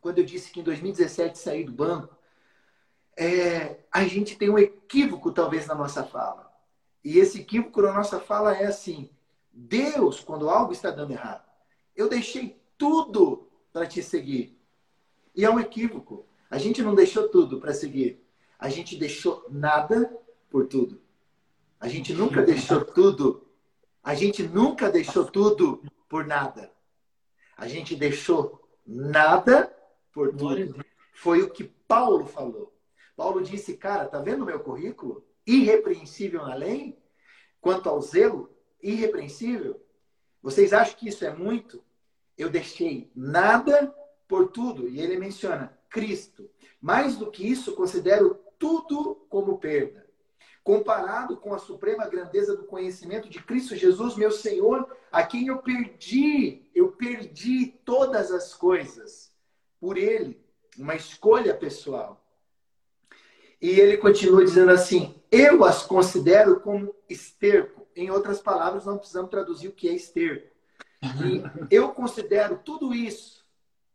quando 0.02 0.18
eu 0.18 0.26
disse 0.26 0.52
que 0.52 0.60
em 0.60 0.64
2017 0.64 1.40
saí 1.40 1.64
do 1.64 1.72
banco, 1.72 2.16
é, 3.16 3.78
a 3.92 4.04
gente 4.06 4.36
tem 4.36 4.50
um 4.50 4.58
equívoco, 4.58 5.32
talvez, 5.32 5.68
na 5.68 5.76
nossa 5.76 6.04
fala. 6.04 6.52
E 7.04 7.20
esse 7.20 7.42
equívoco 7.42 7.82
na 7.82 7.94
nossa 7.94 8.20
fala 8.20 8.56
é 8.56 8.66
assim: 8.66 9.10
Deus, 9.52 10.20
quando 10.20 10.50
algo 10.50 10.74
está 10.74 10.90
dando 10.90 11.12
errado. 11.12 11.48
Eu 11.96 12.10
deixei 12.10 12.60
tudo 12.78 13.48
para 13.72 13.86
te 13.86 14.02
seguir. 14.02 14.60
E 15.36 15.46
é 15.46 15.50
um 15.50 15.60
equívoco. 15.60 16.26
A 16.50 16.58
gente 16.58 16.82
não 16.82 16.96
deixou 16.96 17.30
tudo 17.30 17.60
para 17.60 17.74
seguir. 17.74 18.24
A 18.58 18.70
gente 18.70 18.98
deixou 18.98 19.46
nada 19.50 20.16
por 20.54 20.68
tudo. 20.68 21.02
A 21.80 21.88
gente 21.88 22.14
nunca 22.14 22.44
deixou 22.44 22.86
tudo. 22.86 23.44
A 24.04 24.14
gente 24.14 24.44
nunca 24.44 24.88
deixou 24.88 25.26
tudo 25.26 25.82
por 26.08 26.28
nada. 26.28 26.72
A 27.58 27.68
gente 27.68 27.96
deixou 27.96 28.62
nada 28.86 29.76
por 30.14 30.32
tudo. 30.36 30.86
Foi 31.16 31.42
o 31.42 31.50
que 31.50 31.64
Paulo 31.64 32.28
falou. 32.28 32.72
Paulo 33.16 33.42
disse, 33.42 33.76
cara, 33.76 34.06
tá 34.06 34.20
vendo 34.20 34.44
o 34.44 34.46
meu 34.46 34.60
currículo? 34.60 35.26
Irrepreensível 35.48 36.44
na 36.44 36.54
lei? 36.54 37.00
Quanto 37.60 37.90
ao 37.90 38.00
zelo, 38.00 38.56
irrepreensível. 38.80 39.84
Vocês 40.40 40.72
acham 40.72 40.96
que 40.96 41.10
isso 41.10 41.26
é 41.26 41.34
muito? 41.34 41.84
Eu 42.38 42.52
deixei 42.52 43.12
nada 43.16 43.92
por 44.28 44.50
tudo. 44.50 44.88
E 44.88 45.02
ele 45.02 45.18
menciona 45.18 45.76
Cristo. 45.90 46.48
Mais 46.80 47.18
do 47.18 47.32
que 47.32 47.44
isso, 47.44 47.74
considero 47.74 48.40
tudo 48.60 49.16
como 49.30 49.58
perda. 49.58 50.03
Comparado 50.64 51.38
com 51.38 51.54
a 51.54 51.60
suprema 51.60 52.08
grandeza 52.08 52.56
do 52.56 52.64
conhecimento 52.64 53.30
de 53.30 53.42
Cristo 53.44 53.76
Jesus, 53.76 54.16
meu 54.16 54.32
Senhor, 54.32 54.96
a 55.12 55.24
quem 55.24 55.48
eu 55.48 55.58
perdi, 55.58 56.70
eu 56.74 56.92
perdi 56.94 57.68
todas 57.84 58.32
as 58.32 58.54
coisas 58.54 59.32
por 59.80 59.98
Ele, 59.98 60.42
uma 60.78 60.96
escolha 60.96 61.54
pessoal. 61.54 62.24
E 63.64 63.80
ele 63.80 63.96
continua 63.96 64.44
dizendo 64.44 64.72
assim: 64.72 65.16
eu 65.32 65.64
as 65.64 65.84
considero 65.84 66.60
como 66.60 66.94
esterco. 67.10 67.88
Em 67.96 68.12
outras 68.12 68.42
palavras, 68.42 68.86
não 68.86 68.98
precisamos 68.98 69.30
traduzir 69.30 69.70
o 69.70 69.72
que 69.72 69.88
é 69.88 69.94
esterco. 69.94 70.54
E 71.02 71.42
eu 71.74 71.90
considero 71.94 72.58
tudo 72.58 72.94
isso 72.94 73.46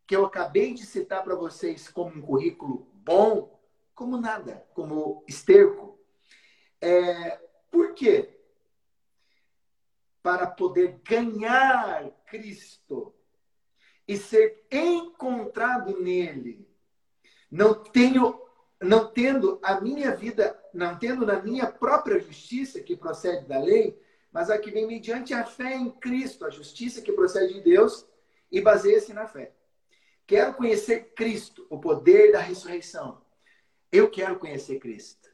que 0.07 0.17
eu 0.17 0.25
acabei 0.25 0.73
de 0.73 0.87
citar 0.87 1.23
para 1.23 1.35
vocês 1.35 1.87
como 1.91 2.17
um 2.17 2.23
currículo 2.23 2.89
bom, 2.95 3.61
como 3.95 4.19
nada, 4.19 4.65
como 4.73 5.23
esterco. 5.29 5.98
É, 6.81 7.41
por 7.71 7.95
quê? 7.95 8.39
Para 10.23 10.47
poder 10.47 11.01
ganhar 11.05 12.11
Cristo 12.27 13.15
e 14.07 14.17
ser 14.17 14.67
encontrado 14.71 16.01
nele. 16.01 16.67
Não 17.51 17.75
tenho 17.75 18.49
não 18.81 19.11
tendo 19.11 19.59
a 19.63 19.81
minha 19.81 20.15
vida, 20.15 20.59
não 20.73 20.97
tendo 20.97 21.27
na 21.27 21.43
minha 21.43 21.67
própria 21.67 22.21
justiça 22.21 22.81
que 22.81 22.97
procede 22.97 23.47
da 23.47 23.59
lei, 23.59 24.01
mas 24.31 24.51
a 24.51 24.59
que 24.59 24.71
vem 24.71 24.87
mediante 24.87 25.35
a 25.35 25.45
fé 25.45 25.75
em 25.75 25.91
Cristo, 25.91 26.45
a 26.45 26.51
justiça 26.51 27.03
que 27.03 27.13
procede 27.13 27.55
de 27.55 27.61
Deus 27.61 28.07
e 28.53 28.61
baseia-se 28.61 29.13
na 29.13 29.27
fé. 29.27 29.53
Quero 30.27 30.55
conhecer 30.55 31.13
Cristo, 31.15 31.67
o 31.71 31.79
poder 31.79 32.33
da 32.33 32.41
ressurreição. 32.41 33.21
Eu 33.91 34.11
quero 34.11 34.39
conhecer 34.39 34.79
Cristo. 34.79 35.28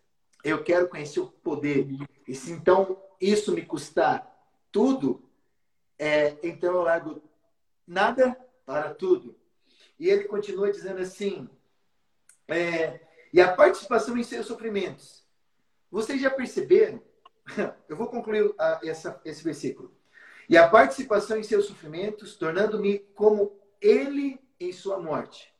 Eu 0.45 0.63
quero 0.63 0.89
conhecer 0.89 1.21
o 1.21 1.27
poder. 1.27 1.89
E 2.29 2.35
se 2.35 2.53
então 2.53 3.03
isso 3.21 3.53
me 3.53 3.63
custar 3.63 4.31
tudo, 4.71 5.29
é, 5.99 6.37
então 6.43 6.73
eu 6.75 6.83
largo 6.83 7.23
nada 7.87 8.39
para 8.67 8.93
tudo. 8.93 9.35
E 9.99 10.09
ele 10.09 10.25
continua 10.25 10.71
dizendo 10.71 11.01
assim: 11.01 11.49
é, 12.47 13.01
e 13.33 13.41
a 13.41 13.53
participação 13.53 14.17
em 14.17 14.23
seus 14.23 14.47
sofrimentos. 14.47 15.25
Vocês 15.91 16.21
já 16.21 16.31
perceberam? 16.31 17.01
Eu 17.89 17.97
vou 17.97 18.09
concluir 18.09 18.53
a, 18.59 18.81
essa, 18.85 19.21
esse 19.25 19.43
versículo. 19.43 19.95
E 20.49 20.57
a 20.57 20.69
participação 20.69 21.39
em 21.39 21.43
seus 21.43 21.67
sofrimentos, 21.67 22.37
tornando-me 22.37 22.99
como 23.15 23.57
ele 23.81 24.41
em 24.59 24.73
sua 24.73 25.01
morte, 25.01 25.55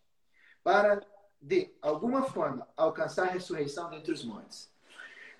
para, 0.63 1.01
de 1.41 1.73
alguma 1.81 2.25
forma, 2.25 2.69
alcançar 2.77 3.29
a 3.29 3.31
ressurreição 3.31 3.89
dentre 3.91 4.13
os 4.13 4.25
mortos. 4.25 4.74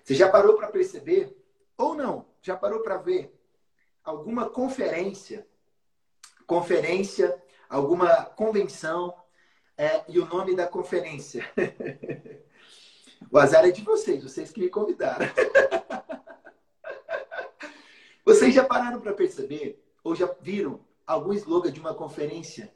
Você 0.05 0.13
já 0.13 0.29
parou 0.29 0.55
para 0.55 0.67
perceber, 0.67 1.35
ou 1.75 1.95
não, 1.95 2.27
já 2.39 2.55
parou 2.55 2.81
para 2.81 2.97
ver 2.97 3.35
alguma 4.03 4.47
conferência, 4.47 5.47
conferência, 6.45 7.41
alguma 7.67 8.23
convenção, 8.23 9.15
é, 9.75 10.05
e 10.07 10.19
o 10.19 10.27
nome 10.27 10.55
da 10.55 10.67
conferência. 10.67 11.43
o 13.31 13.39
azar 13.39 13.65
é 13.65 13.71
de 13.71 13.81
vocês, 13.81 14.21
vocês 14.21 14.51
que 14.51 14.59
me 14.59 14.69
convidaram. 14.69 15.25
vocês 18.23 18.53
já 18.53 18.63
pararam 18.63 19.01
para 19.01 19.11
perceber, 19.11 19.83
ou 20.03 20.15
já 20.15 20.31
viram 20.39 20.85
algum 21.07 21.33
slogan 21.33 21.71
de 21.71 21.79
uma 21.79 21.95
conferência? 21.95 22.71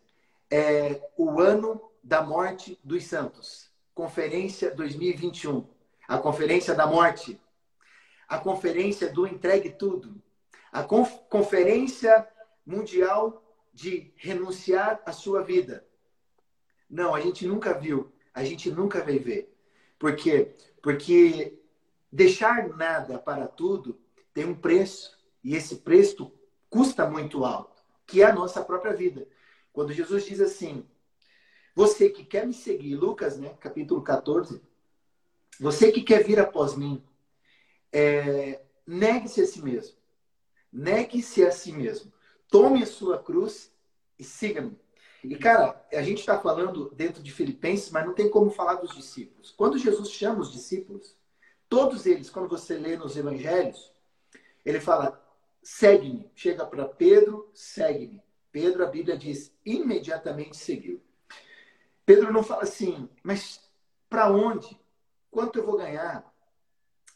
É, 0.50 1.00
o 1.16 1.40
ano 1.40 1.80
da 2.04 2.24
morte 2.24 2.80
dos 2.84 3.04
santos. 3.04 3.70
Conferência 3.94 4.74
2021. 4.74 5.78
A 6.10 6.18
conferência 6.18 6.74
da 6.74 6.88
morte. 6.88 7.40
A 8.28 8.40
conferência 8.40 9.14
do 9.14 9.28
entregue 9.28 9.70
tudo. 9.70 10.20
A 10.72 10.84
conferência 10.84 12.28
mundial 12.66 13.44
de 13.72 14.12
renunciar 14.16 15.00
à 15.06 15.12
sua 15.12 15.44
vida. 15.44 15.86
Não, 16.90 17.14
a 17.14 17.22
gente 17.22 17.46
nunca 17.46 17.76
viu, 17.76 18.12
a 18.34 18.44
gente 18.44 18.72
nunca 18.72 19.04
vai 19.04 19.20
ver. 19.20 19.56
Por 20.00 20.16
quê? 20.16 20.56
Porque 20.82 21.60
deixar 22.12 22.68
nada 22.70 23.20
para 23.20 23.48
tudo 23.48 23.96
tem 24.34 24.46
um 24.46 24.56
preço, 24.56 25.16
e 25.44 25.56
esse 25.56 25.76
preço 25.76 26.34
custa 26.72 27.08
muito 27.08 27.46
alto, 27.46 27.84
que 28.08 28.24
é 28.24 28.26
a 28.26 28.34
nossa 28.34 28.64
própria 28.64 28.96
vida. 28.96 29.28
Quando 29.72 29.94
Jesus 29.94 30.26
diz 30.26 30.42
assim: 30.42 30.84
Você 31.76 32.10
que 32.10 32.26
quer 32.26 32.48
me 32.48 32.54
seguir, 32.54 32.96
Lucas, 32.96 33.38
né, 33.38 33.56
capítulo 33.60 34.02
14, 34.02 34.60
você 35.60 35.92
que 35.92 36.02
quer 36.02 36.24
vir 36.24 36.40
após 36.40 36.76
mim, 36.76 37.04
é, 37.92 38.62
negue-se 38.86 39.42
a 39.42 39.46
si 39.46 39.62
mesmo. 39.62 39.98
Negue-se 40.72 41.44
a 41.46 41.52
si 41.52 41.72
mesmo. 41.72 42.14
Tome 42.50 42.84
a 42.84 42.88
sua 42.88 43.18
cruz 43.18 43.72
e 44.18 44.24
siga-me. 44.24 44.80
E, 45.24 45.36
cara, 45.36 45.86
a 45.92 46.02
gente 46.02 46.20
está 46.20 46.40
falando 46.40 46.90
dentro 46.96 47.22
de 47.22 47.32
Filipenses, 47.32 47.92
mas 47.92 48.06
não 48.06 48.14
tem 48.14 48.30
como 48.30 48.50
falar 48.50 48.76
dos 48.76 48.96
discípulos. 48.96 49.52
Quando 49.52 49.78
Jesus 49.78 50.12
chama 50.12 50.40
os 50.40 50.52
discípulos, 50.52 51.16
todos 51.68 52.06
eles, 52.06 52.30
quando 52.30 52.48
você 52.48 52.78
lê 52.78 52.96
nos 52.96 53.18
evangelhos, 53.18 53.92
ele 54.66 54.80
fala: 54.80 55.22
segue-me. 55.62 56.32
Chega 56.36 56.66
para 56.66 56.86
Pedro, 56.86 57.50
segue-me. 57.54 58.22
Pedro, 58.52 58.84
a 58.84 58.88
Bíblia 58.88 59.18
diz, 59.18 59.54
imediatamente 59.66 60.58
seguiu. 60.58 61.02
Pedro 62.06 62.34
não 62.34 62.42
fala 62.42 62.64
assim, 62.64 63.08
mas 63.22 63.62
para 64.10 64.32
onde? 64.32 64.80
Quanto 65.32 65.60
eu 65.60 65.66
vou 65.66 65.78
ganhar? 65.78 66.26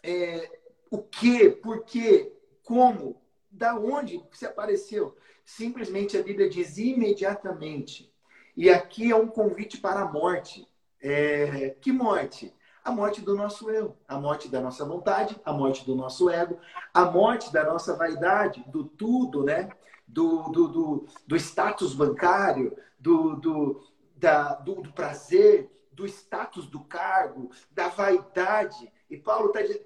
É, 0.01 0.59
o 0.91 0.99
que? 0.99 1.49
Por 1.49 1.83
quê? 1.83 2.31
Como? 2.63 3.21
Da 3.49 3.75
onde 3.75 4.23
você 4.31 4.45
apareceu? 4.45 5.15
Simplesmente 5.45 6.17
a 6.17 6.23
Bíblia 6.23 6.49
diz 6.49 6.77
imediatamente. 6.77 8.13
E 8.55 8.69
aqui 8.69 9.11
é 9.11 9.15
um 9.15 9.27
convite 9.27 9.77
para 9.77 10.01
a 10.01 10.11
morte. 10.11 10.67
É, 11.01 11.71
que 11.81 11.91
morte? 11.91 12.53
A 12.83 12.91
morte 12.91 13.21
do 13.21 13.35
nosso 13.35 13.69
eu, 13.69 13.97
a 14.07 14.19
morte 14.19 14.49
da 14.49 14.59
nossa 14.59 14.85
vontade, 14.85 15.39
a 15.45 15.53
morte 15.53 15.85
do 15.85 15.95
nosso 15.95 16.29
ego, 16.29 16.59
a 16.93 17.05
morte 17.05 17.51
da 17.51 17.63
nossa 17.63 17.95
vaidade, 17.95 18.63
do 18.67 18.83
tudo, 18.83 19.43
né? 19.43 19.69
Do, 20.05 20.43
do, 20.49 20.67
do, 20.67 21.07
do 21.25 21.35
status 21.37 21.95
bancário, 21.95 22.77
do, 22.99 23.35
do, 23.37 23.83
da, 24.15 24.55
do, 24.55 24.75
do 24.81 24.91
prazer, 24.91 25.71
do 25.93 26.05
status 26.05 26.67
do 26.67 26.83
cargo, 26.83 27.51
da 27.71 27.87
vaidade. 27.87 28.91
E 29.09 29.17
Paulo 29.17 29.47
está 29.47 29.61
dizendo: 29.61 29.85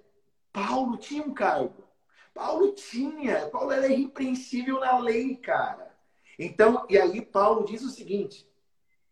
Paulo 0.52 0.98
tinha 0.98 1.24
um 1.24 1.34
cargo. 1.34 1.84
Paulo 2.34 2.72
tinha, 2.74 3.48
Paulo 3.48 3.72
era 3.72 3.88
irrepreensível 3.88 4.80
na 4.80 5.00
lei, 5.00 5.36
cara. 5.38 5.96
Então, 6.38 6.86
e 6.88 6.98
aí 6.98 7.22
Paulo 7.22 7.66
diz 7.66 7.82
o 7.84 7.90
seguinte: 7.90 8.48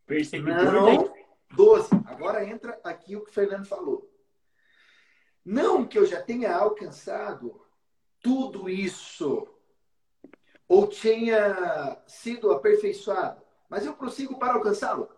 Perseguidor 0.06 0.72
não, 0.72 1.14
12. 1.52 1.90
Agora 2.06 2.46
entra 2.46 2.80
aqui 2.84 3.16
o 3.16 3.22
que 3.22 3.32
o 3.32 3.34
Fernando 3.34 3.66
falou. 3.66 4.12
Não 5.44 5.86
que 5.86 5.98
eu 5.98 6.06
já 6.06 6.22
tenha 6.22 6.56
alcançado 6.56 7.62
tudo 8.22 8.68
isso, 8.68 9.48
ou 10.68 10.88
tenha 10.88 12.02
sido 12.08 12.52
aperfeiçoado, 12.52 13.42
mas 13.70 13.86
eu 13.86 13.94
prossigo 13.94 14.40
para 14.40 14.54
alcançá-lo. 14.54 15.10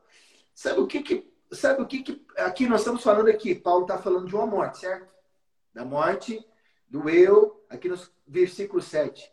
Sabe 0.53 0.81
o 0.81 0.87
que 0.87 1.01
que, 1.01 1.31
sabe 1.51 1.81
o 1.81 1.87
que 1.87 2.03
que 2.03 2.25
aqui 2.37 2.67
nós 2.67 2.81
estamos 2.81 3.03
falando 3.03 3.29
aqui? 3.29 3.55
Paulo 3.55 3.83
está 3.83 3.97
falando 3.97 4.27
de 4.27 4.35
uma 4.35 4.45
morte, 4.45 4.79
certo? 4.79 5.13
Da 5.73 5.85
morte 5.85 6.45
do 6.87 7.09
eu, 7.09 7.65
aqui 7.69 7.89
no 7.89 7.97
versículo 8.25 8.81
7, 8.81 9.31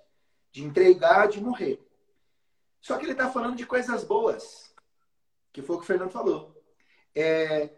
de 0.51 0.65
entregar, 0.65 1.29
de 1.29 1.41
morrer. 1.41 1.81
Só 2.81 2.99
que 2.99 3.05
ele 3.05 3.13
está 3.13 3.31
falando 3.31 3.57
de 3.57 3.67
coisas 3.67 4.05
boas, 4.05 4.75
que 5.53 5.63
foi 5.63 5.77
o 5.77 5.79
que 5.79 5.85
o 5.85 5.87
Fernando 5.87 6.11
falou. 6.11 6.63
É, 7.15 7.71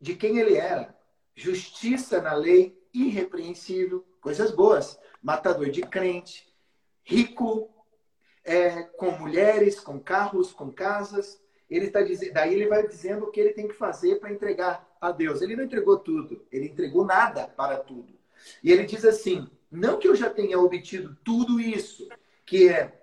de 0.00 0.16
quem 0.16 0.38
ele 0.38 0.56
era, 0.56 0.96
justiça 1.34 2.20
na 2.20 2.34
lei, 2.34 2.80
irrepreensível, 2.92 4.04
coisas 4.20 4.50
boas, 4.50 4.98
matador 5.22 5.70
de 5.70 5.82
crente, 5.82 6.52
rico, 7.04 7.70
é, 8.44 8.82
com 8.82 9.10
mulheres, 9.12 9.80
com 9.80 9.98
carros, 9.98 10.52
com 10.52 10.72
casas. 10.72 11.41
Ele 11.74 11.90
tá 11.90 12.02
dizendo, 12.02 12.34
daí 12.34 12.54
ele 12.54 12.68
vai 12.68 12.86
dizendo 12.86 13.24
o 13.24 13.30
que 13.30 13.40
ele 13.40 13.52
tem 13.52 13.68
que 13.68 13.74
fazer 13.74 14.20
para 14.20 14.32
entregar 14.32 14.88
a 15.00 15.10
Deus. 15.10 15.40
Ele 15.40 15.56
não 15.56 15.64
entregou 15.64 15.98
tudo, 15.98 16.44
ele 16.52 16.66
entregou 16.66 17.04
nada 17.04 17.48
para 17.48 17.78
tudo. 17.78 18.12
E 18.62 18.70
ele 18.70 18.84
diz 18.84 19.04
assim: 19.04 19.48
não 19.70 19.98
que 19.98 20.06
eu 20.06 20.14
já 20.14 20.28
tenha 20.28 20.58
obtido 20.58 21.16
tudo 21.24 21.58
isso, 21.58 22.06
que 22.44 22.68
é 22.68 23.00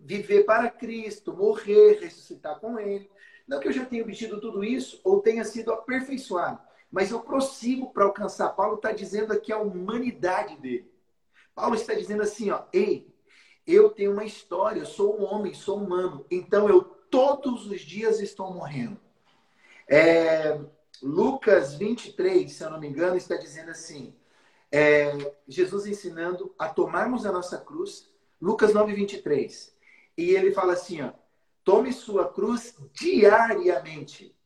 viver 0.00 0.44
para 0.44 0.70
Cristo, 0.70 1.34
morrer, 1.34 1.98
ressuscitar 2.00 2.58
com 2.58 2.78
Ele. 2.78 3.10
Não 3.46 3.60
que 3.60 3.68
eu 3.68 3.72
já 3.72 3.84
tenha 3.84 4.02
obtido 4.02 4.40
tudo 4.40 4.64
isso 4.64 5.00
ou 5.04 5.20
tenha 5.20 5.44
sido 5.44 5.72
aperfeiçoado, 5.72 6.58
mas 6.90 7.10
eu 7.10 7.20
prossigo 7.20 7.92
para 7.92 8.04
alcançar. 8.04 8.48
Paulo 8.50 8.76
está 8.76 8.92
dizendo 8.92 9.32
aqui 9.32 9.52
a 9.52 9.58
humanidade 9.58 10.56
dele. 10.56 10.90
Paulo 11.54 11.74
está 11.74 11.92
dizendo 11.92 12.22
assim, 12.22 12.50
ó, 12.50 12.62
ei, 12.72 13.06
eu 13.66 13.90
tenho 13.90 14.12
uma 14.12 14.24
história, 14.24 14.80
eu 14.80 14.86
sou 14.86 15.20
um 15.20 15.24
homem, 15.24 15.52
sou 15.52 15.78
humano, 15.78 16.24
então 16.30 16.68
eu 16.68 16.93
todos 17.14 17.68
os 17.68 17.82
dias 17.82 18.18
estou 18.18 18.52
morrendo. 18.52 19.00
É, 19.88 20.58
Lucas 21.00 21.76
23, 21.76 22.50
se 22.50 22.64
eu 22.64 22.70
não 22.70 22.80
me 22.80 22.88
engano, 22.88 23.14
está 23.14 23.36
dizendo 23.36 23.70
assim, 23.70 24.12
é, 24.72 25.12
Jesus 25.46 25.86
ensinando 25.86 26.52
a 26.58 26.68
tomarmos 26.68 27.24
a 27.24 27.30
nossa 27.30 27.58
cruz, 27.58 28.10
Lucas 28.40 28.74
9, 28.74 28.94
23. 28.94 29.76
E 30.18 30.30
ele 30.30 30.50
fala 30.50 30.72
assim, 30.72 31.02
ó, 31.02 31.12
tome 31.62 31.92
sua 31.92 32.32
cruz 32.32 32.74
diariamente. 32.92 34.36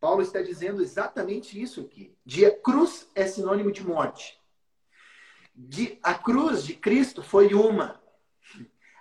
Paulo 0.00 0.20
está 0.20 0.42
dizendo 0.42 0.82
exatamente 0.82 1.62
isso 1.62 1.82
aqui. 1.82 2.12
Dia, 2.24 2.50
cruz 2.50 3.08
é 3.14 3.24
sinônimo 3.28 3.70
de 3.70 3.86
morte. 3.86 4.36
De, 5.54 5.96
a 6.02 6.14
cruz 6.14 6.64
de 6.64 6.74
Cristo 6.74 7.22
foi 7.22 7.54
uma. 7.54 8.02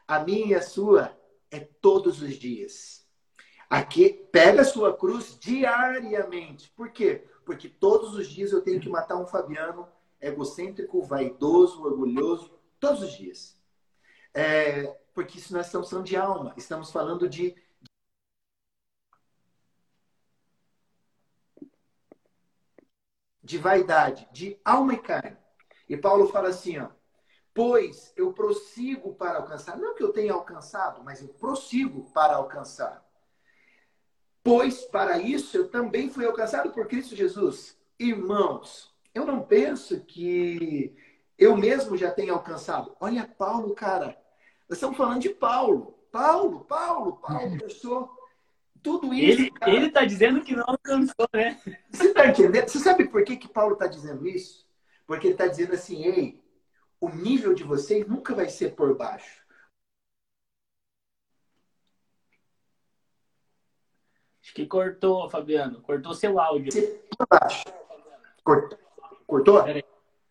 A 0.08 0.20
minha 0.20 0.46
e 0.46 0.54
a 0.54 0.62
sua 0.62 1.20
é 1.50 1.60
todos 1.60 2.22
os 2.22 2.36
dias. 2.36 3.05
Aqui, 3.70 4.28
pega 4.32 4.62
a 4.62 4.66
sua 4.66 4.96
cruz 4.96 5.38
diariamente. 5.40 6.70
Por 6.76 6.92
quê? 6.92 7.24
Porque 7.46 7.68
todos 7.70 8.16
os 8.16 8.28
dias 8.28 8.52
eu 8.52 8.62
tenho 8.62 8.80
que 8.80 8.90
matar 8.90 9.18
um 9.18 9.26
Fabiano 9.26 9.88
egocêntrico, 10.22 11.02
vaidoso, 11.04 11.84
orgulhoso, 11.84 12.52
todos 12.80 13.02
os 13.04 13.14
dias. 13.14 13.58
É, 14.34 14.88
porque 15.14 15.38
isso 15.38 15.54
nós 15.54 15.68
estamos 15.68 15.90
falando 15.90 16.06
de 16.06 16.16
alma, 16.18 16.54
estamos 16.58 16.92
falando 16.92 17.28
de. 17.30 17.56
De 23.42 23.58
vaidade, 23.60 24.28
de 24.32 24.60
alma 24.66 24.96
e 24.96 24.98
carne. 24.98 25.38
E 25.88 25.96
Paulo 25.96 26.28
fala 26.30 26.50
assim, 26.50 26.80
ó, 26.80 26.90
pois 27.54 28.12
eu 28.18 28.34
prossigo 28.34 29.14
para 29.14 29.38
alcançar, 29.38 29.78
não 29.78 29.94
que 29.94 30.02
eu 30.02 30.12
tenha 30.12 30.34
alcançado, 30.34 31.04
mas 31.04 31.22
eu 31.22 31.28
prossigo 31.30 32.12
para 32.12 32.36
alcançar. 32.36 33.05
Pois 34.46 34.86
para 34.86 35.18
isso 35.18 35.58
eu 35.58 35.68
também 35.70 36.08
fui 36.08 36.24
alcançado 36.24 36.70
por 36.70 36.88
Cristo 36.88 37.16
Jesus. 37.16 37.76
Irmãos, 37.98 38.96
eu 39.12 39.26
não 39.26 39.42
penso 39.42 40.02
que 40.02 40.96
eu 41.36 41.58
mesmo 41.58 41.98
já 41.98 42.12
tenha 42.12 42.32
alcançado. 42.32 42.96
Olha 43.00 43.28
Paulo, 43.28 43.74
cara. 43.74 44.16
Nós 44.70 44.78
estamos 44.78 44.96
falando 44.96 45.20
de 45.20 45.30
Paulo. 45.30 45.98
Paulo, 46.12 46.64
Paulo, 46.64 47.14
Paulo, 47.14 47.58
eu 47.60 47.70
sou 47.72 48.08
tudo 48.84 49.12
isso. 49.16 49.42
Ele, 49.42 49.52
cara. 49.52 49.72
ele 49.72 49.90
tá 49.90 50.06
dizendo 50.06 50.44
que 50.44 50.56
não 50.56 50.66
alcançou, 50.68 51.28
né? 51.34 51.60
Você 51.90 52.14
tá 52.14 52.28
entendendo? 52.28 52.70
Você 52.70 52.78
sabe 52.78 53.10
por 53.10 53.24
que, 53.24 53.38
que 53.38 53.48
Paulo 53.48 53.74
está 53.74 53.88
dizendo 53.88 54.28
isso? 54.28 54.64
Porque 55.08 55.26
ele 55.26 55.34
está 55.34 55.48
dizendo 55.48 55.74
assim, 55.74 56.04
ei, 56.04 56.44
o 57.02 57.10
nível 57.10 57.56
de 57.56 57.64
vocês 57.64 58.08
nunca 58.08 58.36
vai 58.36 58.48
ser 58.48 58.76
por 58.76 58.96
baixo. 58.96 59.44
Acho 64.45 64.45
que 64.56 64.66
cortou, 64.66 65.30
Fabiano. 65.30 65.82
Cortou 65.82 66.14
seu 66.14 66.40
áudio. 66.40 66.72
Baixo. 67.30 67.66
Cortou? 68.42 68.80
Cortou? 69.28 69.66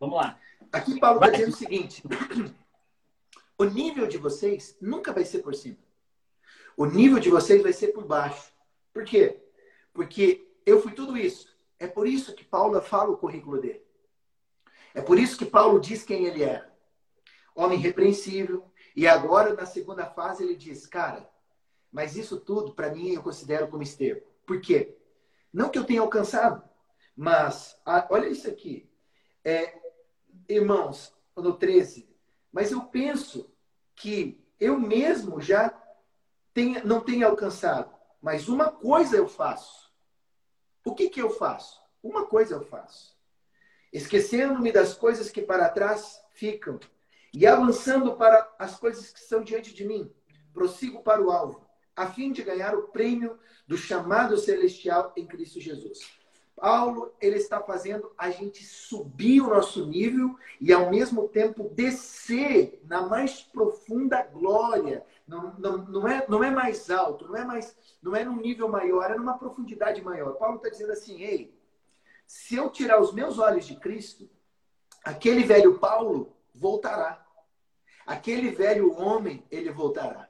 Vamos 0.01 0.17
lá. 0.17 0.41
Aqui 0.73 0.99
Paulo 0.99 1.19
está 1.19 1.31
dizendo 1.31 1.53
o 1.53 1.57
seguinte: 1.57 2.03
o 3.59 3.65
nível 3.65 4.07
de 4.07 4.17
vocês 4.17 4.79
nunca 4.81 5.13
vai 5.13 5.27
ser 5.27 5.41
por 5.41 5.55
cima. 5.55 5.77
O 6.75 6.87
nível 6.87 7.19
de 7.19 7.29
vocês 7.29 7.63
vai 7.63 7.75
ser 7.75 7.89
por 7.89 8.07
baixo. 8.07 8.51
Por 8.95 9.05
quê? 9.05 9.43
Porque 9.93 10.51
eu 10.65 10.81
fui 10.81 10.93
tudo 10.93 11.19
isso. 11.19 11.55
É 11.79 11.87
por 11.87 12.09
isso 12.09 12.35
que 12.35 12.45
Paulo 12.45 12.81
fala 12.81 13.11
o 13.11 13.19
currículo 13.19 13.61
dele. 13.61 13.85
É 14.95 15.03
por 15.03 15.19
isso 15.19 15.37
que 15.37 15.45
Paulo 15.45 15.79
diz 15.79 16.03
quem 16.03 16.25
ele 16.25 16.43
era. 16.43 16.73
Homem 17.55 17.79
repreensível. 17.79 18.65
E 18.97 19.07
agora, 19.07 19.53
na 19.53 19.67
segunda 19.67 20.07
fase, 20.07 20.45
ele 20.45 20.57
diz: 20.57 20.87
Cara, 20.87 21.29
mas 21.95 22.17
isso 22.17 22.41
tudo, 22.41 22.75
para 22.75 22.91
mim, 22.91 23.11
eu 23.11 23.23
considero 23.23 23.69
como 23.69 23.85
esterco. 23.85 24.29
Por 24.45 24.61
quê? 24.61 24.99
Não 25.53 25.69
que 25.69 25.79
eu 25.79 25.85
tenha 25.85 26.01
alcançado, 26.01 26.69
mas 27.17 27.81
olha 28.11 28.27
isso 28.27 28.49
aqui. 28.49 28.91
É, 29.45 29.81
irmãos, 30.49 31.15
no 31.37 31.57
13, 31.57 32.09
mas 32.51 32.73
eu 32.73 32.83
penso 32.87 33.49
que 33.95 34.45
eu 34.59 34.77
mesmo 34.77 35.41
já 35.41 35.73
tenha, 36.53 36.83
não 36.83 37.01
tenha 37.01 37.29
alcançado. 37.29 37.95
Mas 38.21 38.49
uma 38.49 38.73
coisa 38.73 39.17
eu 39.17 39.29
faço. 39.29 39.89
O 40.85 40.97
que, 40.97 41.09
que 41.09 41.23
eu 41.23 41.31
faço? 41.31 41.81
Uma 42.03 42.27
coisa 42.27 42.57
eu 42.57 42.65
faço. 42.65 43.17
Esquecendo-me 43.93 44.73
das 44.73 44.95
coisas 44.95 45.31
que 45.31 45.43
para 45.43 45.69
trás 45.69 46.21
ficam 46.31 46.81
e 47.33 47.47
avançando 47.47 48.17
para 48.17 48.53
as 48.59 48.77
coisas 48.77 49.13
que 49.13 49.21
estão 49.21 49.45
diante 49.45 49.73
de 49.73 49.85
mim, 49.85 50.13
prossigo 50.53 51.01
para 51.01 51.23
o 51.23 51.31
alvo, 51.31 51.64
a 51.97 52.07
fim 52.07 52.33
de 52.33 52.43
ganhar 52.43 52.75
o 52.75 52.89
prêmio 52.89 53.39
do 53.67 53.77
chamado 53.77 54.37
celestial 54.37 55.13
em 55.17 55.27
Cristo 55.27 55.61
Jesus. 55.61 56.01
Paulo, 56.57 57.13
ele 57.21 57.37
está 57.37 57.61
fazendo 57.61 58.13
a 58.17 58.31
gente 58.31 58.65
subir 58.65 59.41
o 59.41 59.51
nosso 59.51 59.87
nível 59.87 60.37
e, 60.61 60.73
ao 60.73 60.89
mesmo 60.89 61.29
tempo, 61.29 61.69
descer 61.75 62.81
na 62.85 63.03
mais 63.03 63.43
profunda 63.43 64.23
glória. 64.23 65.05
Não, 65.27 65.55
não, 65.59 65.79
não, 65.79 66.09
é, 66.09 66.25
não 66.29 66.45
é 66.45 66.51
mais 66.51 66.91
alto, 66.91 67.27
não 67.27 67.37
é 67.37 67.45
mais, 67.45 67.77
não 68.01 68.15
é 68.15 68.25
num 68.25 68.37
nível 68.37 68.69
maior, 68.69 69.11
é 69.11 69.17
numa 69.17 69.37
profundidade 69.37 70.01
maior. 70.01 70.35
Paulo 70.35 70.57
está 70.57 70.69
dizendo 70.69 70.93
assim: 70.93 71.21
ei, 71.23 71.59
se 72.27 72.55
eu 72.55 72.71
tirar 72.71 73.01
os 73.01 73.13
meus 73.13 73.39
olhos 73.39 73.67
de 73.67 73.77
Cristo, 73.77 74.29
aquele 75.05 75.43
velho 75.43 75.79
Paulo 75.79 76.37
voltará. 76.55 77.21
Aquele 78.07 78.51
velho 78.51 78.93
homem, 78.93 79.45
ele 79.51 79.71
voltará. 79.71 80.29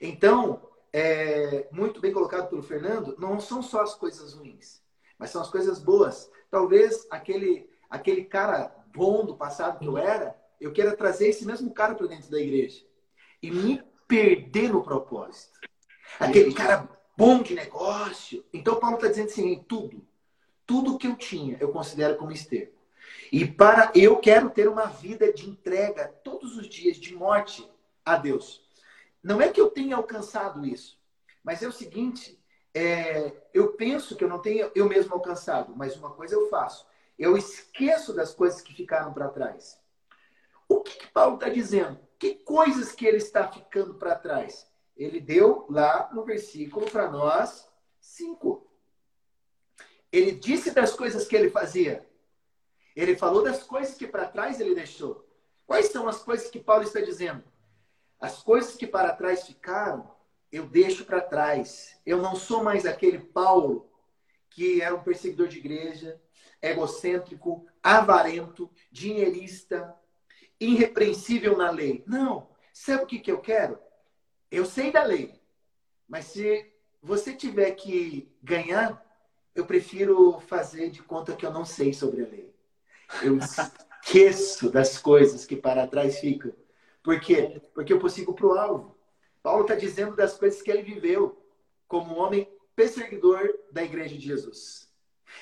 Então, 0.00 0.60
é, 0.94 1.68
muito 1.72 2.00
bem 2.00 2.12
colocado 2.12 2.48
pelo 2.48 2.62
Fernando, 2.62 3.14
não 3.18 3.38
são 3.38 3.62
só 3.62 3.82
as 3.82 3.94
coisas 3.94 4.32
ruins 4.32 4.82
mas 5.18 5.30
são 5.30 5.40
as 5.40 5.50
coisas 5.50 5.78
boas. 5.78 6.30
Talvez 6.50 7.06
aquele, 7.10 7.68
aquele 7.88 8.24
cara 8.24 8.74
bom 8.94 9.24
do 9.24 9.36
passado 9.36 9.78
que 9.78 9.86
eu 9.86 9.96
era, 9.96 10.36
eu 10.60 10.72
queira 10.72 10.96
trazer 10.96 11.28
esse 11.28 11.46
mesmo 11.46 11.72
cara 11.72 11.94
para 11.94 12.06
dentro 12.06 12.30
da 12.30 12.40
igreja 12.40 12.84
e 13.42 13.50
me 13.50 13.82
perder 14.06 14.70
no 14.70 14.82
propósito. 14.82 15.58
Aquele 16.18 16.52
cara 16.52 16.88
bom 17.16 17.42
de 17.42 17.54
negócio. 17.54 18.44
Então, 18.52 18.78
Paulo 18.78 18.96
está 18.96 19.08
dizendo 19.08 19.28
assim: 19.28 19.64
tudo, 19.68 20.06
tudo 20.66 20.98
que 20.98 21.06
eu 21.06 21.16
tinha, 21.16 21.56
eu 21.60 21.72
considero 21.72 22.16
como 22.16 22.32
esterco. 22.32 22.74
E 23.32 23.44
para 23.44 23.90
eu 23.94 24.18
quero 24.18 24.50
ter 24.50 24.68
uma 24.68 24.86
vida 24.86 25.32
de 25.32 25.48
entrega 25.48 26.08
todos 26.22 26.56
os 26.56 26.68
dias, 26.68 26.96
de 26.96 27.14
morte 27.14 27.68
a 28.04 28.16
Deus. 28.16 28.63
Não 29.24 29.40
é 29.40 29.48
que 29.48 29.58
eu 29.58 29.70
tenha 29.70 29.96
alcançado 29.96 30.66
isso, 30.66 31.00
mas 31.42 31.62
é 31.62 31.66
o 31.66 31.72
seguinte: 31.72 32.38
é, 32.74 33.32
eu 33.54 33.72
penso 33.72 34.14
que 34.14 34.22
eu 34.22 34.28
não 34.28 34.38
tenho 34.38 34.70
eu 34.74 34.86
mesmo 34.86 35.14
alcançado, 35.14 35.74
mas 35.74 35.96
uma 35.96 36.10
coisa 36.10 36.34
eu 36.34 36.50
faço. 36.50 36.86
Eu 37.18 37.34
esqueço 37.34 38.12
das 38.12 38.34
coisas 38.34 38.60
que 38.60 38.74
ficaram 38.74 39.14
para 39.14 39.28
trás. 39.28 39.80
O 40.68 40.82
que, 40.82 40.98
que 40.98 41.06
Paulo 41.08 41.36
está 41.36 41.48
dizendo? 41.48 41.98
Que 42.18 42.34
coisas 42.34 42.92
que 42.92 43.06
ele 43.06 43.16
está 43.16 43.50
ficando 43.50 43.94
para 43.94 44.14
trás? 44.14 44.70
Ele 44.94 45.20
deu 45.20 45.66
lá 45.70 46.10
no 46.12 46.22
versículo 46.24 46.90
para 46.90 47.10
nós 47.10 47.66
cinco. 47.98 48.70
Ele 50.12 50.32
disse 50.32 50.70
das 50.70 50.92
coisas 50.92 51.26
que 51.26 51.34
ele 51.34 51.48
fazia. 51.48 52.06
Ele 52.94 53.16
falou 53.16 53.42
das 53.42 53.62
coisas 53.62 53.94
que 53.94 54.06
para 54.06 54.28
trás 54.28 54.60
ele 54.60 54.74
deixou. 54.74 55.26
Quais 55.66 55.86
são 55.86 56.06
as 56.08 56.22
coisas 56.22 56.50
que 56.50 56.60
Paulo 56.60 56.84
está 56.84 57.00
dizendo? 57.00 57.42
As 58.24 58.42
coisas 58.42 58.74
que 58.74 58.86
para 58.86 59.12
trás 59.12 59.46
ficaram 59.46 60.10
eu 60.50 60.66
deixo 60.66 61.04
para 61.04 61.20
trás. 61.20 62.00
Eu 62.06 62.22
não 62.22 62.34
sou 62.34 62.64
mais 62.64 62.86
aquele 62.86 63.18
Paulo 63.18 63.90
que 64.48 64.80
era 64.80 64.94
um 64.94 65.02
perseguidor 65.02 65.48
de 65.48 65.58
igreja, 65.58 66.18
egocêntrico, 66.62 67.66
avarento, 67.82 68.70
dinheirista, 68.90 69.94
irrepreensível 70.58 71.54
na 71.58 71.70
lei. 71.70 72.02
Não. 72.06 72.48
Sabe 72.72 73.02
o 73.02 73.06
que, 73.06 73.18
que 73.18 73.30
eu 73.30 73.42
quero? 73.42 73.78
Eu 74.50 74.64
sei 74.64 74.90
da 74.90 75.02
lei, 75.02 75.38
mas 76.08 76.24
se 76.26 76.72
você 77.02 77.34
tiver 77.34 77.72
que 77.72 78.32
ganhar, 78.42 79.04
eu 79.54 79.66
prefiro 79.66 80.40
fazer 80.40 80.88
de 80.88 81.02
conta 81.02 81.36
que 81.36 81.44
eu 81.44 81.52
não 81.52 81.66
sei 81.66 81.92
sobre 81.92 82.22
a 82.22 82.26
lei. 82.26 82.54
Eu 83.22 83.36
esqueço 84.02 84.70
das 84.70 84.96
coisas 84.96 85.44
que 85.44 85.56
para 85.56 85.86
trás 85.86 86.20
ficam 86.20 86.54
Por 87.04 87.20
quê? 87.20 87.60
Porque 87.74 87.92
eu 87.92 87.98
prossigo 87.98 88.32
para 88.32 88.46
o 88.46 88.54
alvo. 88.54 88.98
Paulo 89.42 89.62
está 89.62 89.74
dizendo 89.74 90.16
das 90.16 90.38
coisas 90.38 90.62
que 90.62 90.70
ele 90.70 90.82
viveu 90.82 91.38
como 91.86 92.14
um 92.14 92.18
homem 92.18 92.50
perseguidor 92.74 93.46
da 93.70 93.84
igreja 93.84 94.16
de 94.16 94.26
Jesus. 94.26 94.90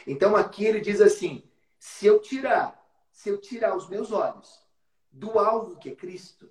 Então 0.04 0.34
aqui 0.34 0.64
ele 0.64 0.80
diz 0.80 1.00
assim: 1.00 1.48
se 1.78 2.04
eu 2.04 2.20
tirar, 2.20 2.84
se 3.12 3.28
eu 3.28 3.40
tirar 3.40 3.76
os 3.76 3.88
meus 3.88 4.10
olhos 4.10 4.60
do 5.10 5.38
alvo 5.38 5.78
que 5.78 5.90
é 5.90 5.94
Cristo, 5.94 6.50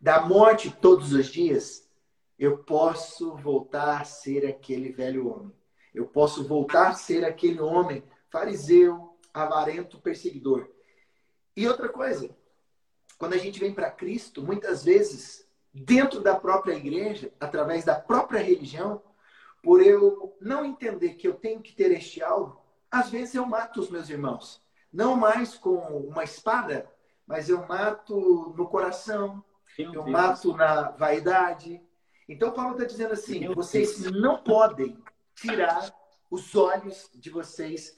da 0.00 0.20
morte 0.26 0.76
todos 0.80 1.12
os 1.12 1.26
dias, 1.26 1.88
eu 2.36 2.58
posso 2.58 3.36
voltar 3.36 4.00
a 4.00 4.04
ser 4.04 4.44
aquele 4.44 4.90
velho 4.90 5.28
homem. 5.28 5.52
Eu 5.94 6.06
posso 6.06 6.48
voltar 6.48 6.88
a 6.88 6.94
ser 6.94 7.24
aquele 7.24 7.60
homem 7.60 8.02
fariseu, 8.28 9.16
avarento, 9.32 10.00
perseguidor. 10.00 10.68
E 11.56 11.68
outra 11.68 11.88
coisa, 11.88 12.34
quando 13.22 13.34
a 13.34 13.38
gente 13.38 13.60
vem 13.60 13.72
para 13.72 13.88
Cristo, 13.88 14.42
muitas 14.42 14.82
vezes, 14.82 15.48
dentro 15.72 16.18
da 16.20 16.34
própria 16.34 16.74
igreja, 16.74 17.32
através 17.38 17.84
da 17.84 17.94
própria 17.94 18.40
religião, 18.40 19.00
por 19.62 19.80
eu 19.80 20.36
não 20.40 20.64
entender 20.64 21.14
que 21.14 21.28
eu 21.28 21.34
tenho 21.34 21.62
que 21.62 21.72
ter 21.72 21.92
este 21.92 22.20
alvo, 22.20 22.60
às 22.90 23.10
vezes 23.10 23.36
eu 23.36 23.46
mato 23.46 23.78
os 23.78 23.88
meus 23.88 24.10
irmãos. 24.10 24.60
Não 24.92 25.14
mais 25.14 25.54
com 25.54 25.76
uma 25.98 26.24
espada, 26.24 26.90
mas 27.24 27.48
eu 27.48 27.64
mato 27.64 28.52
no 28.56 28.66
coração, 28.66 29.40
eu 29.78 30.04
mato 30.04 30.56
na 30.56 30.90
vaidade. 30.90 31.80
Então, 32.28 32.50
Paulo 32.50 32.72
está 32.72 32.86
dizendo 32.86 33.12
assim: 33.12 33.54
vocês 33.54 34.02
não 34.10 34.42
podem 34.42 34.98
tirar 35.36 35.94
os 36.28 36.56
olhos 36.56 37.08
de 37.14 37.30
vocês 37.30 37.96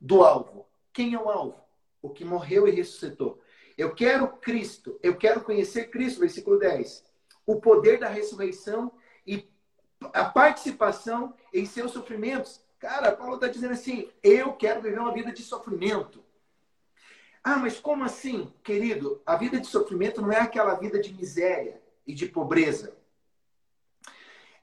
do 0.00 0.24
alvo. 0.24 0.66
Quem 0.92 1.14
é 1.14 1.20
o 1.20 1.30
alvo? 1.30 1.62
O 2.02 2.10
que 2.10 2.24
morreu 2.24 2.66
e 2.66 2.72
ressuscitou. 2.72 3.40
Eu 3.76 3.94
quero 3.94 4.28
Cristo, 4.28 4.98
eu 5.02 5.16
quero 5.16 5.42
conhecer 5.42 5.90
Cristo, 5.90 6.20
versículo 6.20 6.58
10. 6.58 7.04
O 7.46 7.60
poder 7.60 7.98
da 7.98 8.08
ressurreição 8.08 8.92
e 9.26 9.48
a 10.12 10.24
participação 10.24 11.34
em 11.52 11.66
seus 11.66 11.92
sofrimentos. 11.92 12.62
Cara, 12.78 13.12
Paulo 13.12 13.34
está 13.34 13.48
dizendo 13.48 13.72
assim: 13.72 14.10
eu 14.22 14.52
quero 14.52 14.82
viver 14.82 14.98
uma 14.98 15.12
vida 15.12 15.32
de 15.32 15.42
sofrimento. 15.42 16.24
Ah, 17.42 17.58
mas 17.58 17.78
como 17.78 18.04
assim, 18.04 18.52
querido? 18.62 19.20
A 19.26 19.36
vida 19.36 19.60
de 19.60 19.66
sofrimento 19.66 20.22
não 20.22 20.32
é 20.32 20.40
aquela 20.40 20.74
vida 20.74 20.98
de 20.98 21.12
miséria 21.12 21.80
e 22.06 22.14
de 22.14 22.26
pobreza. 22.26 22.96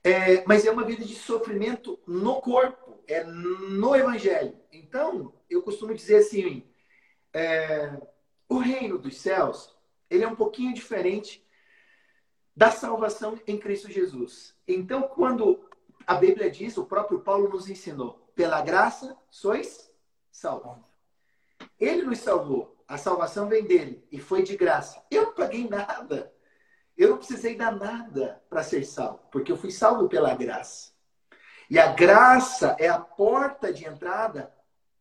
É, 0.02 0.44
mas 0.46 0.66
é 0.66 0.70
uma 0.70 0.84
vida 0.84 1.04
de 1.04 1.14
sofrimento 1.14 1.98
no 2.06 2.40
corpo, 2.40 2.98
é 3.06 3.22
no 3.22 3.94
evangelho. 3.94 4.56
Então, 4.72 5.32
eu 5.48 5.62
costumo 5.62 5.94
dizer 5.94 6.16
assim: 6.16 6.64
é, 7.32 8.00
o 8.52 8.58
reino 8.58 8.98
dos 8.98 9.18
céus 9.18 9.74
ele 10.10 10.24
é 10.24 10.28
um 10.28 10.36
pouquinho 10.36 10.74
diferente 10.74 11.42
da 12.54 12.70
salvação 12.70 13.40
em 13.46 13.58
Cristo 13.58 13.90
Jesus. 13.90 14.54
Então, 14.68 15.02
quando 15.02 15.66
a 16.06 16.14
Bíblia 16.16 16.50
diz, 16.50 16.76
o 16.76 16.84
próprio 16.84 17.20
Paulo 17.20 17.48
nos 17.48 17.70
ensinou, 17.70 18.30
pela 18.34 18.60
graça 18.60 19.16
sois 19.30 19.90
salvos. 20.30 20.76
Ele 21.80 22.02
nos 22.02 22.18
salvou. 22.18 22.76
A 22.86 22.98
salvação 22.98 23.48
vem 23.48 23.64
dele 23.64 24.06
e 24.12 24.20
foi 24.20 24.42
de 24.42 24.54
graça. 24.54 25.02
Eu 25.10 25.26
não 25.26 25.32
paguei 25.32 25.66
nada. 25.66 26.30
Eu 26.94 27.10
não 27.10 27.16
precisei 27.16 27.56
dar 27.56 27.72
nada 27.72 28.42
para 28.50 28.62
ser 28.62 28.84
salvo, 28.84 29.20
porque 29.30 29.50
eu 29.50 29.56
fui 29.56 29.70
salvo 29.70 30.10
pela 30.10 30.34
graça. 30.34 30.92
E 31.70 31.78
a 31.78 31.90
graça 31.90 32.76
é 32.78 32.88
a 32.88 33.00
porta 33.00 33.72
de 33.72 33.86
entrada, 33.86 34.52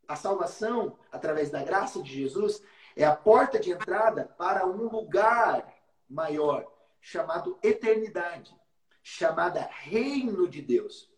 a 0.07 0.15
salvação 0.15 0.97
através 1.11 1.49
da 1.49 1.61
graça 1.61 2.01
de 2.01 2.13
Jesus 2.13 2.63
é 2.95 3.05
a 3.05 3.15
porta 3.15 3.59
de 3.59 3.71
entrada 3.71 4.25
para 4.37 4.65
um 4.65 4.89
lugar 4.89 5.73
maior, 6.09 6.65
chamado 6.99 7.57
eternidade, 7.63 8.55
chamada 9.01 9.67
reino 9.71 10.47
de 10.47 10.61
Deus. 10.61 11.09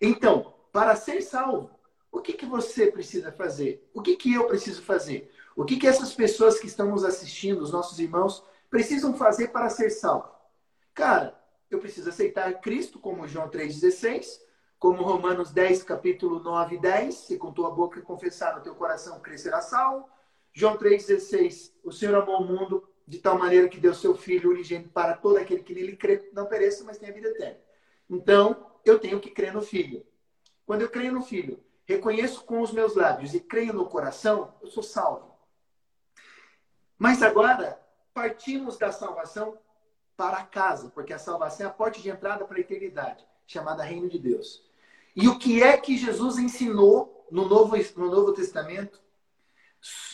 Então, 0.00 0.54
para 0.72 0.94
ser 0.94 1.22
salvo, 1.22 1.70
o 2.12 2.20
que, 2.20 2.32
que 2.32 2.46
você 2.46 2.90
precisa 2.90 3.32
fazer? 3.32 3.88
O 3.94 4.02
que, 4.02 4.16
que 4.16 4.34
eu 4.34 4.46
preciso 4.46 4.82
fazer? 4.82 5.32
O 5.54 5.64
que, 5.64 5.76
que 5.76 5.86
essas 5.86 6.14
pessoas 6.14 6.58
que 6.58 6.66
estão 6.66 6.90
nos 6.90 7.04
assistindo, 7.04 7.62
os 7.62 7.72
nossos 7.72 7.98
irmãos, 7.98 8.44
precisam 8.70 9.14
fazer 9.14 9.48
para 9.48 9.70
ser 9.70 9.90
salvo? 9.90 10.30
Cara, 10.94 11.38
eu 11.70 11.78
preciso 11.78 12.08
aceitar 12.08 12.60
Cristo, 12.60 12.98
como 12.98 13.26
João 13.26 13.48
3,16, 13.48 14.40
como 14.78 15.02
Romanos 15.02 15.50
10, 15.50 15.82
capítulo 15.82 16.38
9 16.40 16.76
e 16.76 16.80
10, 16.80 17.14
se 17.14 17.36
com 17.36 17.52
tua 17.52 17.70
boca 17.70 18.00
confessar 18.02 18.54
no 18.54 18.62
teu 18.62 18.74
coração, 18.74 19.20
crescerá 19.20 19.60
salvo. 19.60 20.08
João 20.56 20.78
3,16, 20.78 21.70
o 21.84 21.92
Senhor 21.92 22.14
amou 22.14 22.40
o 22.40 22.46
mundo 22.46 22.88
de 23.06 23.18
tal 23.18 23.38
maneira 23.38 23.68
que 23.68 23.78
deu 23.78 23.92
seu 23.92 24.14
Filho 24.14 24.52
unigênito 24.52 24.88
para 24.88 25.14
todo 25.14 25.36
aquele 25.36 25.62
que 25.62 25.74
nele 25.74 25.94
crê, 25.94 26.30
não 26.32 26.46
pereça, 26.46 26.82
mas 26.82 26.96
tenha 26.96 27.12
vida 27.12 27.28
eterna. 27.28 27.58
Então, 28.08 28.66
eu 28.82 28.98
tenho 28.98 29.20
que 29.20 29.30
crer 29.30 29.52
no 29.52 29.60
Filho. 29.60 30.02
Quando 30.64 30.80
eu 30.80 30.88
creio 30.88 31.12
no 31.12 31.20
Filho, 31.20 31.62
reconheço 31.84 32.42
com 32.44 32.62
os 32.62 32.72
meus 32.72 32.96
lábios 32.96 33.34
e 33.34 33.40
creio 33.40 33.74
no 33.74 33.84
coração, 33.84 34.54
eu 34.62 34.68
sou 34.68 34.82
salvo. 34.82 35.36
Mas 36.98 37.22
agora, 37.22 37.78
partimos 38.14 38.78
da 38.78 38.90
salvação 38.90 39.58
para 40.16 40.42
casa, 40.42 40.88
porque 40.88 41.12
a 41.12 41.18
salvação 41.18 41.66
é 41.66 41.68
a 41.68 41.72
porta 41.72 42.00
de 42.00 42.08
entrada 42.08 42.46
para 42.46 42.56
a 42.56 42.60
eternidade, 42.60 43.22
chamada 43.46 43.84
Reino 43.84 44.08
de 44.08 44.18
Deus. 44.18 44.64
E 45.14 45.28
o 45.28 45.38
que 45.38 45.62
é 45.62 45.76
que 45.76 45.98
Jesus 45.98 46.38
ensinou 46.38 47.26
no 47.30 47.46
Novo, 47.46 47.76
no 47.94 48.10
Novo 48.10 48.32
Testamento? 48.32 49.04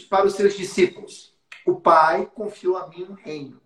Para 0.08 0.26
os 0.26 0.34
seus 0.34 0.54
discípulos: 0.54 1.34
O 1.66 1.76
Pai 1.76 2.30
confiou 2.34 2.76
a 2.76 2.88
mim 2.88 3.04
um 3.04 3.14
reino 3.14 3.60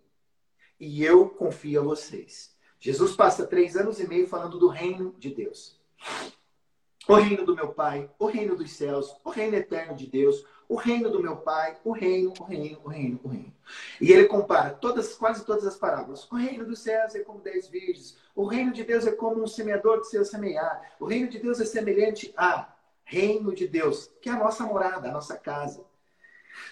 e 0.79 1.05
eu 1.05 1.29
confio 1.29 1.81
a 1.81 1.85
vocês. 1.85 2.55
Jesus 2.79 3.17
passa 3.17 3.47
três 3.47 3.77
anos 3.77 3.99
e 3.99 4.07
meio 4.07 4.29
falando 4.29 4.59
do 4.59 4.69
reino 4.69 5.15
de 5.19 5.35
Deus. 5.35 5.81
O 7.09 7.15
reino 7.15 7.45
do 7.45 7.55
meu 7.55 7.69
Pai, 7.69 8.11
o 8.19 8.27
reino 8.27 8.57
dos 8.57 8.73
céus, 8.73 9.17
o 9.25 9.31
reino 9.31 9.57
eterno 9.57 9.95
de 9.95 10.07
Deus, 10.07 10.45
o 10.69 10.75
reino 10.75 11.09
do 11.09 11.23
meu 11.23 11.37
Pai, 11.37 11.79
o 11.85 11.93
reino, 11.93 12.35
o 12.39 12.45
reino, 12.45 12.81
o 12.85 12.89
reino, 12.89 13.21
o 13.23 13.29
reino. 13.29 13.55
E 14.01 14.13
ele 14.13 14.27
compara 14.27 14.71
todas, 14.71 15.15
quase 15.15 15.45
todas 15.45 15.65
as 15.65 15.77
parábolas. 15.77 16.31
O 16.31 16.35
reino 16.35 16.67
dos 16.67 16.81
céus 16.81 17.15
é 17.15 17.21
como 17.21 17.41
dez 17.41 17.69
virgens. 17.69 18.19
O 18.35 18.45
reino 18.45 18.73
de 18.73 18.83
Deus 18.83 19.07
é 19.07 19.13
como 19.13 19.43
um 19.43 19.47
semeador 19.47 20.01
que 20.01 20.09
seu 20.09 20.25
semear. 20.25 20.95
O 20.99 21.07
reino 21.07 21.29
de 21.29 21.39
Deus 21.39 21.61
é 21.61 21.65
semelhante 21.65 22.35
a 22.37 22.75
reino 23.05 23.55
de 23.55 23.69
Deus, 23.69 24.11
que 24.21 24.29
é 24.29 24.33
a 24.33 24.39
nossa 24.39 24.65
morada, 24.65 25.09
a 25.09 25.13
nossa 25.13 25.37
casa. 25.39 25.86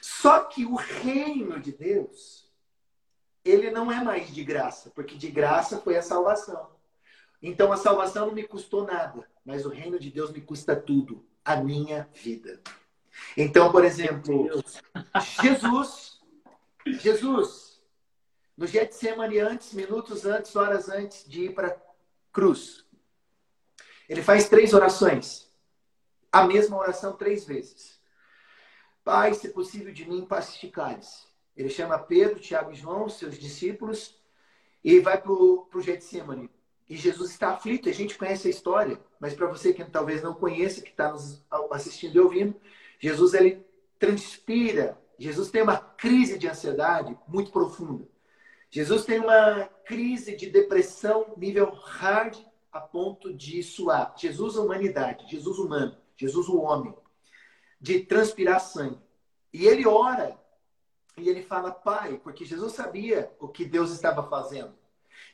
Só 0.01 0.41
que 0.45 0.65
o 0.65 0.75
reino 0.75 1.61
de 1.61 1.73
Deus, 1.73 2.51
ele 3.45 3.71
não 3.71 3.91
é 3.91 4.03
mais 4.03 4.35
de 4.35 4.43
graça, 4.45 4.91
porque 4.91 5.17
de 5.17 5.31
graça 5.31 5.79
foi 5.79 5.97
a 5.97 6.03
salvação. 6.03 6.71
Então 7.43 7.73
a 7.73 7.77
salvação 7.77 8.27
não 8.27 8.35
me 8.35 8.45
custou 8.45 8.87
nada, 8.87 9.29
mas 9.45 9.67
o 9.67 9.69
reino 9.69 9.99
de 9.99 10.11
Deus 10.11 10.33
me 10.33 10.41
custa 10.41 10.75
tudo, 10.75 11.25
a 11.45 11.57
minha 11.57 12.09
vida. 12.15 12.61
Então, 13.37 13.71
por 13.71 13.85
exemplo, 13.85 14.49
Jesus, 15.43 16.21
Jesus, 16.87 17.81
no 18.57 18.67
Getsemane 18.67 19.39
antes, 19.39 19.73
minutos 19.73 20.25
antes, 20.25 20.57
horas 20.57 20.89
antes 20.89 21.29
de 21.29 21.45
ir 21.45 21.55
para 21.55 21.69
a 21.69 21.77
cruz, 22.33 22.85
ele 24.09 24.23
faz 24.23 24.49
três 24.49 24.73
orações. 24.73 25.49
A 26.31 26.45
mesma 26.47 26.77
oração 26.77 27.13
três 27.13 27.45
vezes. 27.45 27.94
Pai, 29.05 29.35
se 29.35 29.51
possível 29.51 29.93
de 29.93 30.09
mim, 30.09 30.25
pacificares. 30.25 31.29
Ele 31.55 31.69
chama 31.69 31.99
Pedro, 31.99 32.41
Tiago 32.41 32.73
e 32.73 32.75
João, 32.75 33.07
seus 33.07 33.39
discípulos, 33.39 34.19
e 34.83 34.99
vai 34.99 35.21
para 35.21 35.31
o 35.31 35.69
Getsemane. 35.79 36.51
E 36.89 36.97
Jesus 36.97 37.31
está 37.31 37.51
aflito, 37.51 37.89
a 37.89 37.93
gente 37.93 38.17
conhece 38.17 38.49
a 38.49 38.51
história, 38.51 38.99
mas 39.21 39.35
para 39.35 39.47
você 39.47 39.75
que 39.75 39.85
talvez 39.85 40.23
não 40.23 40.35
conheça, 40.35 40.81
que 40.81 40.91
está 40.91 41.13
nos 41.13 41.45
assistindo 41.71 42.17
e 42.17 42.21
ouvindo, 42.21 42.57
Jesus 42.99 43.35
ele 43.35 43.65
transpira, 43.99 44.99
Jesus 45.19 45.51
tem 45.51 45.63
uma 45.63 45.77
crise 45.77 46.39
de 46.39 46.49
ansiedade 46.49 47.17
muito 47.29 47.53
profunda. 47.53 48.07
Jesus 48.71 49.05
tem 49.05 49.21
uma 49.21 49.69
crise 49.85 50.35
de 50.35 50.51
depressão 50.51 51.35
nível 51.37 51.71
hard 51.71 52.37
a 52.73 52.81
ponto 52.81 53.33
de 53.33 53.63
suar. 53.63 54.15
Jesus, 54.17 54.57
a 54.57 54.63
humanidade, 54.63 55.31
Jesus 55.31 55.59
humano, 55.59 55.97
Jesus, 56.17 56.49
o 56.49 56.59
homem 56.59 56.95
de 57.85 58.01
transpirar 58.01 58.61
sangue. 58.61 58.99
E 59.53 59.67
ele 59.67 59.87
ora 59.87 60.41
e 61.19 61.29
ele 61.29 61.43
fala, 61.43 61.71
Pai, 61.71 62.19
porque 62.25 62.43
Jesus 62.43 62.73
sabia 62.73 63.31
o 63.39 63.47
que 63.47 63.63
Deus 63.63 63.91
estava 63.91 64.27
fazendo. 64.27 64.75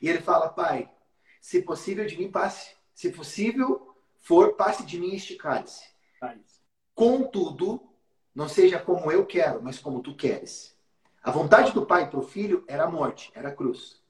E 0.01 0.09
ele 0.09 0.19
fala, 0.19 0.49
Pai, 0.49 0.91
se 1.39 1.61
possível 1.61 2.05
de 2.05 2.17
mim 2.17 2.29
passe, 2.29 2.75
se 2.93 3.09
possível 3.09 3.95
for, 4.19 4.57
passe 4.57 4.85
de 4.85 4.99
mim 4.99 5.15
este 5.15 5.37
cálice. 5.37 5.89
Contudo, 6.93 7.81
não 8.35 8.49
seja 8.49 8.77
como 8.77 9.09
eu 9.09 9.25
quero, 9.25 9.63
mas 9.63 9.79
como 9.79 10.03
tu 10.03 10.13
queres. 10.13 10.77
A 11.23 11.31
vontade 11.31 11.71
do 11.71 11.85
pai 11.85 12.09
para 12.09 12.19
o 12.19 12.27
filho 12.27 12.65
era 12.67 12.83
a 12.83 12.91
morte, 12.91 13.31
era 13.33 13.47
a 13.47 13.55
cruz. 13.55 14.01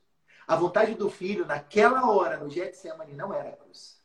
A 0.48 0.56
vontade 0.56 0.96
do 0.96 1.12
filho, 1.12 1.46
naquela 1.46 2.10
hora, 2.10 2.38
no 2.38 2.50
Getsemane, 2.50 3.14
não 3.14 3.32
era 3.32 3.50
a 3.50 3.56
cruz 3.56 4.01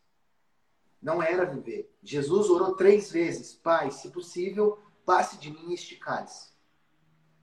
não 1.06 1.22
era 1.22 1.44
viver. 1.44 1.88
Jesus 2.02 2.50
orou 2.50 2.74
três 2.74 3.12
vezes: 3.12 3.54
Pai, 3.54 3.92
se 3.92 4.10
possível, 4.10 4.80
passe 5.04 5.38
de 5.38 5.52
mim 5.52 5.72
este 5.72 5.94
cálice. 5.94 6.50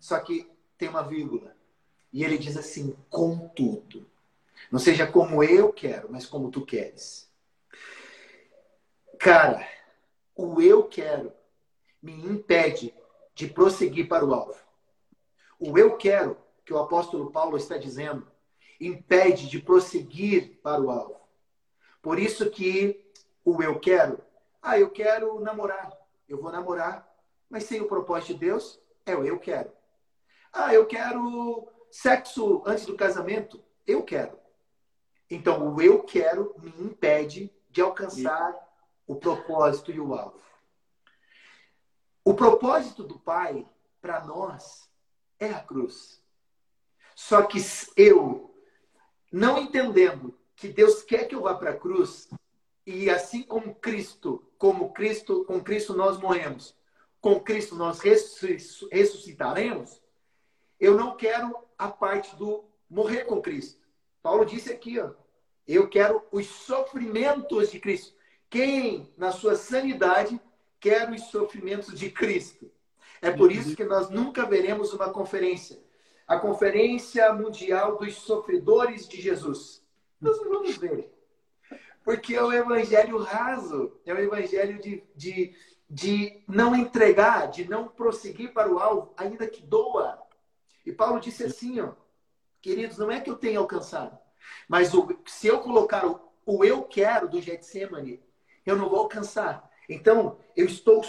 Só 0.02 0.20
que 0.20 0.52
tem 0.78 0.90
uma 0.90 1.02
vírgula. 1.02 1.56
E 2.12 2.26
ele 2.26 2.38
diz 2.38 2.58
assim: 2.58 2.94
contudo. 3.10 4.06
Não 4.70 4.80
seja 4.80 5.08
como 5.08 5.42
eu 5.42 5.72
quero, 5.72 6.12
mas 6.12 6.26
como 6.26 6.52
tu 6.52 6.66
queres. 6.66 7.32
Cara, 9.18 9.66
o 10.36 10.62
eu 10.62 10.84
quero 10.84 11.32
me 12.02 12.12
impede 12.12 12.94
de 13.34 13.48
prosseguir 13.48 14.10
para 14.10 14.26
o 14.26 14.34
alvo. 14.34 14.60
O 15.58 15.78
eu 15.78 15.96
quero, 15.96 16.38
que 16.66 16.74
o 16.74 16.80
apóstolo 16.80 17.32
Paulo 17.32 17.56
está 17.56 17.78
dizendo, 17.78 18.28
impede 18.78 19.48
de 19.48 19.60
prosseguir 19.62 20.60
para 20.62 20.82
o 20.82 20.92
alvo. 20.92 21.22
Por 22.02 22.20
isso 22.20 22.50
que 22.50 23.03
o 23.44 23.62
eu 23.62 23.80
quero, 23.80 24.20
ah, 24.62 24.80
eu 24.80 24.90
quero 24.90 25.40
namorar, 25.40 25.92
eu 26.28 26.42
vou 26.42 26.52
namorar, 26.52 27.08
mas 27.50 27.66
sem 27.66 27.82
o 27.82 27.88
propósito 27.88 28.34
de 28.34 28.40
Deus, 28.40 28.80
é 29.06 29.16
o 29.16 29.26
eu 29.26 29.40
quero. 29.40 29.72
Ah, 30.52 30.74
eu 30.74 30.86
quero 30.86 31.68
sexo 31.92 32.64
antes 32.66 32.86
do 32.86 32.96
casamento, 32.96 33.64
eu 33.86 34.04
quero. 34.04 34.38
Então, 35.30 35.74
o 35.74 35.82
eu 35.82 36.04
quero 36.04 36.56
me 36.60 36.70
impede 36.80 37.52
de 37.70 37.82
alcançar 37.82 38.56
o 39.08 39.16
propósito 39.16 39.92
e 39.92 40.00
o 40.00 40.14
alvo. 40.14 40.42
O 42.24 42.34
propósito 42.34 43.04
do 43.04 43.20
Pai 43.20 43.68
para 44.02 44.24
nós 44.24 44.90
é 45.40 45.50
a 45.50 45.60
cruz. 45.60 46.22
Só 47.16 47.44
que 47.44 47.60
eu, 47.98 48.56
não 49.32 49.58
entendendo 49.58 50.38
que 50.56 50.68
Deus 50.68 51.04
quer 51.04 51.26
que 51.26 51.36
eu 51.36 51.42
vá 51.42 51.56
para 51.56 51.72
a 51.72 51.78
cruz, 51.78 52.30
e 52.86 53.10
assim 53.10 53.44
como 53.44 53.76
Cristo, 53.76 54.46
como 54.58 54.94
Cristo, 54.94 55.46
com 55.46 55.64
Cristo 55.64 55.94
nós 55.94 56.18
morremos, 56.18 56.76
com 57.22 57.40
Cristo 57.40 57.76
nós 57.76 58.02
ressuscitaremos, 58.02 60.02
eu 60.80 60.96
não 60.96 61.16
quero 61.16 61.56
a 61.78 61.88
parte 61.88 62.36
do 62.36 62.66
morrer 62.90 63.26
com 63.26 63.42
Cristo. 63.42 63.82
Paulo 64.22 64.46
disse 64.46 64.72
aqui, 64.72 65.00
ó, 65.00 65.12
eu 65.68 65.88
quero 65.88 66.24
os 66.32 66.46
sofrimentos 66.46 67.72
de 67.72 67.80
Cristo. 67.80 68.14
Quem, 68.50 69.12
na 69.18 69.32
sua 69.32 69.56
sanidade, 69.56 70.40
quer 70.80 71.10
os 71.10 71.22
sofrimentos 71.24 71.98
de 71.98 72.10
Cristo? 72.10 72.70
É 73.22 73.32
por 73.32 73.52
isso 73.52 73.76
que 73.76 73.86
nós 73.86 74.10
nunca 74.10 74.46
veremos 74.46 74.94
uma 74.94 75.10
conferência. 75.10 75.82
A 76.28 76.38
Conferência 76.38 77.34
Mundial 77.34 77.98
dos 77.98 78.16
Sofredores 78.16 79.08
de 79.08 79.22
Jesus. 79.22 79.82
Nós 80.20 80.38
não 80.42 80.50
vamos 80.50 80.78
ver. 80.78 81.13
Porque 82.04 82.36
é 82.36 82.44
o 82.44 82.52
evangelho 82.52 83.18
raso, 83.18 84.00
é 84.06 84.14
o 84.14 84.20
evangelho 84.20 84.80
de, 84.80 85.04
de, 85.16 85.56
de 85.90 86.44
não 86.48 86.76
entregar, 86.76 87.50
de 87.50 87.68
não 87.68 87.88
prosseguir 87.88 88.52
para 88.54 88.72
o 88.72 88.80
alvo, 88.80 89.14
ainda 89.16 89.48
que 89.48 89.62
doa. 89.62 90.22
E 90.86 90.92
Paulo 90.92 91.20
disse 91.20 91.44
assim, 91.44 91.80
ó, 91.80 91.94
queridos, 92.62 92.98
não 92.98 93.10
é 93.10 93.22
que 93.22 93.30
eu 93.30 93.36
tenha 93.36 93.60
alcançado, 93.60 94.18
mas 94.68 94.94
o, 94.94 95.18
se 95.26 95.48
eu 95.48 95.60
colocar 95.60 96.06
o, 96.06 96.20
o 96.46 96.66
eu 96.66 96.84
quero 96.84 97.30
do 97.30 97.42
Getsemane, 97.42 98.22
eu 98.66 98.76
não 98.76 98.90
vou 98.90 99.00
alcançar. 99.00 99.70
Então, 99.88 100.38
eu 100.56 100.66
estou 100.66 101.06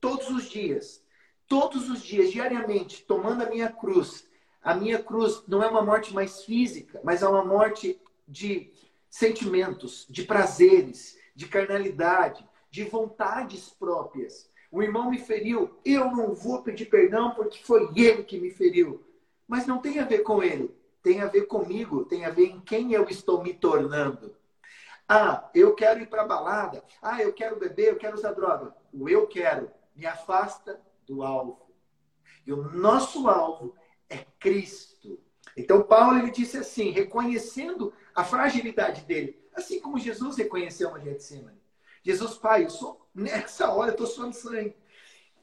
todos 0.00 0.28
os 0.28 0.50
dias, 0.50 1.02
todos 1.48 1.88
os 1.88 2.02
dias, 2.02 2.30
diariamente, 2.30 3.02
tomando 3.02 3.42
a 3.42 3.48
minha 3.48 3.70
cruz. 3.70 4.28
A 4.62 4.74
minha 4.74 5.02
cruz 5.02 5.42
não 5.46 5.62
é 5.62 5.68
uma 5.68 5.82
morte 5.82 6.14
mais 6.14 6.42
física, 6.42 7.00
mas 7.04 7.22
é 7.22 7.28
uma 7.28 7.44
morte 7.44 8.00
de 8.26 8.72
sentimentos, 9.16 10.06
de 10.08 10.22
prazeres, 10.24 11.18
de 11.34 11.46
carnalidade, 11.46 12.48
de 12.70 12.84
vontades 12.84 13.68
próprias. 13.70 14.50
O 14.70 14.82
irmão 14.82 15.10
me 15.10 15.18
feriu, 15.18 15.78
eu 15.84 16.10
não 16.10 16.34
vou 16.34 16.62
pedir 16.62 16.86
perdão 16.86 17.34
porque 17.34 17.62
foi 17.62 17.88
ele 17.94 18.24
que 18.24 18.40
me 18.40 18.50
feriu. 18.50 19.04
Mas 19.46 19.66
não 19.66 19.80
tem 19.80 19.98
a 20.00 20.04
ver 20.04 20.20
com 20.20 20.42
ele 20.42 20.74
tem 21.04 21.20
a 21.20 21.26
ver 21.26 21.42
comigo, 21.42 22.06
tem 22.06 22.24
a 22.24 22.30
ver 22.30 22.46
em 22.46 22.60
quem 22.62 22.94
eu 22.94 23.04
estou 23.04 23.42
me 23.42 23.52
tornando. 23.52 24.34
Ah, 25.06 25.50
eu 25.54 25.74
quero 25.74 26.00
ir 26.00 26.06
para 26.06 26.24
balada. 26.24 26.82
Ah, 27.02 27.22
eu 27.22 27.30
quero 27.34 27.60
beber, 27.60 27.90
eu 27.90 27.96
quero 27.96 28.16
usar 28.16 28.32
droga. 28.32 28.74
O 28.90 29.06
eu 29.06 29.26
quero 29.26 29.70
me 29.94 30.06
afasta 30.06 30.80
do 31.06 31.22
alvo. 31.22 31.60
E 32.46 32.52
o 32.54 32.70
nosso 32.72 33.28
alvo 33.28 33.76
é 34.08 34.24
Cristo. 34.40 35.20
Então 35.54 35.82
Paulo 35.82 36.18
ele 36.18 36.30
disse 36.30 36.56
assim, 36.56 36.88
reconhecendo 36.90 37.92
a 38.14 38.24
fragilidade 38.24 39.02
dele, 39.02 39.42
assim 39.54 39.80
como 39.80 39.98
Jesus 39.98 40.36
reconheceu 40.36 40.90
no 40.90 41.00
Getsemane. 41.00 41.60
Jesus, 42.02 42.34
pai, 42.34 42.64
eu 42.64 42.70
sou 42.70 43.08
nessa 43.14 43.72
hora 43.72 43.90
eu 43.90 43.94
estou 43.94 44.06
suando 44.06 44.34
sangue. 44.34 44.76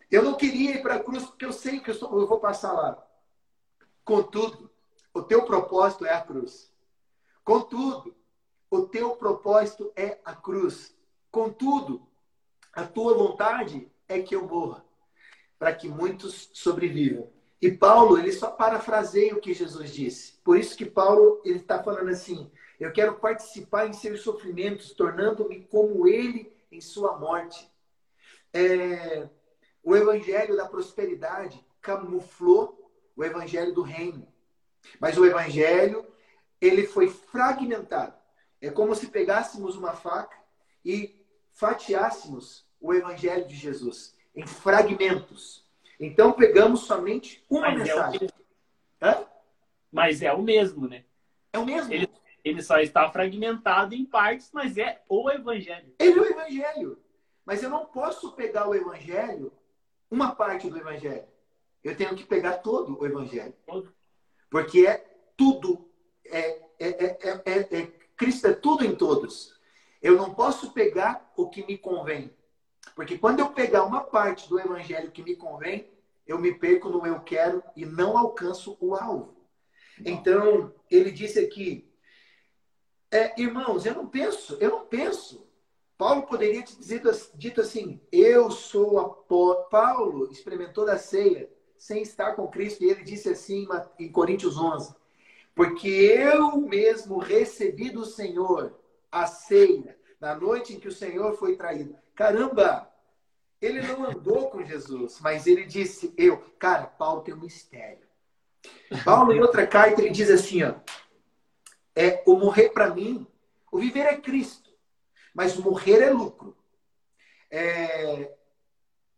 Eu 0.09 0.23
não 0.23 0.35
queria 0.35 0.75
ir 0.75 0.81
para 0.81 0.95
a 0.95 1.03
cruz 1.03 1.23
porque 1.25 1.45
eu 1.45 1.53
sei 1.53 1.79
que 1.79 1.89
eu, 1.89 1.95
sou, 1.95 2.19
eu 2.19 2.27
vou 2.27 2.39
passar 2.39 2.73
lá. 2.73 3.01
Contudo, 4.03 4.69
o 5.13 5.21
teu 5.21 5.43
propósito 5.43 6.05
é 6.05 6.13
a 6.13 6.21
cruz. 6.21 6.71
Contudo, 7.43 8.15
o 8.69 8.83
teu 8.83 9.15
propósito 9.15 9.91
é 9.95 10.19
a 10.23 10.35
cruz. 10.35 10.95
Contudo, 11.31 12.07
a 12.73 12.85
tua 12.85 13.13
vontade 13.13 13.89
é 14.07 14.21
que 14.21 14.35
eu 14.35 14.47
morra, 14.47 14.85
para 15.57 15.73
que 15.73 15.87
muitos 15.87 16.49
sobrevivam. 16.53 17.29
E 17.61 17.71
Paulo, 17.71 18.17
ele 18.17 18.31
só 18.31 18.49
parafraseia 18.49 19.35
o 19.35 19.39
que 19.39 19.53
Jesus 19.53 19.93
disse. 19.93 20.33
Por 20.43 20.57
isso 20.57 20.75
que 20.75 20.85
Paulo, 20.85 21.41
ele 21.45 21.59
está 21.59 21.81
falando 21.81 22.09
assim, 22.09 22.51
eu 22.81 22.91
quero 22.91 23.13
participar 23.13 23.87
em 23.87 23.93
seus 23.93 24.21
sofrimentos, 24.21 24.91
tornando-me 24.91 25.61
como 25.65 26.07
ele 26.07 26.51
em 26.71 26.81
sua 26.81 27.15
morte. 27.15 27.71
É, 28.51 29.29
o 29.83 29.95
evangelho 29.95 30.57
da 30.57 30.67
prosperidade 30.67 31.63
camuflou 31.79 32.91
o 33.15 33.23
evangelho 33.23 33.71
do 33.71 33.83
reino. 33.83 34.27
Mas 34.99 35.15
o 35.15 35.23
evangelho, 35.23 36.07
ele 36.59 36.87
foi 36.87 37.07
fragmentado. 37.07 38.15
É 38.59 38.71
como 38.71 38.95
se 38.95 39.07
pegássemos 39.07 39.75
uma 39.75 39.93
faca 39.93 40.37
e 40.83 41.23
fatiássemos 41.51 42.65
o 42.79 42.95
evangelho 42.95 43.47
de 43.47 43.55
Jesus 43.55 44.15
em 44.35 44.47
fragmentos. 44.47 45.63
Então 45.99 46.33
pegamos 46.33 46.81
somente 46.81 47.45
uma 47.47 47.69
Mas 47.69 47.83
mensagem. 47.83 48.27
É. 48.99 49.23
Mas 49.91 50.23
é 50.23 50.33
o 50.33 50.41
mesmo, 50.41 50.87
né? 50.87 51.05
É 51.53 51.59
o 51.59 51.65
mesmo. 51.65 51.93
Ele, 51.93 52.09
ele 52.43 52.61
só 52.61 52.79
está 52.79 53.09
fragmentado 53.11 53.93
em 53.93 54.05
partes, 54.05 54.49
mas 54.51 54.77
é 54.77 55.01
o 55.07 55.29
evangelho. 55.29 55.93
Ele 55.99 56.19
é 56.19 56.21
o 56.21 56.25
evangelho. 56.25 56.99
Mas 57.45 57.61
eu 57.63 57.69
não 57.69 57.85
posso 57.85 58.33
pegar 58.33 58.67
o 58.67 58.75
evangelho, 58.75 59.51
uma 60.09 60.35
parte 60.35 60.69
do 60.69 60.77
evangelho. 60.77 61.25
Eu 61.83 61.95
tenho 61.95 62.15
que 62.15 62.23
pegar 62.23 62.57
todo 62.57 62.99
o 62.99 63.05
evangelho. 63.05 63.53
Todo. 63.65 63.93
Porque 64.49 64.85
é 64.85 65.05
tudo. 65.35 65.89
É, 66.25 66.61
é, 66.79 67.17
é, 67.19 67.79
é, 67.79 67.85
Cristo 68.15 68.47
é 68.47 68.53
tudo 68.53 68.85
em 68.85 68.95
todos. 68.95 69.59
Eu 70.01 70.15
não 70.15 70.33
posso 70.33 70.71
pegar 70.73 71.31
o 71.35 71.49
que 71.49 71.65
me 71.65 71.77
convém. 71.77 72.33
Porque 72.95 73.17
quando 73.17 73.39
eu 73.39 73.49
pegar 73.51 73.83
uma 73.83 74.01
parte 74.01 74.49
do 74.49 74.59
evangelho 74.59 75.11
que 75.11 75.23
me 75.23 75.35
convém, 75.35 75.89
eu 76.27 76.39
me 76.39 76.53
perco 76.53 76.89
no 76.89 77.05
eu 77.05 77.19
quero 77.21 77.63
e 77.75 77.85
não 77.85 78.17
alcanço 78.17 78.77
o 78.79 78.95
alvo. 78.95 79.35
Então, 80.03 80.73
ele 80.89 81.11
disse 81.11 81.39
aqui, 81.39 81.90
é, 83.11 83.39
irmãos, 83.39 83.85
eu 83.85 83.93
não 83.93 84.07
penso, 84.07 84.57
eu 84.59 84.69
não 84.71 84.85
penso. 84.85 85.45
Paulo 85.97 86.23
poderia 86.23 86.63
ter 86.63 86.75
dito, 87.35 87.61
assim, 87.61 88.01
eu 88.11 88.49
sou 88.49 88.99
a 88.99 89.09
Paulo 89.69 90.31
experimentou 90.31 90.85
da 90.85 90.97
ceia 90.97 91.49
sem 91.77 92.01
estar 92.01 92.33
com 92.33 92.47
Cristo. 92.47 92.83
E 92.83 92.89
ele 92.89 93.03
disse 93.03 93.29
assim 93.29 93.67
em 93.99 94.11
Coríntios 94.11 94.57
11: 94.57 94.95
Porque 95.53 95.87
eu 95.87 96.57
mesmo 96.57 97.19
recebi 97.19 97.89
do 97.89 98.05
Senhor 98.05 98.79
a 99.11 99.27
ceia 99.27 99.95
na 100.19 100.33
noite 100.33 100.73
em 100.73 100.79
que 100.79 100.87
o 100.87 100.91
Senhor 100.91 101.37
foi 101.37 101.55
traído. 101.55 101.95
Caramba! 102.15 102.89
Ele 103.61 103.81
não 103.83 104.05
andou 104.05 104.49
com 104.49 104.63
Jesus, 104.63 105.19
mas 105.21 105.45
ele 105.45 105.65
disse: 105.65 106.13
Eu. 106.17 106.37
Cara, 106.57 106.87
Paulo 106.87 107.21
tem 107.21 107.33
um 107.33 107.41
mistério. 107.41 108.07
Paulo, 109.03 109.31
em 109.33 109.41
outra 109.41 109.67
carta, 109.67 110.01
ele 110.01 110.09
diz 110.09 110.29
assim: 110.29 110.63
ó, 110.63 110.73
é, 111.95 112.23
O 112.25 112.35
morrer 112.35 112.69
para 112.69 112.93
mim, 112.93 113.27
o 113.71 113.79
viver 113.79 114.05
é 114.05 114.17
Cristo, 114.17 114.71
mas 115.33 115.57
o 115.57 115.63
morrer 115.63 116.01
é 116.01 116.09
lucro. 116.09 116.55
É, 117.49 118.33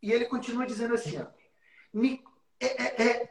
e 0.01 0.11
ele 0.11 0.25
continua 0.25 0.65
dizendo 0.65 0.93
assim: 0.93 1.19
ó, 1.19 1.25
me 1.93 2.23
é, 2.59 2.83
é, 2.83 3.07
é, 3.07 3.29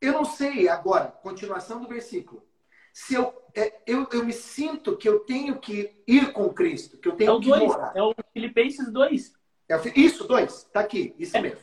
eu 0.00 0.12
não 0.12 0.24
sei 0.24 0.68
agora, 0.68 1.08
continuação 1.08 1.80
do 1.80 1.88
versículo. 1.88 2.46
Se 2.92 3.14
eu, 3.14 3.34
é, 3.54 3.80
eu, 3.86 4.08
eu 4.12 4.24
me 4.24 4.32
sinto 4.32 4.96
que 4.96 5.08
eu 5.08 5.20
tenho 5.20 5.58
que 5.58 6.02
ir 6.06 6.32
com 6.32 6.52
Cristo, 6.52 6.96
que 6.98 7.08
eu 7.08 7.16
tenho 7.16 7.36
é 7.36 7.40
que 7.40 7.48
dois, 7.48 7.62
morar. 7.62 7.92
É 7.94 8.02
o 8.02 8.14
Filipenses 8.32 8.90
2. 8.90 9.32
É 9.68 9.76
o, 9.76 9.82
isso, 9.94 10.26
dois. 10.26 10.64
Tá 10.72 10.80
aqui, 10.80 11.14
isso 11.18 11.36
É, 11.36 11.40
mesmo. 11.40 11.60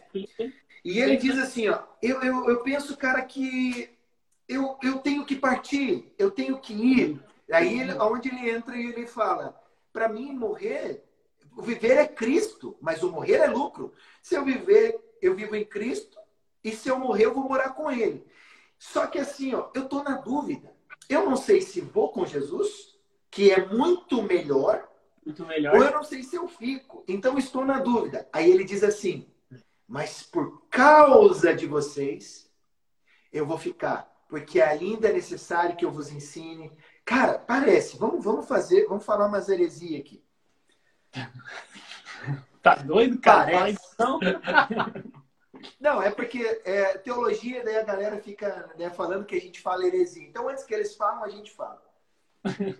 E 0.84 1.00
ele 1.00 1.18
diz 1.18 1.38
assim, 1.40 1.68
ó, 1.70 1.82
eu, 2.02 2.22
eu, 2.22 2.50
eu 2.50 2.64
penso, 2.64 2.96
cara, 2.96 3.22
que 3.24 3.95
eu, 4.48 4.78
eu 4.82 5.00
tenho 5.00 5.26
que 5.26 5.36
partir, 5.36 6.14
eu 6.18 6.32
tenho 6.32 6.60
que 6.60 6.74
ir. 6.74 7.24
Aí 7.52 7.80
ele, 7.80 7.94
onde 7.94 8.30
ele 8.30 8.50
entra 8.50 8.76
e 8.76 8.88
ele 8.88 9.06
fala, 9.08 9.60
para 9.94 10.10
mim 10.10 10.34
morrer, 10.34 11.04
o 11.56 11.62
viver 11.62 11.98
é 11.98 12.08
Cristo, 12.08 12.76
mas 12.82 13.02
o 13.04 13.12
morrer 13.12 13.36
é 13.38 13.48
lucro. 13.48 13.94
Se 14.22 14.36
eu 14.36 14.44
viver, 14.44 15.00
eu 15.22 15.36
vivo 15.36 15.56
em 15.56 15.64
Cristo, 15.66 16.18
e 16.64 16.72
se 16.72 16.90
eu 16.90 16.98
morrer, 17.00 17.26
eu 17.26 17.34
vou 17.34 17.44
morar 17.48 17.70
com 17.70 17.92
ele. 17.92 18.26
Só 18.78 19.08
que 19.08 19.20
assim, 19.20 19.54
ó, 19.54 19.70
eu 19.74 19.88
tô 19.88 20.04
na 20.04 20.18
dúvida. 20.18 20.74
Eu 21.08 21.26
não 21.26 21.36
sei 21.36 21.62
se 21.62 21.80
vou 21.82 22.10
com 22.10 22.26
Jesus, 22.26 22.98
que 23.30 23.52
é 23.52 23.66
muito 23.68 24.22
melhor, 24.24 24.88
Muito 25.24 25.46
melhor. 25.46 25.76
ou 25.76 25.84
eu 25.84 25.92
não 25.92 26.04
sei 26.04 26.24
se 26.24 26.36
eu 26.36 26.48
fico. 26.48 27.04
Então 27.08 27.38
estou 27.38 27.64
na 27.64 27.80
dúvida. 27.80 28.28
Aí 28.34 28.50
ele 28.50 28.64
diz 28.64 28.84
assim: 28.84 29.28
Mas 29.88 30.24
por 30.24 30.64
causa 30.70 31.54
de 31.54 31.68
vocês, 31.68 32.50
eu 33.32 33.46
vou 33.46 33.58
ficar, 33.58 34.12
porque 34.36 34.62
ainda 34.62 35.08
é 35.08 35.14
necessário 35.14 35.78
que 35.78 35.86
eu 35.86 35.92
vos 35.92 36.12
ensine. 36.12 36.70
Cara, 37.06 37.40
parece. 37.40 37.98
Vamos, 37.98 38.22
vamos 38.22 38.46
fazer, 38.46 38.86
vamos 38.86 39.06
falar 39.06 39.28
umas 39.28 39.48
heresias 39.48 40.02
aqui. 40.02 40.22
Tá 42.62 42.74
doido, 42.78 43.20
cara? 43.20 43.52
Parece. 43.52 43.80
então. 43.94 44.20
Não, 45.80 46.02
é 46.02 46.10
porque 46.10 46.62
é, 46.66 46.98
teologia, 46.98 47.64
daí 47.64 47.78
a 47.78 47.84
galera 47.84 48.20
fica 48.20 48.74
né, 48.76 48.90
falando 48.90 49.24
que 49.24 49.36
a 49.36 49.40
gente 49.40 49.62
fala 49.62 49.86
heresia. 49.86 50.28
Então, 50.28 50.50
antes 50.50 50.64
que 50.64 50.74
eles 50.74 50.96
falam, 50.96 51.24
a 51.24 51.30
gente 51.30 51.52
fala. 51.52 51.80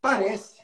Parece 0.00 0.62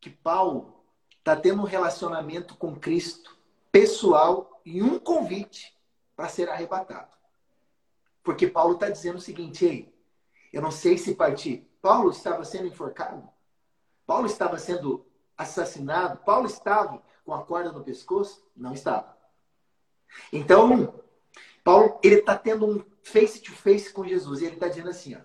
que 0.00 0.10
Paulo 0.10 0.84
está 1.16 1.36
tendo 1.36 1.62
um 1.62 1.66
relacionamento 1.66 2.56
com 2.56 2.74
Cristo 2.74 3.38
pessoal 3.70 4.60
e 4.64 4.82
um 4.82 4.98
convite 4.98 5.78
para 6.16 6.28
ser 6.28 6.48
arrebatado. 6.48 7.19
Porque 8.30 8.46
Paulo 8.46 8.74
está 8.74 8.88
dizendo 8.88 9.16
o 9.16 9.20
seguinte, 9.20 9.66
ei, 9.66 9.92
eu 10.52 10.62
não 10.62 10.70
sei 10.70 10.96
se 10.96 11.16
partir. 11.16 11.68
Paulo 11.82 12.12
estava 12.12 12.44
sendo 12.44 12.68
enforcado? 12.68 13.28
Paulo 14.06 14.26
estava 14.26 14.56
sendo 14.56 15.04
assassinado? 15.36 16.18
Paulo 16.18 16.46
estava 16.46 17.02
com 17.24 17.34
a 17.34 17.42
corda 17.42 17.72
no 17.72 17.82
pescoço? 17.82 18.48
Não 18.56 18.72
estava. 18.72 19.18
Então, 20.32 21.02
Paulo, 21.64 21.98
ele 22.04 22.20
está 22.20 22.38
tendo 22.38 22.64
um 22.64 22.84
face 23.02 23.40
to 23.40 23.50
face 23.50 23.92
com 23.92 24.06
Jesus 24.06 24.40
e 24.40 24.44
ele 24.44 24.54
está 24.54 24.68
dizendo 24.68 24.90
assim, 24.90 25.16
ó, 25.16 25.20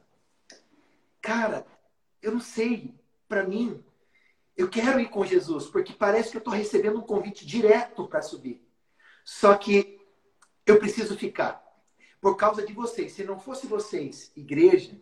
cara, 1.21 1.63
eu 2.23 2.31
não 2.31 2.41
sei, 2.41 2.99
para 3.27 3.43
mim, 3.43 3.85
eu 4.57 4.67
quero 4.67 4.99
ir 4.99 5.11
com 5.11 5.23
Jesus, 5.23 5.67
porque 5.67 5.93
parece 5.93 6.31
que 6.31 6.37
eu 6.37 6.39
estou 6.39 6.55
recebendo 6.55 6.97
um 6.97 7.05
convite 7.05 7.45
direto 7.45 8.07
para 8.07 8.23
subir. 8.23 8.67
Só 9.23 9.55
que 9.55 10.01
eu 10.65 10.79
preciso 10.79 11.15
ficar. 11.15 11.64
Por 12.25 12.35
causa 12.37 12.65
de 12.65 12.73
vocês. 12.73 13.11
Se 13.11 13.23
não 13.23 13.37
fosse 13.37 13.67
vocês, 13.67 14.31
igreja, 14.35 14.99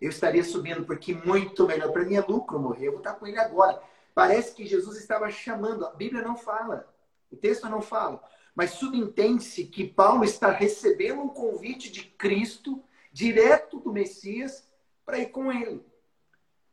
eu 0.00 0.10
estaria 0.10 0.42
subindo, 0.42 0.84
porque 0.84 1.14
muito 1.14 1.68
melhor. 1.68 1.92
Para 1.92 2.02
mim 2.04 2.16
é 2.16 2.20
lucro 2.20 2.58
morrer. 2.58 2.88
Eu 2.88 2.94
vou 2.94 2.98
estar 2.98 3.14
com 3.14 3.28
ele 3.28 3.38
agora. 3.38 3.80
Parece 4.12 4.52
que 4.56 4.66
Jesus 4.66 4.98
estava 4.98 5.30
chamando. 5.30 5.86
A 5.86 5.90
Bíblia 5.90 6.20
não 6.20 6.36
fala. 6.36 6.92
O 7.30 7.36
texto 7.36 7.68
não 7.68 7.80
fala. 7.80 8.20
Mas 8.56 8.72
subentende-se 8.72 9.66
que 9.66 9.86
Paulo 9.86 10.24
está 10.24 10.50
recebendo 10.50 11.20
um 11.20 11.28
convite 11.28 11.92
de 11.92 12.02
Cristo, 12.02 12.82
direto 13.12 13.78
do 13.78 13.92
Messias, 13.92 14.68
para 15.06 15.20
ir 15.20 15.26
com 15.26 15.52
ele. 15.52 15.80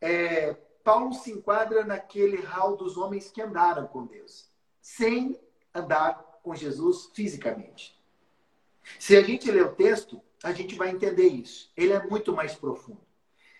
É, 0.02 0.56
Paulo 0.84 1.14
se 1.14 1.32
enquadra 1.32 1.86
naquele 1.86 2.38
hall 2.38 2.76
dos 2.76 2.98
homens 2.98 3.30
que 3.30 3.40
andaram 3.40 3.86
com 3.86 4.08
Deus, 4.08 4.50
sem 4.82 5.40
andar 5.76 6.40
com 6.42 6.56
Jesus 6.56 7.12
fisicamente. 7.14 8.01
Se 9.00 9.16
a 9.16 9.22
gente 9.22 9.50
ler 9.52 9.66
o 9.66 9.76
texto, 9.76 10.22
a 10.44 10.52
gente 10.52 10.76
vai 10.76 10.90
entender 10.90 11.28
isso. 11.28 11.72
Ele 11.76 11.94
é 11.94 12.04
muito 12.08 12.34
mais 12.34 12.56
profundo. 12.56 13.02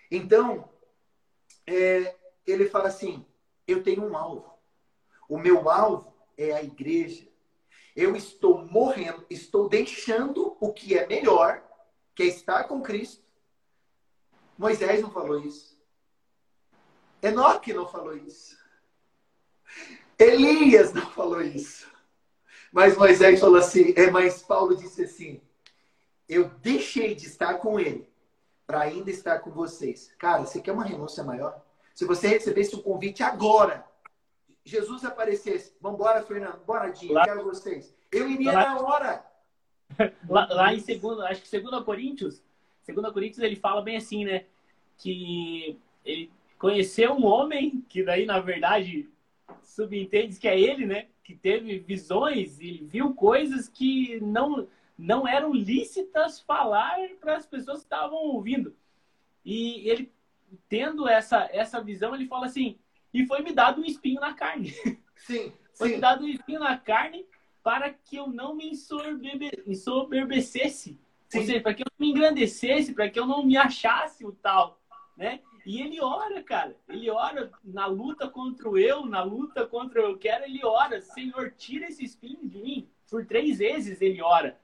Então, 0.10 0.70
é, 1.66 2.16
ele 2.46 2.70
fala 2.70 2.88
assim: 2.88 3.26
eu 3.68 3.84
tenho 3.84 4.04
um 4.04 4.18
alvo. 4.18 4.52
O 5.30 5.38
meu 5.38 5.70
alvo 5.70 6.14
é 6.38 6.54
a 6.54 6.64
igreja. 6.64 7.28
Eu 7.96 8.16
estou 8.16 8.66
morrendo, 8.66 9.26
estou 9.30 9.68
deixando 9.68 10.56
o 10.60 10.72
que 10.72 10.98
é 10.98 11.06
melhor, 11.06 11.64
que 12.16 12.24
é 12.24 12.28
estar 12.28 12.64
com 12.66 12.82
Cristo. 12.82 13.24
Moisés 14.58 15.02
não 15.02 15.12
falou 15.12 15.40
isso. 15.40 15.78
Enoque 17.22 17.74
não 17.74 17.88
falou 17.88 18.16
isso. 18.16 18.58
Elias 20.18 20.94
não 20.94 21.10
falou 21.12 21.42
isso. 21.42 21.91
Mas 22.72 22.98
Moisés 22.98 23.40
falou 23.40 23.58
assim, 23.58 23.94
é, 23.98 24.10
mas 24.10 24.42
Paulo 24.42 24.76
disse 24.76 25.04
assim: 25.04 25.42
eu 26.28 26.50
deixei 26.62 27.14
de 27.14 27.26
estar 27.26 27.56
com 27.56 27.80
ele 27.80 28.08
para 28.66 28.82
ainda 28.82 29.12
estar 29.12 29.40
com 29.40 29.52
vocês. 29.52 30.14
Cara, 30.18 30.46
você 30.46 30.62
quer 30.62 30.72
uma 30.72 30.86
renúncia 30.86 31.24
maior? 31.24 31.62
Se 31.94 32.06
você 32.06 32.28
recebesse 32.30 32.76
um 32.76 32.82
convite 32.82 33.22
agora, 33.22 33.86
Jesus 34.64 35.04
aparecesse, 35.04 35.74
vambora, 35.82 36.24
Fernando, 36.24 36.64
bora, 36.66 36.90
Dinho, 36.90 37.14
Lá- 37.14 37.26
quero 37.26 37.44
vocês. 37.44 37.94
Eu 38.12 38.30
iria 38.30 38.54
Lá- 38.54 38.66
na 38.66 38.80
hora. 38.80 39.26
Lá, 40.30 40.48
lá 40.50 40.74
em 40.74 40.80
segundo, 40.80 41.22
acho 41.24 41.42
que 41.42 41.50
segundo 41.50 41.84
Coríntios, 41.84 42.42
segundo 42.82 43.12
Coríntios 43.12 43.44
ele 43.44 43.58
fala 43.58 43.82
bem 43.82 43.98
assim, 43.98 44.24
né? 44.24 44.46
Que 44.98 45.78
ele 46.06 46.32
conheceu 46.58 47.12
um 47.12 47.26
homem 47.26 47.86
que 47.90 48.02
daí 48.02 48.26
na 48.26 48.40
verdade 48.40 49.10
subentende 49.64 50.40
que 50.40 50.48
é 50.48 50.58
ele, 50.58 50.86
né? 50.86 51.08
Que 51.24 51.36
teve 51.36 51.80
visões 51.80 52.60
e 52.60 52.84
viu 52.84 53.14
coisas 53.14 53.68
que 53.68 54.20
não 54.22 54.68
não 54.98 55.28
eram 55.28 55.54
lícitas 55.54 56.40
falar 56.40 56.98
para 57.20 57.36
as 57.38 57.46
pessoas 57.46 57.80
que 57.80 57.86
estavam 57.86 58.18
ouvindo. 58.18 58.76
E 59.44 59.88
ele 59.90 60.12
tendo 60.68 61.08
essa 61.08 61.50
essa 61.52 61.82
visão, 61.82 62.14
ele 62.14 62.28
fala 62.28 62.46
assim: 62.46 62.78
"E 63.14 63.26
foi 63.26 63.42
me 63.42 63.52
dado 63.54 63.82
um 63.82 63.86
espinho 63.86 64.20
na 64.20 64.34
carne". 64.34 64.74
Sim, 65.18 65.54
Foi 65.76 65.90
me 65.90 65.96
sim. 65.96 66.00
dado 66.02 66.26
um 66.26 66.28
espinho 66.28 66.60
na 66.60 66.78
carne 66.78 67.26
para 67.64 67.92
que 67.92 68.16
eu 68.16 68.28
não 68.28 68.56
me 68.56 68.70
ensoberbe- 68.72 69.64
ensoberbecesse. 69.68 71.00
Ou 71.34 71.42
Sim. 71.42 71.48
seja, 71.48 71.62
para 71.62 71.74
que 71.76 71.84
eu 71.84 71.88
não 71.92 72.06
me 72.08 72.12
engrandecesse, 72.12 72.94
para 72.94 73.10
que 73.10 73.20
eu 73.20 73.26
não 73.26 73.44
me 73.46 73.56
achasse 73.56 74.26
o 74.26 74.32
tal, 74.32 74.82
né? 75.16 75.40
E 75.66 75.82
ele 75.82 76.02
ora, 76.02 76.42
cara. 76.44 76.76
Ele 76.90 77.10
ora 77.10 77.52
na 77.64 77.86
luta 77.86 78.28
contra 78.28 78.70
o 78.70 78.78
eu, 78.78 79.06
na 79.06 79.22
luta 79.24 79.66
contra 79.68 80.02
o 80.02 80.12
eu 80.12 80.18
quero, 80.18 80.46
ele 80.46 80.64
ora. 80.66 81.02
Senhor, 81.02 81.52
tira 81.58 81.88
esse 81.88 82.04
espinho 82.04 82.40
de 82.44 82.58
mim. 82.62 82.90
Por 83.10 83.26
três 83.26 83.58
vezes 83.60 84.02
ele 84.02 84.22
ora. 84.22 84.58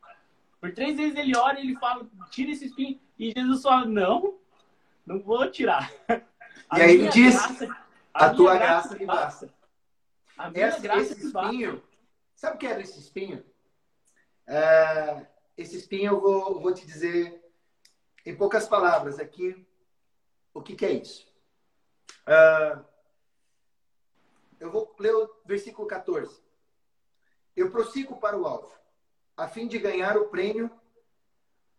Por 0.60 0.74
três 0.74 0.98
vezes 0.98 1.16
ele 1.16 1.36
ora 1.38 1.60
e 1.60 1.64
ele 1.64 1.76
fala, 1.78 2.08
tira 2.32 2.52
esse 2.52 2.66
espinho. 2.66 3.00
E 3.20 3.32
Jesus 3.36 3.62
fala, 3.62 3.86
não, 3.86 4.38
não 5.06 5.20
vou 5.20 5.50
tirar. 5.52 5.92
A 6.70 6.80
E 6.80 6.82
aí 6.82 6.94
ele 6.96 7.10
diz, 7.10 7.36
graça- 7.36 7.78
"A 8.14 8.24
minha 8.26 8.36
tua 8.36 8.58
graça 8.58 8.96
me 8.98 9.06
basta. 9.06 9.54
A 10.38 10.50
minha 10.50 10.68
Esse, 10.70 10.82
graça 10.82 11.02
esse 11.14 11.26
me 11.26 11.32
basta. 11.32 11.50
espinho, 11.54 11.84
sabe 12.36 12.56
o 12.56 12.60
que 12.60 12.68
era 12.68 12.82
esse 12.82 13.00
espinho? 13.00 13.44
É, 14.46 15.26
esse 15.58 15.76
espinho 15.78 16.12
eu 16.14 16.22
vou, 16.22 16.48
eu 16.56 16.60
vou 16.60 16.74
te 16.74 16.86
dizer 16.86 17.44
em 18.26 18.36
poucas 18.36 18.68
palavras 18.68 19.20
aqui 19.20 19.66
o 20.58 20.62
que, 20.62 20.76
que 20.76 20.86
é 20.86 20.92
isso. 20.92 21.28
É, 22.26 22.80
eu 24.60 24.72
vou 24.72 24.96
ler 25.00 25.16
o 25.16 25.30
versículo 25.46 25.88
14. 25.88 26.42
Eu 27.56 27.72
prossigo 27.72 28.18
para 28.18 28.38
o 28.38 28.46
alvo, 28.46 28.72
a 29.36 29.48
fim 29.48 29.68
de 29.68 29.78
ganhar 29.78 30.18
o 30.18 30.30
prêmio. 30.30 30.72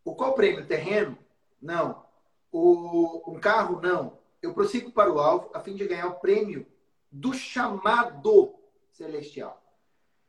O 0.04 0.14
qual 0.14 0.34
prêmio? 0.34 0.66
Terreno? 0.66 1.18
Não. 1.60 2.06
O, 2.52 3.32
um 3.32 3.40
carro? 3.40 3.80
Não. 3.80 4.18
Eu 4.40 4.54
prossigo 4.54 4.92
para 4.92 5.12
o 5.12 5.18
alvo, 5.18 5.50
a 5.52 5.60
fim 5.60 5.74
de 5.74 5.86
ganhar 5.86 6.06
o 6.06 6.20
prêmio 6.20 6.66
do 7.10 7.34
chamado 7.34 8.54
celestial. 8.92 9.62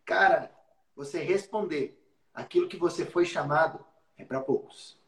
Cara, 0.03 0.51
você 0.95 1.19
responder 1.19 2.03
aquilo 2.33 2.67
que 2.67 2.77
você 2.77 3.05
foi 3.05 3.25
chamado 3.25 3.85
é 4.17 4.25
para 4.25 4.41
poucos. 4.41 4.98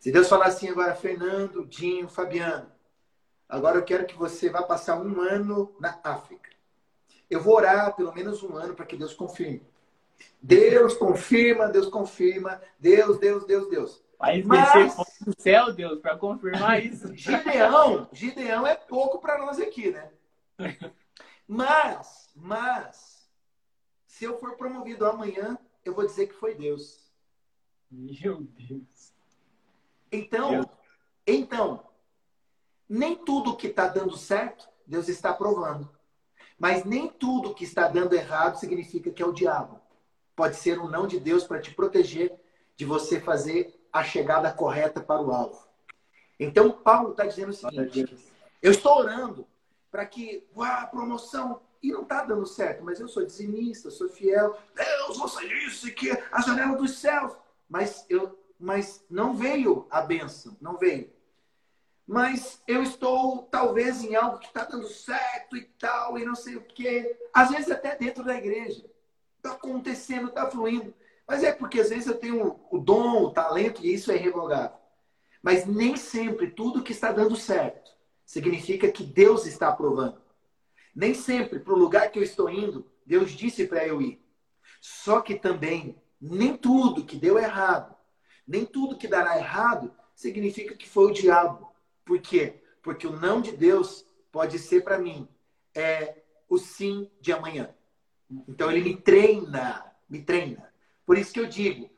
Se 0.00 0.10
Deus 0.10 0.30
falar 0.30 0.46
assim 0.46 0.66
agora, 0.70 0.94
Fernando, 0.94 1.66
Dinho, 1.66 2.08
Fabiano, 2.08 2.72
agora 3.46 3.76
eu 3.76 3.84
quero 3.84 4.06
que 4.06 4.16
você 4.16 4.48
vá 4.48 4.62
passar 4.62 4.98
um 4.98 5.20
ano 5.20 5.76
na 5.78 6.00
África. 6.02 6.48
Eu 7.28 7.42
vou 7.42 7.54
orar 7.54 7.94
pelo 7.94 8.12
menos 8.14 8.42
um 8.42 8.56
ano 8.56 8.74
para 8.74 8.86
que 8.86 8.96
Deus 8.96 9.12
confirme. 9.12 9.62
Deus 10.40 10.94
confirma, 10.94 11.68
Deus 11.68 11.86
confirma, 11.86 12.62
Deus, 12.78 13.18
Deus, 13.18 13.44
Deus, 13.44 13.68
Deus. 13.68 14.02
Mas- 14.46 14.94
fogo 14.94 15.10
do 15.26 15.34
céu, 15.38 15.70
Deus, 15.70 16.00
para 16.00 16.16
confirmar 16.16 16.82
isso. 16.82 17.12
Gideão, 17.14 18.08
Gideão 18.10 18.66
é 18.66 18.74
pouco 18.74 19.18
para 19.18 19.36
nós 19.36 19.60
aqui, 19.60 19.90
né? 19.90 20.10
Mas, 21.46 22.30
mas, 22.34 23.28
se 24.06 24.24
eu 24.24 24.38
for 24.38 24.56
promovido 24.56 25.04
amanhã, 25.04 25.58
eu 25.84 25.92
vou 25.92 26.06
dizer 26.06 26.26
que 26.26 26.34
foi 26.34 26.54
Deus. 26.54 27.12
Meu 27.90 28.40
Deus. 28.40 29.19
Então, 30.12 30.68
então, 31.26 31.84
nem 32.88 33.16
tudo 33.16 33.56
que 33.56 33.68
está 33.68 33.86
dando 33.86 34.16
certo, 34.16 34.68
Deus 34.86 35.08
está 35.08 35.30
aprovando. 35.30 35.88
Mas 36.58 36.84
nem 36.84 37.08
tudo 37.08 37.54
que 37.54 37.64
está 37.64 37.88
dando 37.88 38.14
errado 38.14 38.58
significa 38.58 39.10
que 39.10 39.22
é 39.22 39.26
o 39.26 39.32
diabo. 39.32 39.80
Pode 40.34 40.56
ser 40.56 40.78
um 40.78 40.88
não 40.88 41.06
de 41.06 41.18
Deus 41.20 41.44
para 41.44 41.60
te 41.60 41.72
proteger 41.72 42.32
de 42.76 42.84
você 42.84 43.20
fazer 43.20 43.78
a 43.92 44.02
chegada 44.02 44.52
correta 44.52 45.00
para 45.00 45.22
o 45.22 45.32
alvo. 45.32 45.68
Então, 46.38 46.70
Paulo 46.70 47.12
está 47.12 47.26
dizendo 47.26 47.50
o 47.50 47.54
seguinte: 47.54 48.16
eu 48.62 48.70
estou 48.70 48.98
orando 48.98 49.46
para 49.90 50.06
que, 50.06 50.46
uau, 50.56 50.88
promoção, 50.88 51.60
e 51.82 51.92
não 51.92 52.02
está 52.02 52.24
dando 52.24 52.46
certo, 52.46 52.84
mas 52.84 53.00
eu 53.00 53.08
sou 53.08 53.24
dizimista, 53.24 53.90
sou 53.90 54.08
fiel. 54.08 54.56
Deus, 54.74 55.16
você 55.16 55.48
disse 55.48 55.92
que 55.92 56.10
a 56.10 56.40
janela 56.40 56.76
dos 56.76 56.98
céus. 56.98 57.34
Mas 57.68 58.04
eu 58.08 58.38
mas 58.60 59.04
não 59.08 59.34
veio 59.34 59.86
a 59.90 60.02
benção, 60.02 60.56
não 60.60 60.76
veio. 60.76 61.10
Mas 62.06 62.62
eu 62.66 62.82
estou 62.82 63.44
talvez 63.44 64.04
em 64.04 64.14
algo 64.14 64.38
que 64.38 64.48
está 64.48 64.64
dando 64.64 64.86
certo 64.88 65.56
e 65.56 65.62
tal, 65.62 66.18
e 66.18 66.24
não 66.24 66.34
sei 66.34 66.56
o 66.56 66.60
quê. 66.60 67.16
Às 67.32 67.50
vezes 67.50 67.70
até 67.70 67.96
dentro 67.96 68.22
da 68.22 68.36
igreja. 68.36 68.84
Está 69.36 69.52
acontecendo, 69.52 70.28
está 70.28 70.50
fluindo. 70.50 70.92
Mas 71.26 71.42
é 71.42 71.52
porque 71.52 71.80
às 71.80 71.88
vezes 71.88 72.08
eu 72.08 72.18
tenho 72.18 72.60
o 72.70 72.78
dom, 72.78 73.22
o 73.22 73.30
talento, 73.30 73.84
e 73.84 73.94
isso 73.94 74.10
é 74.10 74.16
irrevogável. 74.16 74.76
Mas 75.40 75.64
nem 75.64 75.96
sempre 75.96 76.50
tudo 76.50 76.82
que 76.82 76.92
está 76.92 77.12
dando 77.12 77.36
certo 77.36 77.90
significa 78.26 78.90
que 78.90 79.04
Deus 79.04 79.46
está 79.46 79.68
aprovando. 79.68 80.20
Nem 80.94 81.14
sempre 81.14 81.60
para 81.60 81.72
o 81.72 81.78
lugar 81.78 82.10
que 82.10 82.18
eu 82.18 82.22
estou 82.22 82.50
indo, 82.50 82.90
Deus 83.06 83.30
disse 83.30 83.66
para 83.66 83.86
eu 83.86 84.02
ir. 84.02 84.20
Só 84.80 85.20
que 85.20 85.34
também, 85.36 85.96
nem 86.20 86.56
tudo 86.56 87.04
que 87.04 87.16
deu 87.16 87.38
errado, 87.38 87.94
nem 88.50 88.66
tudo 88.66 88.98
que 88.98 89.06
dará 89.06 89.38
errado, 89.38 89.92
significa 90.12 90.74
que 90.74 90.88
foi 90.88 91.06
o 91.06 91.12
diabo. 91.12 91.72
Por 92.04 92.20
quê? 92.20 92.60
Porque 92.82 93.06
o 93.06 93.16
não 93.16 93.40
de 93.40 93.52
Deus 93.52 94.04
pode 94.32 94.58
ser 94.58 94.82
para 94.82 94.98
mim 94.98 95.28
é 95.72 96.16
o 96.48 96.58
sim 96.58 97.08
de 97.20 97.32
amanhã. 97.32 97.72
Então 98.48 98.68
ele 98.68 98.82
me 98.82 98.96
treina, 98.96 99.86
me 100.08 100.20
treina. 100.20 100.68
Por 101.06 101.16
isso 101.16 101.32
que 101.32 101.38
eu 101.38 101.46
digo, 101.46 101.88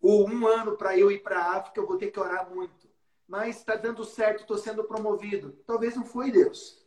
o 0.00 0.24
um 0.24 0.46
ano 0.46 0.78
para 0.78 0.96
eu 0.96 1.10
ir 1.10 1.22
para 1.22 1.38
a 1.38 1.58
África, 1.58 1.78
eu 1.78 1.86
vou 1.86 1.98
ter 1.98 2.10
que 2.10 2.18
orar 2.18 2.48
muito. 2.50 2.88
Mas 3.28 3.58
está 3.58 3.76
dando 3.76 4.02
certo, 4.02 4.40
estou 4.40 4.56
sendo 4.56 4.84
promovido. 4.84 5.52
Talvez 5.66 5.94
não 5.94 6.06
foi 6.06 6.30
Deus. 6.30 6.82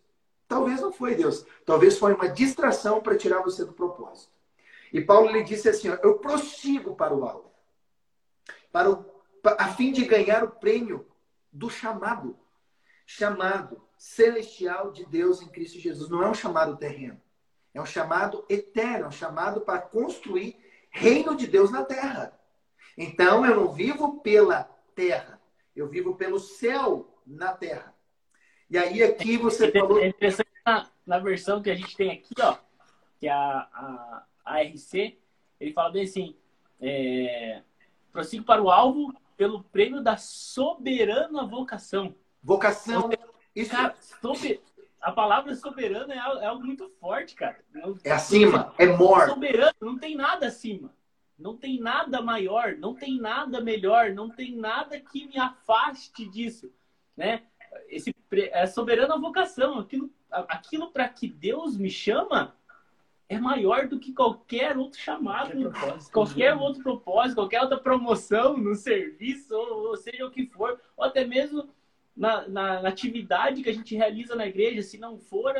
Talvez 0.48 0.82
não 0.82 0.92
foi 0.92 1.14
Deus. 1.14 1.46
Talvez 1.64 2.00
foi 2.00 2.14
uma 2.14 2.28
distração 2.28 3.02
para 3.02 3.16
tirar 3.16 3.44
você 3.44 3.64
do 3.64 3.74
propósito. 3.74 4.34
E 4.92 5.00
Paulo 5.00 5.30
lhe 5.30 5.44
disse 5.44 5.70
assim: 5.70 5.90
ó, 5.90 5.98
Eu 6.02 6.18
prossigo 6.18 6.96
para 6.96 7.14
o 7.14 7.24
alvo, 7.24 7.52
para 8.76 8.92
o, 8.92 9.06
a 9.58 9.70
fim 9.70 9.94
de 9.94 10.04
ganhar 10.04 10.44
o 10.44 10.52
prêmio 10.52 11.08
do 11.50 11.70
chamado 11.70 12.38
chamado 13.06 13.82
celestial 13.98 14.92
de 14.92 15.06
Deus 15.06 15.42
em 15.42 15.48
Cristo 15.48 15.80
Jesus. 15.80 16.10
Não 16.10 16.22
é 16.22 16.30
um 16.30 16.34
chamado 16.34 16.76
terreno. 16.76 17.22
É 17.74 17.82
um 17.82 17.86
chamado 17.86 18.46
eterno, 18.50 19.06
é 19.06 19.08
um 19.08 19.12
chamado 19.12 19.62
para 19.62 19.80
construir 19.80 20.58
reino 20.92 21.38
de 21.38 21.48
Deus 21.48 21.72
na 21.72 21.86
terra. 21.86 22.38
Então 22.98 23.46
eu 23.46 23.56
não 23.56 23.72
vivo 23.72 24.20
pela 24.20 24.64
terra, 24.94 25.40
eu 25.74 25.88
vivo 25.88 26.16
pelo 26.16 26.38
céu 26.38 27.18
na 27.26 27.54
terra. 27.54 27.96
E 28.70 28.78
aí 28.78 29.02
aqui 29.02 29.38
você 29.38 29.68
é, 29.68 29.72
falou. 29.72 30.00
É 30.00 30.08
interessante 30.08 30.50
na, 30.66 30.90
na, 31.08 31.20
versão 31.20 31.62
que 31.62 31.70
a 31.70 31.76
gente 31.76 31.96
tem 31.96 32.12
aqui, 32.12 32.34
ó, 32.42 32.58
que 33.22 33.28
é 33.28 33.32
a, 33.32 33.70
a, 33.74 34.26
a 34.44 34.62
RC, 34.64 35.18
ele 35.62 35.72
fala 35.72 35.92
bem 35.92 36.04
assim: 36.04 36.36
é, 36.82 37.62
prossigo 38.16 38.46
para 38.46 38.64
o 38.64 38.72
alvo 38.72 39.14
pelo 39.36 39.62
prêmio 39.66 40.02
da 40.02 40.16
soberana 40.16 41.46
vocação. 41.46 42.16
Vocação. 42.42 43.10
Isso. 43.54 43.72
Cara, 43.72 43.94
sober... 44.22 44.62
a 45.02 45.12
palavra 45.12 45.54
soberano 45.54 46.14
é 46.14 46.18
algo, 46.18 46.42
é 46.42 46.46
algo 46.46 46.66
muito 46.66 46.90
forte, 47.02 47.36
cara. 47.36 47.60
É 48.06 48.12
acima, 48.12 48.74
é 48.78 48.86
more. 48.86 49.30
Soberano, 49.30 49.74
não 49.82 49.98
tem 49.98 50.16
nada 50.16 50.48
acima. 50.48 50.94
Não 51.38 51.58
tem 51.58 51.78
nada 51.82 52.22
maior, 52.22 52.78
não 52.78 52.96
tem 52.96 53.20
nada 53.20 53.60
melhor, 53.60 54.12
não 54.12 54.30
tem 54.30 54.56
nada 54.56 54.98
que 55.02 55.28
me 55.28 55.38
afaste 55.38 56.26
disso, 56.30 56.72
né? 57.18 57.44
Esse 57.90 58.16
é 58.32 58.66
soberana 58.66 59.20
vocação, 59.20 59.80
aquilo, 59.80 60.10
aquilo 60.32 60.92
para 60.94 61.10
que 61.10 61.28
Deus 61.28 61.76
me 61.76 61.90
chama 61.90 62.56
é 63.28 63.40
maior 63.40 63.88
do 63.88 64.00
que 64.00 64.14
qualquer 64.14 64.78
outro 64.78 65.00
chamado, 65.00 65.52
qualquer, 65.72 66.12
qualquer 66.12 66.56
outro 66.56 66.84
propósito, 66.84 67.36
qualquer 67.36 67.62
outra 67.62 67.80
promoção 67.80 68.56
no 68.56 68.76
serviço, 68.76 69.56
ou, 69.56 69.90
ou 69.90 69.98
seja 69.98 70.26
o 70.26 70.32
que 70.32 70.46
for, 70.46 70.80
ou 70.96 71.04
até 71.04 71.26
mesmo 71.26 71.68
na, 72.16 72.48
na, 72.48 72.82
na, 72.84 72.90
atividade 72.90 73.64
que 73.64 73.70
a 73.70 73.74
gente 73.74 73.96
realiza 73.96 74.36
na 74.36 74.46
igreja, 74.46 74.84
se 74.84 74.98
não 74.98 75.18
for 75.18 75.54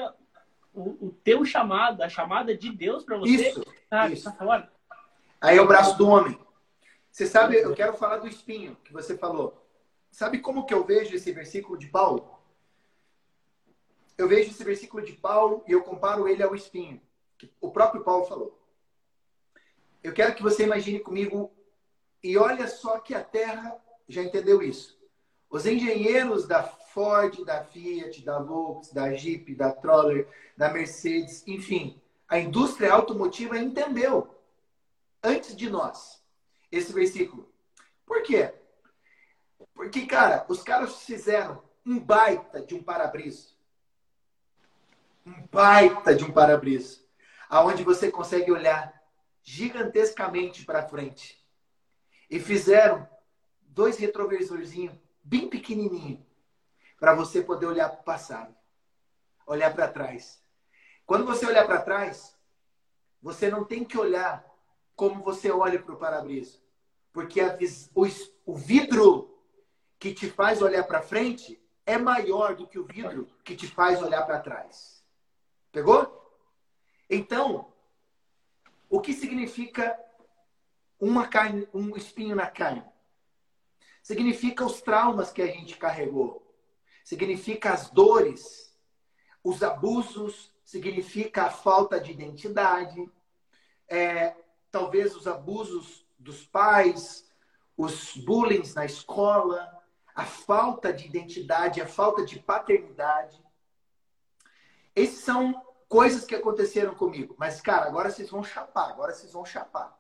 o, 0.74 1.08
o 1.08 1.18
teu 1.24 1.44
chamado, 1.44 2.02
a 2.02 2.10
chamada 2.10 2.56
de 2.56 2.72
Deus 2.72 3.04
para 3.04 3.18
você, 3.18 3.50
isso, 3.50 3.66
tá, 3.90 4.08
isso. 4.10 4.24
tá 4.26 4.32
fora. 4.34 4.72
Aí 5.42 5.58
é 5.58 5.62
o 5.62 5.68
braço 5.68 5.98
do 5.98 6.08
homem. 6.08 6.38
Você 7.12 7.26
sabe, 7.26 7.56
eu 7.56 7.74
quero 7.74 7.94
falar 7.94 8.18
do 8.18 8.28
espinho 8.28 8.78
que 8.84 8.94
você 8.94 9.18
falou. 9.18 9.66
Sabe 10.12 10.40
como 10.40 10.66
que 10.66 10.74
eu 10.74 10.84
vejo 10.84 11.16
esse 11.16 11.32
versículo 11.32 11.78
de 11.78 11.88
Paulo? 11.88 12.30
Eu 14.18 14.28
vejo 14.28 14.50
esse 14.50 14.64
versículo 14.64 15.04
de 15.04 15.14
Paulo 15.14 15.64
e 15.68 15.72
eu 15.72 15.84
comparo 15.84 16.28
ele 16.28 16.44
ao 16.44 16.56
espinho, 16.56 17.02
que 17.38 17.52
o 17.60 17.72
próprio 17.72 18.04
Paulo 18.04 18.26
falou. 18.26 18.60
Eu 20.04 20.14
quero 20.14 20.36
que 20.36 20.44
você 20.44 20.64
imagine 20.64 21.00
comigo 21.00 21.52
e 22.24 22.38
olha 22.38 22.68
só 22.68 23.00
que 23.00 23.14
a 23.14 23.24
terra 23.24 23.76
já 24.08 24.22
entendeu 24.22 24.62
isso. 24.62 25.00
Os 25.50 25.66
engenheiros 25.66 26.48
da 26.48 26.64
Ford, 26.64 27.44
da 27.44 27.64
Fiat, 27.64 28.24
da 28.24 28.40
Volkswagen, 28.40 28.94
da 28.94 29.14
Jeep, 29.16 29.56
da 29.56 29.72
Troller, 29.72 30.28
da 30.56 30.72
Mercedes, 30.72 31.44
enfim, 31.48 32.02
a 32.28 32.40
indústria 32.40 32.92
automotiva 32.92 33.58
entendeu 33.58 34.36
antes 35.24 35.56
de 35.56 35.70
nós 35.70 36.24
esse 36.72 36.92
versículo. 36.94 37.52
Por 38.06 38.22
quê? 38.24 38.54
Porque, 39.74 40.06
cara, 40.06 40.46
os 40.48 40.64
caras 40.64 41.04
fizeram 41.04 41.62
um 41.86 42.00
baita 42.00 42.62
de 42.62 42.76
um 42.76 42.84
para-brisa. 42.84 43.50
Um 45.26 45.48
baita 45.52 46.16
de 46.16 46.24
um 46.24 46.32
para-brisa. 46.32 47.05
Aonde 47.56 47.86
você 47.86 48.12
consegue 48.12 48.52
olhar 48.52 49.02
gigantescamente 49.42 50.66
para 50.66 50.90
frente. 50.90 51.42
E 52.30 52.38
fizeram 52.38 53.08
dois 53.62 53.98
retrovisorzinhos 53.98 54.94
bem 55.24 55.48
pequenininho, 55.48 56.22
para 57.00 57.16
você 57.16 57.42
poder 57.42 57.68
olhar 57.68 57.88
para 57.88 58.02
o 58.02 58.04
passado, 58.04 58.54
olhar 59.48 59.74
para 59.74 59.88
trás. 59.88 60.44
Quando 61.06 61.26
você 61.26 61.46
olhar 61.46 61.66
para 61.66 61.82
trás, 61.82 62.38
você 63.22 63.50
não 63.50 63.64
tem 63.64 63.86
que 63.86 63.98
olhar 63.98 64.46
como 64.94 65.24
você 65.24 65.50
olha 65.50 65.82
para 65.82 65.96
o 65.96 65.98
para-brisa, 65.98 66.60
porque 67.14 67.40
a, 67.40 67.58
o, 67.96 68.06
o 68.46 68.54
vidro 68.58 69.34
que 69.98 70.14
te 70.14 70.30
faz 70.30 70.62
olhar 70.62 70.84
para 70.84 71.02
frente 71.02 71.58
é 71.86 71.98
maior 71.98 72.54
do 72.54 72.68
que 72.68 72.78
o 72.78 72.86
vidro 72.86 73.30
que 73.46 73.56
te 73.56 73.66
faz 73.66 74.02
olhar 74.02 74.26
para 74.26 74.42
trás. 74.42 75.02
Pegou? 75.72 76.25
Então, 77.10 77.72
o 78.90 79.00
que 79.00 79.14
significa 79.14 80.00
uma 81.00 81.28
carne, 81.28 81.68
um 81.74 81.96
espinho 81.96 82.36
na 82.36 82.48
carne? 82.48 82.84
significa 84.06 84.64
os 84.64 84.84
traumas 84.84 85.32
que 85.32 85.42
a 85.42 85.48
gente 85.48 85.78
carregou, 85.78 86.46
significa 87.04 87.74
as 87.74 87.90
dores, 87.90 88.72
os 89.44 89.64
abusos, 89.64 90.54
significa 90.64 91.46
a 91.46 91.50
falta 91.50 92.00
de 92.00 92.12
identidade, 92.12 93.12
é, 93.88 94.36
talvez 94.70 95.16
os 95.16 95.26
abusos 95.26 96.06
dos 96.20 96.46
pais, 96.46 97.28
os 97.76 98.16
bullying 98.16 98.62
na 98.76 98.86
escola, 98.86 99.76
a 100.14 100.24
falta 100.24 100.94
de 100.94 101.08
identidade, 101.08 101.82
a 101.82 101.88
falta 101.88 102.24
de 102.24 102.38
paternidade. 102.38 103.44
Esses 104.96 105.22
são 105.22 105.66
coisas 105.96 106.26
que 106.26 106.36
aconteceram 106.36 106.94
comigo. 106.94 107.36
Mas, 107.38 107.62
cara, 107.62 107.86
agora 107.86 108.10
vocês 108.10 108.30
vão 108.30 108.44
chapar, 108.44 108.90
agora 108.90 109.14
vocês 109.14 109.32
vão 109.32 109.46
chapar. 109.46 109.98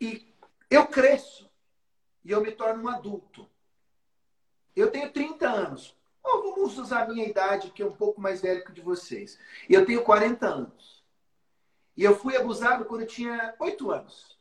E 0.00 0.32
eu 0.70 0.86
cresço 0.86 1.50
e 2.24 2.30
eu 2.30 2.40
me 2.40 2.52
torno 2.52 2.84
um 2.84 2.88
adulto. 2.88 3.50
Eu 4.76 4.92
tenho 4.92 5.10
30 5.12 5.48
anos. 5.48 5.96
Ou 6.22 6.54
vamos 6.54 6.78
usar 6.78 7.02
a 7.02 7.08
minha 7.08 7.26
idade, 7.26 7.72
que 7.72 7.82
é 7.82 7.86
um 7.86 7.96
pouco 7.96 8.20
mais 8.20 8.40
velho 8.40 8.64
que 8.64 8.70
de 8.70 8.80
vocês. 8.80 9.40
Eu 9.68 9.84
tenho 9.84 10.04
40 10.04 10.46
anos. 10.46 11.04
E 11.96 12.04
eu 12.04 12.16
fui 12.16 12.36
abusado 12.36 12.84
quando 12.84 13.00
eu 13.00 13.08
tinha 13.08 13.56
8 13.58 13.90
anos. 13.90 14.38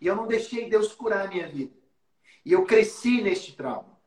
E 0.00 0.06
eu 0.06 0.14
não 0.14 0.28
deixei 0.28 0.70
Deus 0.70 0.94
curar 0.94 1.26
a 1.26 1.28
minha 1.28 1.48
vida. 1.48 1.76
E 2.44 2.52
eu 2.52 2.64
cresci 2.64 3.20
neste 3.20 3.56
trauma. 3.56 3.98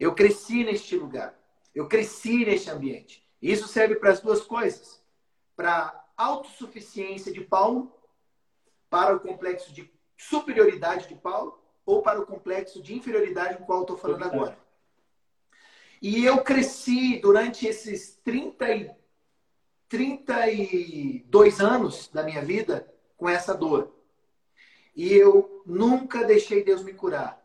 Eu 0.00 0.16
cresci 0.16 0.64
neste 0.64 0.96
lugar. 0.96 1.37
Eu 1.78 1.86
cresci 1.86 2.44
neste 2.44 2.68
ambiente. 2.68 3.24
Isso 3.40 3.68
serve 3.68 3.94
para 3.94 4.10
as 4.10 4.20
duas 4.20 4.40
coisas: 4.40 5.00
para 5.54 6.04
a 6.16 6.24
autossuficiência 6.24 7.32
de 7.32 7.40
Paulo, 7.40 7.96
para 8.90 9.14
o 9.14 9.20
complexo 9.20 9.72
de 9.72 9.88
superioridade 10.16 11.06
de 11.06 11.14
Paulo 11.14 11.56
ou 11.86 12.02
para 12.02 12.20
o 12.20 12.26
complexo 12.26 12.82
de 12.82 12.96
inferioridade 12.96 13.58
do 13.58 13.64
qual 13.64 13.82
estou 13.82 13.96
falando 13.96 14.24
agora. 14.24 14.58
E 16.02 16.24
eu 16.24 16.42
cresci 16.42 17.20
durante 17.20 17.64
esses 17.64 18.16
30 18.24 18.74
e, 18.74 18.90
32 19.88 21.60
anos 21.60 22.08
da 22.08 22.24
minha 22.24 22.42
vida 22.42 22.92
com 23.16 23.28
essa 23.28 23.54
dor. 23.54 23.94
E 24.96 25.14
eu 25.14 25.62
nunca 25.64 26.24
deixei 26.24 26.64
Deus 26.64 26.82
me 26.82 26.92
curar. 26.92 27.40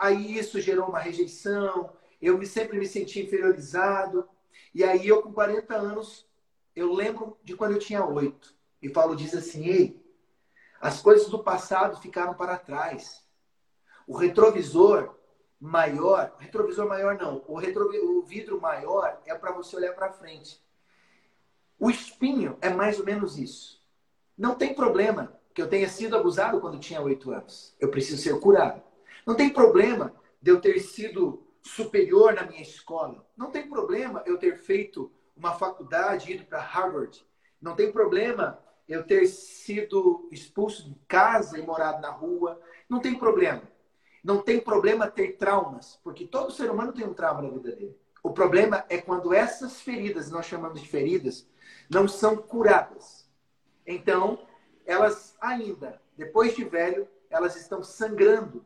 Aí 0.00 0.36
isso 0.36 0.60
gerou 0.60 0.88
uma 0.88 0.98
rejeição, 0.98 1.99
eu 2.20 2.36
me, 2.36 2.46
sempre 2.46 2.78
me 2.78 2.86
senti 2.86 3.22
inferiorizado. 3.22 4.28
E 4.74 4.84
aí 4.84 5.06
eu, 5.06 5.22
com 5.22 5.32
40 5.32 5.74
anos, 5.74 6.28
eu 6.74 6.92
lembro 6.92 7.36
de 7.42 7.56
quando 7.56 7.72
eu 7.72 7.78
tinha 7.78 8.04
8. 8.04 8.54
E 8.82 8.88
Paulo 8.88 9.16
diz 9.16 9.34
assim: 9.34 9.66
Ei, 9.66 10.02
As 10.80 11.00
coisas 11.00 11.28
do 11.28 11.42
passado 11.42 12.00
ficaram 12.00 12.34
para 12.34 12.58
trás. 12.58 13.24
O 14.06 14.16
retrovisor 14.16 15.14
maior, 15.60 16.34
retrovisor 16.38 16.88
maior 16.88 17.18
não, 17.18 17.44
o, 17.46 17.56
retrovi, 17.56 17.98
o 17.98 18.22
vidro 18.22 18.60
maior 18.60 19.20
é 19.26 19.34
para 19.34 19.52
você 19.52 19.76
olhar 19.76 19.94
para 19.94 20.10
frente. 20.10 20.60
O 21.78 21.90
espinho 21.90 22.56
é 22.60 22.70
mais 22.70 22.98
ou 22.98 23.04
menos 23.04 23.38
isso. 23.38 23.80
Não 24.36 24.54
tem 24.54 24.74
problema 24.74 25.38
que 25.54 25.60
eu 25.60 25.68
tenha 25.68 25.88
sido 25.88 26.16
abusado 26.16 26.60
quando 26.60 26.78
tinha 26.78 27.00
oito 27.00 27.30
anos. 27.30 27.74
Eu 27.78 27.90
preciso 27.90 28.22
ser 28.22 28.38
curado. 28.40 28.82
Não 29.26 29.34
tem 29.34 29.50
problema 29.50 30.14
de 30.40 30.50
eu 30.50 30.60
ter 30.60 30.80
sido 30.80 31.46
superior 31.62 32.34
na 32.34 32.44
minha 32.44 32.62
escola. 32.62 33.26
Não 33.36 33.50
tem 33.50 33.68
problema 33.68 34.22
eu 34.26 34.38
ter 34.38 34.58
feito 34.58 35.12
uma 35.36 35.54
faculdade, 35.54 36.32
ido 36.32 36.44
para 36.44 36.60
Harvard. 36.60 37.24
Não 37.60 37.74
tem 37.74 37.92
problema 37.92 38.58
eu 38.88 39.04
ter 39.04 39.26
sido 39.26 40.28
expulso 40.32 40.88
de 40.88 40.94
casa 41.06 41.58
e 41.58 41.62
morado 41.62 42.00
na 42.00 42.10
rua. 42.10 42.60
Não 42.88 43.00
tem 43.00 43.14
problema. 43.14 43.62
Não 44.22 44.42
tem 44.42 44.60
problema 44.60 45.10
ter 45.10 45.36
traumas, 45.36 45.98
porque 46.04 46.26
todo 46.26 46.52
ser 46.52 46.70
humano 46.70 46.92
tem 46.92 47.06
um 47.06 47.14
trauma 47.14 47.42
na 47.42 47.48
vida 47.48 47.72
dele. 47.72 47.96
O 48.22 48.32
problema 48.32 48.84
é 48.88 48.98
quando 48.98 49.32
essas 49.32 49.80
feridas, 49.80 50.30
nós 50.30 50.44
chamamos 50.44 50.80
de 50.80 50.88
feridas, 50.88 51.48
não 51.88 52.06
são 52.06 52.36
curadas. 52.36 53.30
Então, 53.86 54.46
elas 54.84 55.36
ainda, 55.40 56.00
depois 56.16 56.54
de 56.54 56.64
velho, 56.64 57.08
elas 57.30 57.56
estão 57.56 57.82
sangrando. 57.82 58.64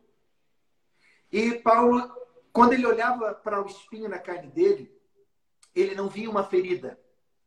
E 1.30 1.52
Paulo, 1.52 2.10
quando 2.54 2.72
ele 2.72 2.86
olhava 2.86 3.34
para 3.34 3.60
o 3.60 3.66
espinho 3.66 4.08
na 4.08 4.20
carne 4.20 4.48
dele, 4.48 4.96
ele 5.74 5.96
não 5.96 6.08
via 6.08 6.30
uma 6.30 6.44
ferida, 6.44 6.96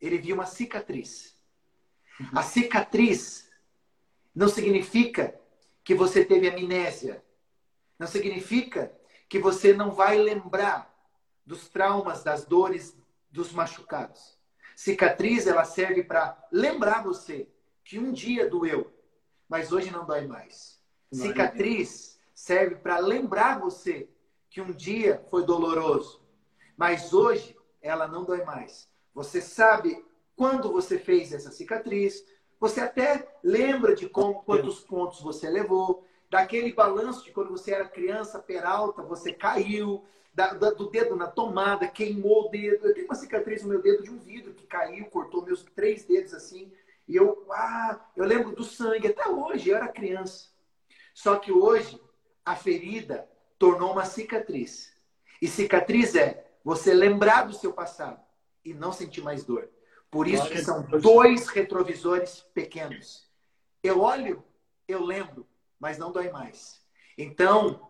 ele 0.02 0.18
via 0.18 0.36
uma 0.36 0.46
cicatriz. 0.46 1.40
A 2.36 2.44
cicatriz 2.44 3.50
não 4.36 4.50
significa 4.50 5.40
que 5.82 5.96
você 5.96 6.26
teve 6.26 6.50
amnésia. 6.50 7.24
Não 7.98 8.06
significa 8.06 8.94
que 9.30 9.40
você 9.40 9.72
não 9.72 9.92
vai 9.92 10.18
lembrar 10.18 10.94
dos 11.46 11.70
traumas, 11.70 12.22
das 12.22 12.44
dores, 12.44 12.94
dos 13.32 13.54
machucados. 13.54 14.38
Cicatriz, 14.76 15.48
ela 15.48 15.64
serve 15.64 16.04
para 16.04 16.38
lembrar 16.52 17.02
você 17.02 17.48
que 17.86 17.98
um 17.98 18.12
dia 18.12 18.50
doeu, 18.50 18.94
mas 19.48 19.72
hoje 19.72 19.90
não 19.90 20.06
dói 20.06 20.28
mais. 20.28 20.82
Cicatriz 21.14 22.20
serve 22.36 22.76
para 22.76 22.98
lembrar 23.00 23.58
você 23.58 24.10
que 24.50 24.62
um 24.62 24.72
dia 24.72 25.24
foi 25.30 25.46
doloroso, 25.46 26.22
mas 26.76 27.14
hoje 27.14 27.56
ela 27.82 28.08
não 28.08 28.24
dói 28.24 28.44
mais. 28.44 28.90
Você 29.14 29.42
sabe 29.42 30.06
quando 30.36 30.72
você 30.72 31.00
fez 31.00 31.34
essa 31.34 31.52
cicatriz, 31.52 32.24
você 32.60 32.82
até 32.82 33.28
lembra 33.44 33.96
de 33.96 34.08
como, 34.08 34.44
quantos 34.44 34.80
pontos 34.80 35.22
você 35.22 35.50
levou, 35.50 36.06
daquele 36.30 36.74
balanço 36.74 37.24
de 37.24 37.32
quando 37.32 37.50
você 37.50 37.74
era 37.74 37.88
criança, 37.88 38.40
peralta, 38.40 39.02
você 39.02 39.32
caiu, 39.32 40.04
da, 40.38 40.54
da, 40.54 40.70
do 40.70 40.90
dedo 40.92 41.16
na 41.16 41.26
tomada, 41.26 41.88
queimou 41.88 42.46
o 42.46 42.50
dedo. 42.50 42.86
Eu 42.86 42.94
tenho 42.94 43.08
uma 43.08 43.16
cicatriz 43.16 43.64
no 43.64 43.70
meu 43.70 43.82
dedo 43.82 44.04
de 44.04 44.12
um 44.12 44.20
vidro 44.20 44.54
que 44.54 44.68
caiu, 44.68 45.06
cortou 45.06 45.44
meus 45.44 45.64
três 45.64 46.06
dedos 46.06 46.32
assim. 46.32 46.72
E 47.08 47.16
eu, 47.16 47.44
ah, 47.52 48.00
eu 48.16 48.24
lembro 48.24 48.52
do 48.52 48.64
sangue, 48.64 49.08
até 49.08 49.28
hoje, 49.28 49.70
eu 49.70 49.78
era 49.78 49.88
criança. 49.88 50.50
Só 51.12 51.38
que 51.38 51.52
hoje, 51.52 52.00
a 52.46 52.56
ferida 52.56 53.28
tornou 53.58 53.92
uma 53.92 54.06
cicatriz. 54.06 54.94
E 55.42 55.48
cicatriz 55.48 56.16
é 56.16 56.46
você 56.64 56.94
lembrar 56.94 57.44
do 57.44 57.54
seu 57.54 57.74
passado 57.74 58.20
e 58.64 58.74
não 58.74 58.92
sentir 58.92 59.22
mais 59.22 59.44
dor. 59.44 59.70
Por 60.10 60.28
isso 60.28 60.50
que 60.50 60.62
são 60.64 60.84
dois 60.84 61.48
retrovisores 61.48 62.42
pequenos. 62.54 63.30
Eu 63.84 64.02
olho, 64.02 64.44
eu 64.88 65.04
lembro, 65.04 65.48
mas 65.80 65.98
não 65.98 66.12
dói 66.12 66.30
mais. 66.30 66.82
Então, 67.18 67.90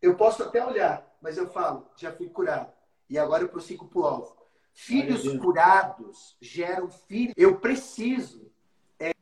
eu 0.00 0.16
posso 0.16 0.42
até 0.42 0.64
olhar, 0.64 1.06
mas 1.20 1.36
eu 1.36 1.48
falo, 1.48 1.88
já 1.96 2.12
fui 2.12 2.28
curado. 2.28 2.72
E 3.08 3.18
agora 3.18 3.42
eu 3.42 3.48
prossigo 3.48 3.86
para 3.86 3.98
o 3.98 4.04
alvo. 4.04 4.36
Filhos 4.72 5.26
curados 5.38 6.36
geram 6.40 6.88
filhos. 6.88 7.34
Eu 7.36 7.58
preciso 7.58 8.50
é, 8.98 9.12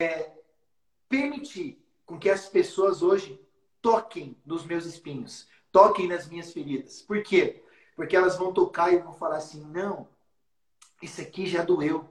é, 0.00 0.32
permitir 1.08 1.84
com 2.04 2.18
que 2.18 2.30
as 2.30 2.48
pessoas 2.48 3.02
hoje 3.02 3.45
toquem 3.86 4.36
nos 4.44 4.66
meus 4.66 4.84
espinhos, 4.84 5.46
toquem 5.70 6.08
nas 6.08 6.28
minhas 6.28 6.52
feridas. 6.52 7.02
Por 7.02 7.22
quê? 7.22 7.62
Porque 7.94 8.16
elas 8.16 8.36
vão 8.36 8.52
tocar 8.52 8.92
e 8.92 8.98
vão 8.98 9.12
falar 9.12 9.36
assim: 9.36 9.64
não, 9.66 10.08
isso 11.00 11.20
aqui 11.20 11.46
já 11.46 11.62
doeu. 11.62 12.04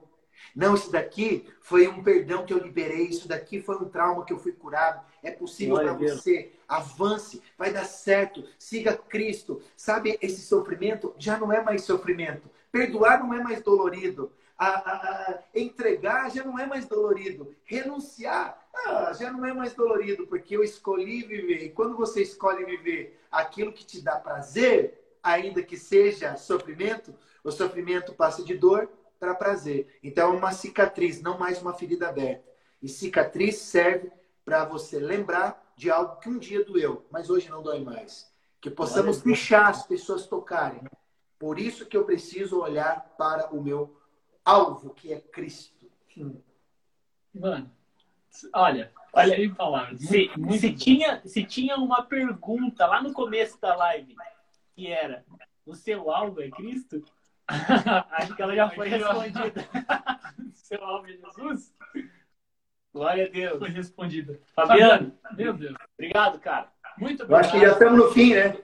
Não, 0.54 0.74
isso 0.74 0.90
daqui 0.90 1.46
foi 1.60 1.86
um 1.86 2.02
perdão 2.02 2.46
que 2.46 2.52
eu 2.54 2.58
liberei, 2.58 3.08
isso 3.08 3.28
daqui 3.28 3.60
foi 3.60 3.76
um 3.76 3.90
trauma 3.90 4.24
que 4.24 4.32
eu 4.32 4.38
fui 4.38 4.52
curado. 4.52 5.04
É 5.22 5.30
possível 5.30 5.76
para 5.76 5.92
você. 5.92 6.50
Avance, 6.66 7.42
vai 7.58 7.70
dar 7.70 7.84
certo, 7.84 8.42
siga 8.58 8.96
Cristo. 8.96 9.60
Sabe, 9.76 10.18
esse 10.22 10.40
sofrimento 10.40 11.14
já 11.18 11.36
não 11.36 11.52
é 11.52 11.62
mais 11.62 11.82
sofrimento. 11.82 12.48
Perdoar 12.72 13.22
não 13.22 13.34
é 13.34 13.42
mais 13.42 13.60
dolorido. 13.60 14.32
A, 14.58 14.66
a, 14.66 14.96
a, 15.32 15.38
entregar 15.54 16.30
já 16.30 16.42
não 16.42 16.58
é 16.58 16.66
mais 16.66 16.86
dolorido. 16.86 17.54
Renunciar 17.64 18.66
ah, 18.84 19.12
já 19.12 19.32
não 19.32 19.44
é 19.44 19.52
mais 19.52 19.74
dolorido, 19.74 20.26
porque 20.26 20.56
eu 20.56 20.62
escolhi 20.62 21.22
viver. 21.22 21.64
E 21.64 21.70
quando 21.70 21.96
você 21.96 22.22
escolhe 22.22 22.64
viver 22.64 23.20
aquilo 23.30 23.72
que 23.72 23.84
te 23.84 24.00
dá 24.00 24.16
prazer, 24.16 25.18
ainda 25.22 25.62
que 25.62 25.76
seja 25.76 26.36
sofrimento, 26.36 27.14
o 27.42 27.50
sofrimento 27.50 28.12
passa 28.12 28.44
de 28.44 28.54
dor 28.54 28.88
para 29.18 29.34
prazer. 29.34 29.98
Então, 30.02 30.34
é 30.34 30.36
uma 30.36 30.52
cicatriz, 30.52 31.22
não 31.22 31.38
mais 31.38 31.60
uma 31.60 31.72
ferida 31.72 32.08
aberta. 32.08 32.44
E 32.82 32.88
cicatriz 32.88 33.56
serve 33.56 34.12
para 34.44 34.64
você 34.64 34.98
lembrar 34.98 35.72
de 35.76 35.90
algo 35.90 36.20
que 36.20 36.28
um 36.28 36.38
dia 36.38 36.64
doeu, 36.64 37.04
mas 37.10 37.30
hoje 37.30 37.48
não 37.48 37.62
dói 37.62 37.80
mais. 37.82 38.30
Que 38.60 38.70
possamos 38.70 39.20
deixar 39.22 39.68
as 39.68 39.86
pessoas 39.86 40.26
tocarem. 40.26 40.82
Por 41.38 41.58
isso 41.58 41.86
que 41.86 41.96
eu 41.96 42.04
preciso 42.04 42.60
olhar 42.60 43.14
para 43.18 43.54
o 43.54 43.62
meu 43.62 43.95
alvo, 44.46 44.94
que 44.94 45.12
é 45.12 45.20
Cristo. 45.20 45.74
Hum. 46.16 46.40
Mano, 47.34 47.70
olha, 48.54 48.92
olha 49.12 49.34
aí 49.34 49.52
palavras. 49.52 50.00
Se, 50.00 50.30
se, 50.58 50.72
tinha, 50.72 51.20
se 51.26 51.44
tinha 51.44 51.76
uma 51.76 52.02
pergunta 52.02 52.86
lá 52.86 53.02
no 53.02 53.12
começo 53.12 53.60
da 53.60 53.74
live, 53.74 54.16
que 54.74 54.86
era: 54.86 55.24
o 55.66 55.74
seu 55.74 56.10
alvo 56.10 56.40
é 56.40 56.48
Cristo? 56.48 57.02
Acho 58.12 58.34
que 58.34 58.42
ela 58.42 58.54
já 58.54 58.70
foi 58.70 58.88
respondida. 58.88 59.68
Seu 60.54 60.82
alvo 60.82 61.06
é 61.06 61.12
Jesus? 61.12 61.72
Glória 62.92 63.26
a 63.26 63.28
Deus. 63.28 63.58
Foi 63.60 63.68
respondida. 63.68 64.40
Fabiano, 64.52 65.16
meu 65.36 65.52
Deus. 65.52 65.76
Obrigado, 65.96 66.40
cara. 66.40 66.72
Muito 66.98 67.22
obrigado. 67.22 67.30
Eu 67.30 67.36
acho 67.36 67.52
que 67.52 67.60
já 67.60 67.72
estamos 67.72 67.98
no 67.98 68.10
fim, 68.10 68.34
né? 68.34 68.58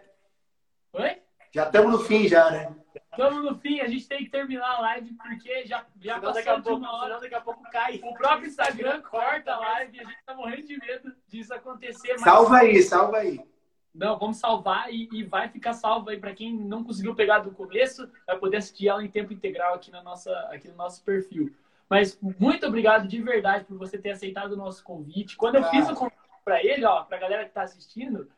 Oi? 0.94 1.22
Já 1.52 1.66
estamos 1.66 1.92
no 1.92 1.98
fim, 2.00 2.26
já, 2.26 2.50
né? 2.50 2.74
Estamos 3.12 3.44
no 3.44 3.58
fim, 3.58 3.78
a 3.80 3.86
gente 3.86 4.08
tem 4.08 4.24
que 4.24 4.30
terminar 4.30 4.66
a 4.66 4.80
live 4.80 5.14
porque 5.14 5.66
já, 5.66 5.84
já 6.00 6.18
passou 6.18 6.32
daqui 6.32 6.48
a 6.48 6.56
de 6.56 6.62
pouco, 6.62 6.78
uma 6.78 6.96
hora. 6.96 7.20
daqui 7.20 7.34
a 7.34 7.40
pouco 7.42 7.62
cai. 7.70 8.00
O 8.02 8.14
próprio 8.14 8.48
Instagram 8.48 9.02
corta 9.02 9.52
a 9.52 9.60
live 9.60 9.98
e 9.98 10.00
a 10.00 10.04
gente 10.04 10.24
tá 10.24 10.34
morrendo 10.34 10.66
de 10.66 10.78
medo 10.78 11.14
disso 11.28 11.52
acontecer. 11.52 12.12
Mas... 12.12 12.22
Salva 12.22 12.58
aí, 12.58 12.82
salva 12.82 13.18
aí. 13.18 13.38
Não, 13.94 14.18
vamos 14.18 14.38
salvar 14.38 14.90
e, 14.90 15.10
e 15.12 15.22
vai 15.22 15.50
ficar 15.50 15.74
salvo 15.74 16.08
aí 16.08 16.18
para 16.18 16.34
quem 16.34 16.56
não 16.56 16.82
conseguiu 16.82 17.14
pegar 17.14 17.40
do 17.40 17.50
começo, 17.50 18.10
vai 18.26 18.38
poder 18.38 18.56
assistir 18.56 18.88
ela 18.88 19.04
em 19.04 19.10
tempo 19.10 19.34
integral 19.34 19.74
aqui, 19.74 19.90
na 19.90 20.02
nossa, 20.02 20.32
aqui 20.50 20.68
no 20.68 20.76
nosso 20.76 21.04
perfil. 21.04 21.54
Mas 21.90 22.18
muito 22.22 22.66
obrigado 22.66 23.06
de 23.06 23.20
verdade 23.20 23.66
por 23.66 23.76
você 23.76 23.98
ter 23.98 24.12
aceitado 24.12 24.52
o 24.52 24.56
nosso 24.56 24.82
convite. 24.82 25.36
Quando 25.36 25.56
eu 25.56 25.64
fiz 25.64 25.86
o 25.90 25.94
convite 25.94 26.16
para 26.42 26.64
ele, 26.64 26.86
ó, 26.86 27.02
para 27.02 27.18
a 27.18 27.20
galera 27.20 27.42
que 27.42 27.50
está 27.50 27.62
assistindo, 27.62 28.30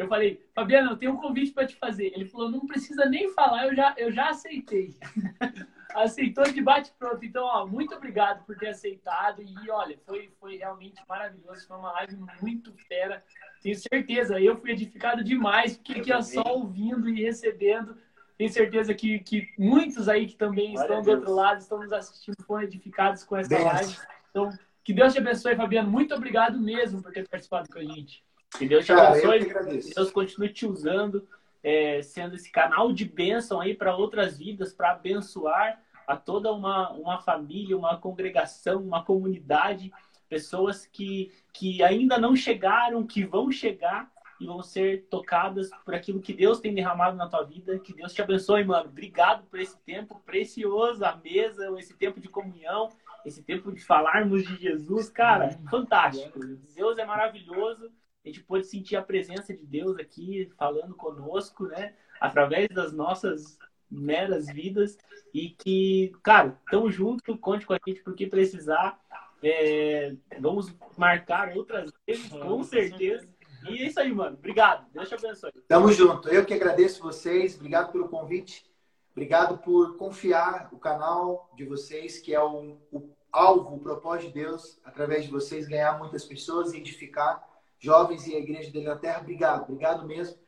eu 0.00 0.08
falei, 0.08 0.42
Fabiano, 0.54 0.90
eu 0.90 0.96
tenho 0.96 1.12
um 1.12 1.16
convite 1.16 1.52
para 1.52 1.66
te 1.66 1.76
fazer. 1.76 2.12
Ele 2.14 2.24
falou, 2.24 2.50
não 2.50 2.66
precisa 2.66 3.04
nem 3.04 3.32
falar, 3.32 3.66
eu 3.66 3.74
já, 3.74 3.94
eu 3.98 4.10
já 4.10 4.30
aceitei. 4.30 4.94
Aceitou 5.94 6.44
de 6.44 6.62
bate 6.62 6.92
pronto. 6.96 7.24
Então, 7.24 7.44
ó, 7.44 7.66
muito 7.66 7.94
obrigado 7.94 8.44
por 8.46 8.56
ter 8.56 8.68
aceitado. 8.68 9.42
E 9.42 9.70
olha, 9.70 9.98
foi, 10.06 10.30
foi 10.38 10.56
realmente 10.56 11.02
maravilhoso. 11.08 11.66
Foi 11.66 11.76
uma 11.76 11.92
live 11.92 12.16
muito 12.40 12.72
fera. 12.86 13.22
Tenho 13.60 13.74
certeza, 13.74 14.40
eu 14.40 14.56
fui 14.56 14.70
edificado 14.70 15.22
demais, 15.22 15.76
fiquei 15.76 16.00
aqui 16.00 16.22
só 16.22 16.42
ouvindo 16.46 17.08
e 17.08 17.22
recebendo. 17.22 17.96
Tenho 18.38 18.50
certeza 18.50 18.94
que, 18.94 19.18
que 19.18 19.52
muitos 19.58 20.08
aí 20.08 20.26
que 20.26 20.36
também 20.36 20.72
Glória 20.72 20.94
estão 20.94 21.02
do 21.02 21.10
outro 21.10 21.34
lado, 21.34 21.60
estão 21.60 21.78
nos 21.78 21.92
assistindo, 21.92 22.36
foram 22.46 22.62
edificados 22.62 23.24
com 23.24 23.36
essa 23.36 23.58
live. 23.58 23.96
Então, 24.30 24.50
que 24.82 24.94
Deus 24.94 25.12
te 25.12 25.18
abençoe, 25.18 25.56
Fabiano. 25.56 25.90
Muito 25.90 26.14
obrigado 26.14 26.58
mesmo 26.58 27.02
por 27.02 27.12
ter 27.12 27.28
participado 27.28 27.68
com 27.68 27.78
a 27.78 27.84
gente. 27.84 28.24
Que 28.58 28.66
Deus 28.66 28.84
te 28.84 28.92
abençoe. 28.92 29.46
Que 29.46 29.94
Deus 29.94 30.10
continue 30.10 30.52
te 30.52 30.66
usando, 30.66 31.26
é, 31.62 32.02
sendo 32.02 32.34
esse 32.34 32.50
canal 32.50 32.92
de 32.92 33.04
bênção 33.04 33.60
aí 33.60 33.74
para 33.74 33.96
outras 33.96 34.38
vidas, 34.38 34.72
para 34.72 34.92
abençoar 34.92 35.80
a 36.06 36.16
toda 36.16 36.52
uma, 36.52 36.90
uma 36.90 37.20
família, 37.20 37.76
uma 37.76 37.96
congregação, 37.96 38.82
uma 38.82 39.04
comunidade 39.04 39.92
pessoas 40.30 40.86
que, 40.86 41.32
que 41.52 41.82
ainda 41.82 42.16
não 42.16 42.36
chegaram, 42.36 43.04
que 43.04 43.24
vão 43.24 43.50
chegar 43.50 44.08
e 44.40 44.46
vão 44.46 44.62
ser 44.62 45.06
tocadas 45.10 45.68
por 45.84 45.94
aquilo 45.94 46.20
que 46.20 46.32
Deus 46.32 46.60
tem 46.60 46.72
derramado 46.72 47.16
na 47.16 47.28
tua 47.28 47.42
vida. 47.42 47.78
Que 47.80 47.92
Deus 47.92 48.14
te 48.14 48.22
abençoe, 48.22 48.64
mano. 48.64 48.88
Obrigado 48.88 49.44
por 49.50 49.58
esse 49.60 49.76
tempo 49.80 50.22
precioso, 50.24 51.04
a 51.04 51.16
mesa, 51.16 51.68
esse 51.78 51.94
tempo 51.94 52.20
de 52.20 52.28
comunhão. 52.28 52.88
esse 53.26 53.42
tempo 53.42 53.70
de 53.70 53.84
falarmos 53.84 54.44
de 54.44 54.56
Jesus, 54.56 55.10
cara, 55.10 55.50
fantástico. 55.68 56.38
Deus 56.74 56.96
é 56.96 57.04
maravilhoso. 57.04 57.90
A 58.24 58.28
gente 58.28 58.42
pôde 58.42 58.66
sentir 58.66 58.96
a 58.96 59.02
presença 59.02 59.54
de 59.54 59.64
Deus 59.64 59.96
aqui 59.96 60.50
falando 60.58 60.94
conosco, 60.94 61.66
né? 61.66 61.94
Através 62.20 62.68
das 62.68 62.92
nossas 62.92 63.58
meras 63.90 64.46
vidas. 64.46 64.98
E 65.32 65.50
que, 65.50 66.12
cara, 66.22 66.58
tamo 66.70 66.90
junto, 66.90 67.38
conte 67.38 67.64
com 67.64 67.72
a 67.72 67.78
gente 67.86 68.02
porque 68.02 68.26
precisar. 68.26 69.00
É, 69.42 70.14
vamos 70.38 70.74
marcar 70.98 71.56
outras 71.56 71.90
vezes, 72.06 72.28
com 72.28 72.62
certeza. 72.62 73.26
E 73.66 73.78
é 73.78 73.86
isso 73.86 73.98
aí, 73.98 74.12
mano. 74.12 74.36
Obrigado. 74.36 74.86
Deus 74.92 75.08
te 75.08 75.14
abençoe. 75.14 75.52
Tamo 75.66 75.90
junto. 75.90 76.28
Eu 76.28 76.44
que 76.44 76.52
agradeço 76.52 77.02
vocês. 77.02 77.56
Obrigado 77.56 77.90
pelo 77.90 78.08
convite. 78.08 78.70
Obrigado 79.12 79.58
por 79.58 79.96
confiar 79.96 80.68
o 80.72 80.78
canal 80.78 81.50
de 81.56 81.64
vocês, 81.64 82.18
que 82.18 82.34
é 82.34 82.42
o, 82.42 82.76
o 82.92 83.10
alvo, 83.32 83.76
o 83.76 83.80
propósito 83.80 84.28
de 84.28 84.34
Deus, 84.34 84.78
através 84.84 85.24
de 85.24 85.30
vocês, 85.30 85.66
ganhar 85.66 85.98
muitas 85.98 86.24
pessoas 86.24 86.72
e 86.72 86.78
edificar 86.78 87.49
jovens 87.80 88.26
e 88.26 88.36
a 88.36 88.38
igreja 88.38 88.70
da 88.70 88.78
Inglaterra. 88.78 89.20
Obrigado, 89.20 89.62
obrigado 89.62 90.06
mesmo. 90.06 90.38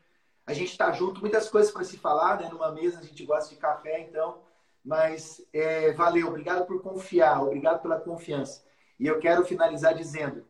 A 0.47 0.53
gente 0.53 0.71
está 0.71 0.93
junto, 0.93 1.21
muitas 1.21 1.49
coisas 1.49 1.73
para 1.73 1.83
se 1.83 1.97
falar, 1.97 2.39
né? 2.39 2.49
Numa 2.49 2.71
mesa 2.71 3.01
a 3.01 3.03
gente 3.03 3.25
gosta 3.25 3.53
de 3.53 3.61
café, 3.61 4.01
então. 4.01 4.43
Mas 4.85 5.45
é, 5.53 5.93
valeu, 5.93 6.29
obrigado 6.29 6.67
por 6.67 6.83
confiar, 6.83 7.43
obrigado 7.43 7.81
pela 7.81 8.01
confiança. 8.01 8.65
E 8.99 9.07
eu 9.07 9.19
quero 9.19 9.45
finalizar 9.45 9.95
dizendo: 9.95 10.45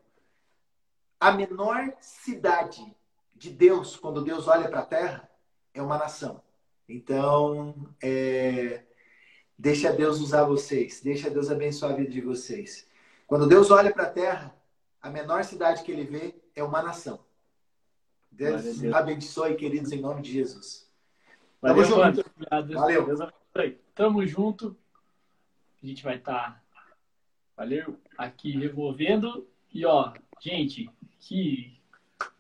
a 1.21 1.31
menor 1.31 1.93
cidade 2.01 2.95
de 3.35 3.51
Deus, 3.51 3.97
quando 3.97 4.23
Deus 4.25 4.49
olha 4.49 4.69
para 4.69 4.81
a 4.81 4.87
terra, 4.87 5.31
é 5.75 5.81
uma 5.83 5.99
nação. 5.99 6.43
Então, 6.89 7.75
é, 8.03 8.83
deixa 9.59 9.93
Deus 9.93 10.21
usar 10.21 10.45
vocês, 10.45 11.01
deixa 11.01 11.31
Deus 11.31 11.51
abençoar 11.51 11.93
a 11.93 11.97
vida 11.97 12.11
de 12.11 12.21
vocês. 12.21 12.89
Quando 13.27 13.47
Deus 13.47 13.71
olha 13.71 13.93
para 13.93 14.05
a 14.05 14.11
terra, 14.11 14.55
a 15.03 15.11
menor 15.11 15.45
cidade 15.45 15.83
que 15.83 15.91
ele 15.91 16.05
vê 16.05 16.35
é 16.55 16.63
uma 16.63 16.83
nação. 16.83 17.21
Deus, 18.31 18.79
Deus. 18.79 18.95
abençoe, 18.95 19.57
queridos, 19.57 19.93
em 19.93 20.01
nome 20.01 20.23
de 20.23 20.33
Jesus. 20.33 20.89
Valeu, 21.61 21.85
Tamo 21.85 22.05
junto. 22.05 22.31
Obrigado. 22.35 22.73
Valeu. 22.73 23.07
Deus 23.07 23.21
abençoe. 23.21 23.81
Tamo 23.95 24.27
junto. 24.27 24.77
A 25.83 25.87
gente 25.87 26.03
vai 26.05 26.17
estar, 26.17 26.65
tá, 26.73 26.95
valeu, 27.57 27.99
aqui 28.17 28.53
removendo. 28.53 29.47
E 29.73 29.85
ó, 29.85 30.13
gente, 30.41 30.89
que 31.19 31.77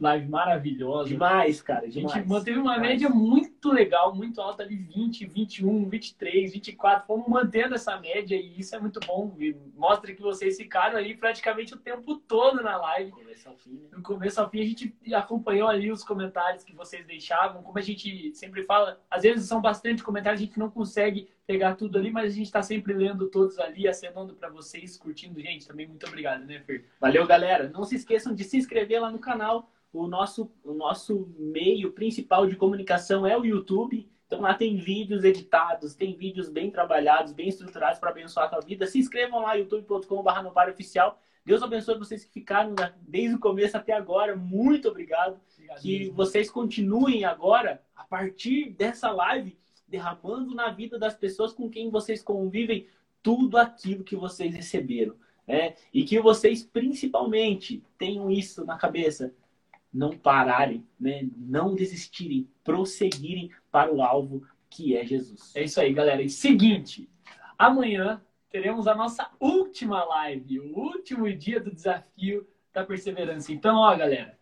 live 0.00 0.28
maravilhosa. 0.28 1.08
Demais, 1.08 1.62
cara. 1.62 1.86
A 1.86 1.90
gente 1.90 2.18
manteve 2.26 2.58
uma 2.58 2.74
demais. 2.74 2.90
média 2.92 3.08
muito 3.08 3.70
legal, 3.70 4.14
muito 4.14 4.40
alta 4.40 4.62
ali, 4.62 4.76
20, 4.76 5.26
21, 5.26 5.88
23, 5.88 6.52
24. 6.52 7.06
Fomos 7.06 7.28
mantendo 7.28 7.74
essa 7.74 7.98
média 7.98 8.36
e 8.36 8.58
isso 8.58 8.74
é 8.74 8.80
muito 8.80 9.00
bom. 9.06 9.34
Mostra 9.76 10.12
que 10.14 10.20
vocês 10.20 10.56
ficaram 10.56 10.96
ali 10.96 11.16
praticamente 11.16 11.74
o 11.74 11.78
tempo 11.78 12.16
todo 12.16 12.62
na 12.62 12.76
live. 12.76 13.10
Do 13.10 13.16
começo 13.16 13.48
ao 13.48 13.56
fim, 13.56 13.72
né? 13.72 13.88
Do 13.92 14.02
começo 14.02 14.40
ao 14.40 14.50
fim, 14.50 14.60
a 14.60 14.64
gente 14.64 14.94
acompanhou 15.14 15.68
ali 15.68 15.90
os 15.90 16.02
comentários 16.02 16.64
que 16.64 16.74
vocês 16.74 17.06
deixavam. 17.06 17.62
Como 17.62 17.78
a 17.78 17.82
gente 17.82 18.34
sempre 18.34 18.62
fala, 18.64 19.00
às 19.10 19.22
vezes 19.22 19.48
são 19.48 19.60
bastante 19.60 20.02
comentários, 20.02 20.40
a 20.40 20.44
gente 20.44 20.58
não 20.58 20.70
consegue 20.70 21.28
pegar 21.46 21.74
tudo 21.74 21.98
ali, 21.98 22.10
mas 22.10 22.32
a 22.32 22.34
gente 22.34 22.46
está 22.46 22.62
sempre 22.62 22.92
lendo 22.92 23.28
todos 23.28 23.58
ali, 23.58 23.88
acenando 23.88 24.34
para 24.34 24.48
vocês, 24.48 24.96
curtindo. 24.96 25.40
Gente, 25.40 25.66
também 25.66 25.86
muito 25.86 26.06
obrigado, 26.06 26.44
né, 26.44 26.60
Fer? 26.60 26.86
Valeu, 27.00 27.26
galera. 27.26 27.68
Não 27.68 27.84
se 27.84 27.96
esqueçam 27.96 28.34
de 28.34 28.44
se 28.44 28.56
inscrever 28.56 29.00
lá 29.00 29.10
no 29.10 29.18
canal 29.18 29.70
o 29.92 30.06
nosso, 30.06 30.50
o 30.64 30.72
nosso 30.72 31.28
meio 31.38 31.92
principal 31.92 32.46
de 32.46 32.56
comunicação 32.56 33.26
é 33.26 33.36
o 33.36 33.44
YouTube. 33.44 34.08
Então 34.26 34.40
lá 34.40 34.54
tem 34.54 34.76
vídeos 34.76 35.24
editados, 35.24 35.94
tem 35.94 36.16
vídeos 36.16 36.48
bem 36.48 36.70
trabalhados, 36.70 37.32
bem 37.32 37.48
estruturados 37.48 37.98
para 37.98 38.10
abençoar 38.10 38.46
a 38.46 38.48
tua 38.48 38.60
vida. 38.60 38.86
Se 38.86 38.98
inscrevam 38.98 39.42
lá, 39.42 39.52
youtube.com.br 39.54 40.70
oficial. 40.70 41.20
Deus 41.44 41.62
abençoe 41.62 41.98
vocês 41.98 42.24
que 42.24 42.32
ficaram 42.32 42.74
desde 43.02 43.34
o 43.34 43.38
começo 43.38 43.76
até 43.76 43.92
agora. 43.92 44.34
Muito 44.34 44.88
obrigado. 44.88 45.38
Que 45.80 46.08
vocês 46.10 46.50
continuem 46.50 47.24
agora, 47.24 47.82
a 47.94 48.04
partir 48.04 48.70
dessa 48.70 49.10
live, 49.10 49.58
derramando 49.86 50.54
na 50.54 50.70
vida 50.70 50.98
das 50.98 51.14
pessoas 51.14 51.52
com 51.52 51.68
quem 51.68 51.90
vocês 51.90 52.22
convivem 52.22 52.86
tudo 53.22 53.58
aquilo 53.58 54.04
que 54.04 54.16
vocês 54.16 54.54
receberam. 54.54 55.14
Né? 55.46 55.74
E 55.92 56.04
que 56.04 56.18
vocês, 56.20 56.62
principalmente, 56.62 57.84
tenham 57.98 58.30
isso 58.30 58.64
na 58.64 58.78
cabeça 58.78 59.34
não 59.92 60.16
pararem, 60.16 60.86
né? 60.98 61.28
não 61.36 61.74
desistirem, 61.74 62.48
prosseguirem 62.64 63.50
para 63.70 63.92
o 63.92 64.02
alvo 64.02 64.46
que 64.70 64.96
é 64.96 65.04
Jesus. 65.04 65.54
É 65.54 65.62
isso 65.62 65.80
aí, 65.80 65.92
galera. 65.92 66.22
E 66.22 66.30
seguinte, 66.30 67.08
amanhã 67.58 68.20
teremos 68.50 68.86
a 68.86 68.94
nossa 68.94 69.30
última 69.38 70.02
live, 70.04 70.60
o 70.60 70.78
último 70.78 71.30
dia 71.34 71.60
do 71.60 71.70
desafio 71.70 72.46
da 72.72 72.84
perseverança. 72.84 73.52
Então, 73.52 73.76
ó, 73.76 73.94
galera, 73.94 74.38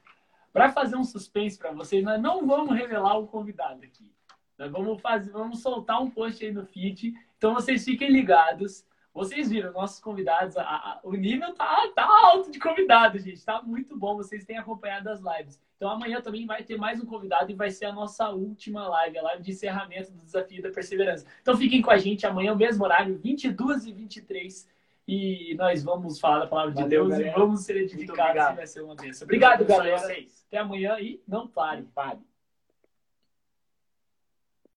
para 0.52 0.70
fazer 0.70 0.96
um 0.96 1.04
suspense 1.04 1.58
para 1.58 1.72
vocês, 1.72 2.02
nós 2.04 2.20
não 2.20 2.46
vamos 2.46 2.76
revelar 2.76 3.18
o 3.18 3.26
convidado 3.26 3.84
aqui. 3.84 4.12
Nós 4.58 4.70
vamos 4.70 5.00
fazer, 5.00 5.30
vamos 5.30 5.60
soltar 5.62 6.02
um 6.02 6.10
post 6.10 6.44
aí 6.44 6.52
no 6.52 6.66
feed. 6.66 7.14
Então 7.38 7.54
vocês 7.54 7.84
fiquem 7.84 8.10
ligados. 8.10 8.84
Vocês 9.12 9.50
viram, 9.50 9.72
nossos 9.72 9.98
convidados, 10.00 10.56
a, 10.56 10.62
a, 10.62 11.00
o 11.02 11.12
nível 11.14 11.52
tá, 11.54 11.88
tá 11.94 12.06
alto 12.32 12.50
de 12.50 12.58
convidados, 12.60 13.24
gente. 13.24 13.44
Tá 13.44 13.60
muito 13.60 13.96
bom. 13.96 14.16
Vocês 14.16 14.44
têm 14.44 14.56
acompanhado 14.56 15.10
as 15.10 15.20
lives. 15.20 15.60
Então 15.76 15.90
amanhã 15.90 16.20
também 16.20 16.46
vai 16.46 16.62
ter 16.62 16.76
mais 16.76 17.00
um 17.00 17.06
convidado 17.06 17.50
e 17.50 17.54
vai 17.54 17.70
ser 17.70 17.86
a 17.86 17.92
nossa 17.92 18.28
última 18.30 18.86
live, 18.86 19.18
a 19.18 19.22
live 19.22 19.42
de 19.42 19.50
encerramento 19.50 20.12
do 20.12 20.22
Desafio 20.22 20.62
da 20.62 20.70
Perseverança. 20.70 21.26
Então 21.42 21.56
fiquem 21.56 21.82
com 21.82 21.90
a 21.90 21.98
gente 21.98 22.26
amanhã, 22.26 22.52
o 22.52 22.56
mesmo 22.56 22.84
horário, 22.84 23.18
22 23.18 23.86
e 23.86 23.92
23 23.92 24.68
e 25.08 25.56
nós 25.56 25.82
vamos 25.82 26.20
falar 26.20 26.40
da 26.40 26.46
palavra 26.46 26.70
de 26.72 26.82
Valeu, 26.82 26.88
Deus 26.88 27.08
galera. 27.08 27.30
e 27.30 27.40
vamos 27.40 27.62
ser 27.62 27.76
edificados 27.78 28.56
vai 28.56 28.66
ser 28.66 28.80
uma 28.82 28.94
bênção. 28.94 29.24
Obrigado, 29.24 29.64
galera. 29.64 30.06
Até 30.46 30.58
amanhã 30.58 30.98
e 31.00 31.20
não 31.26 31.48
pare. 31.48 31.82
Pare. 31.94 32.20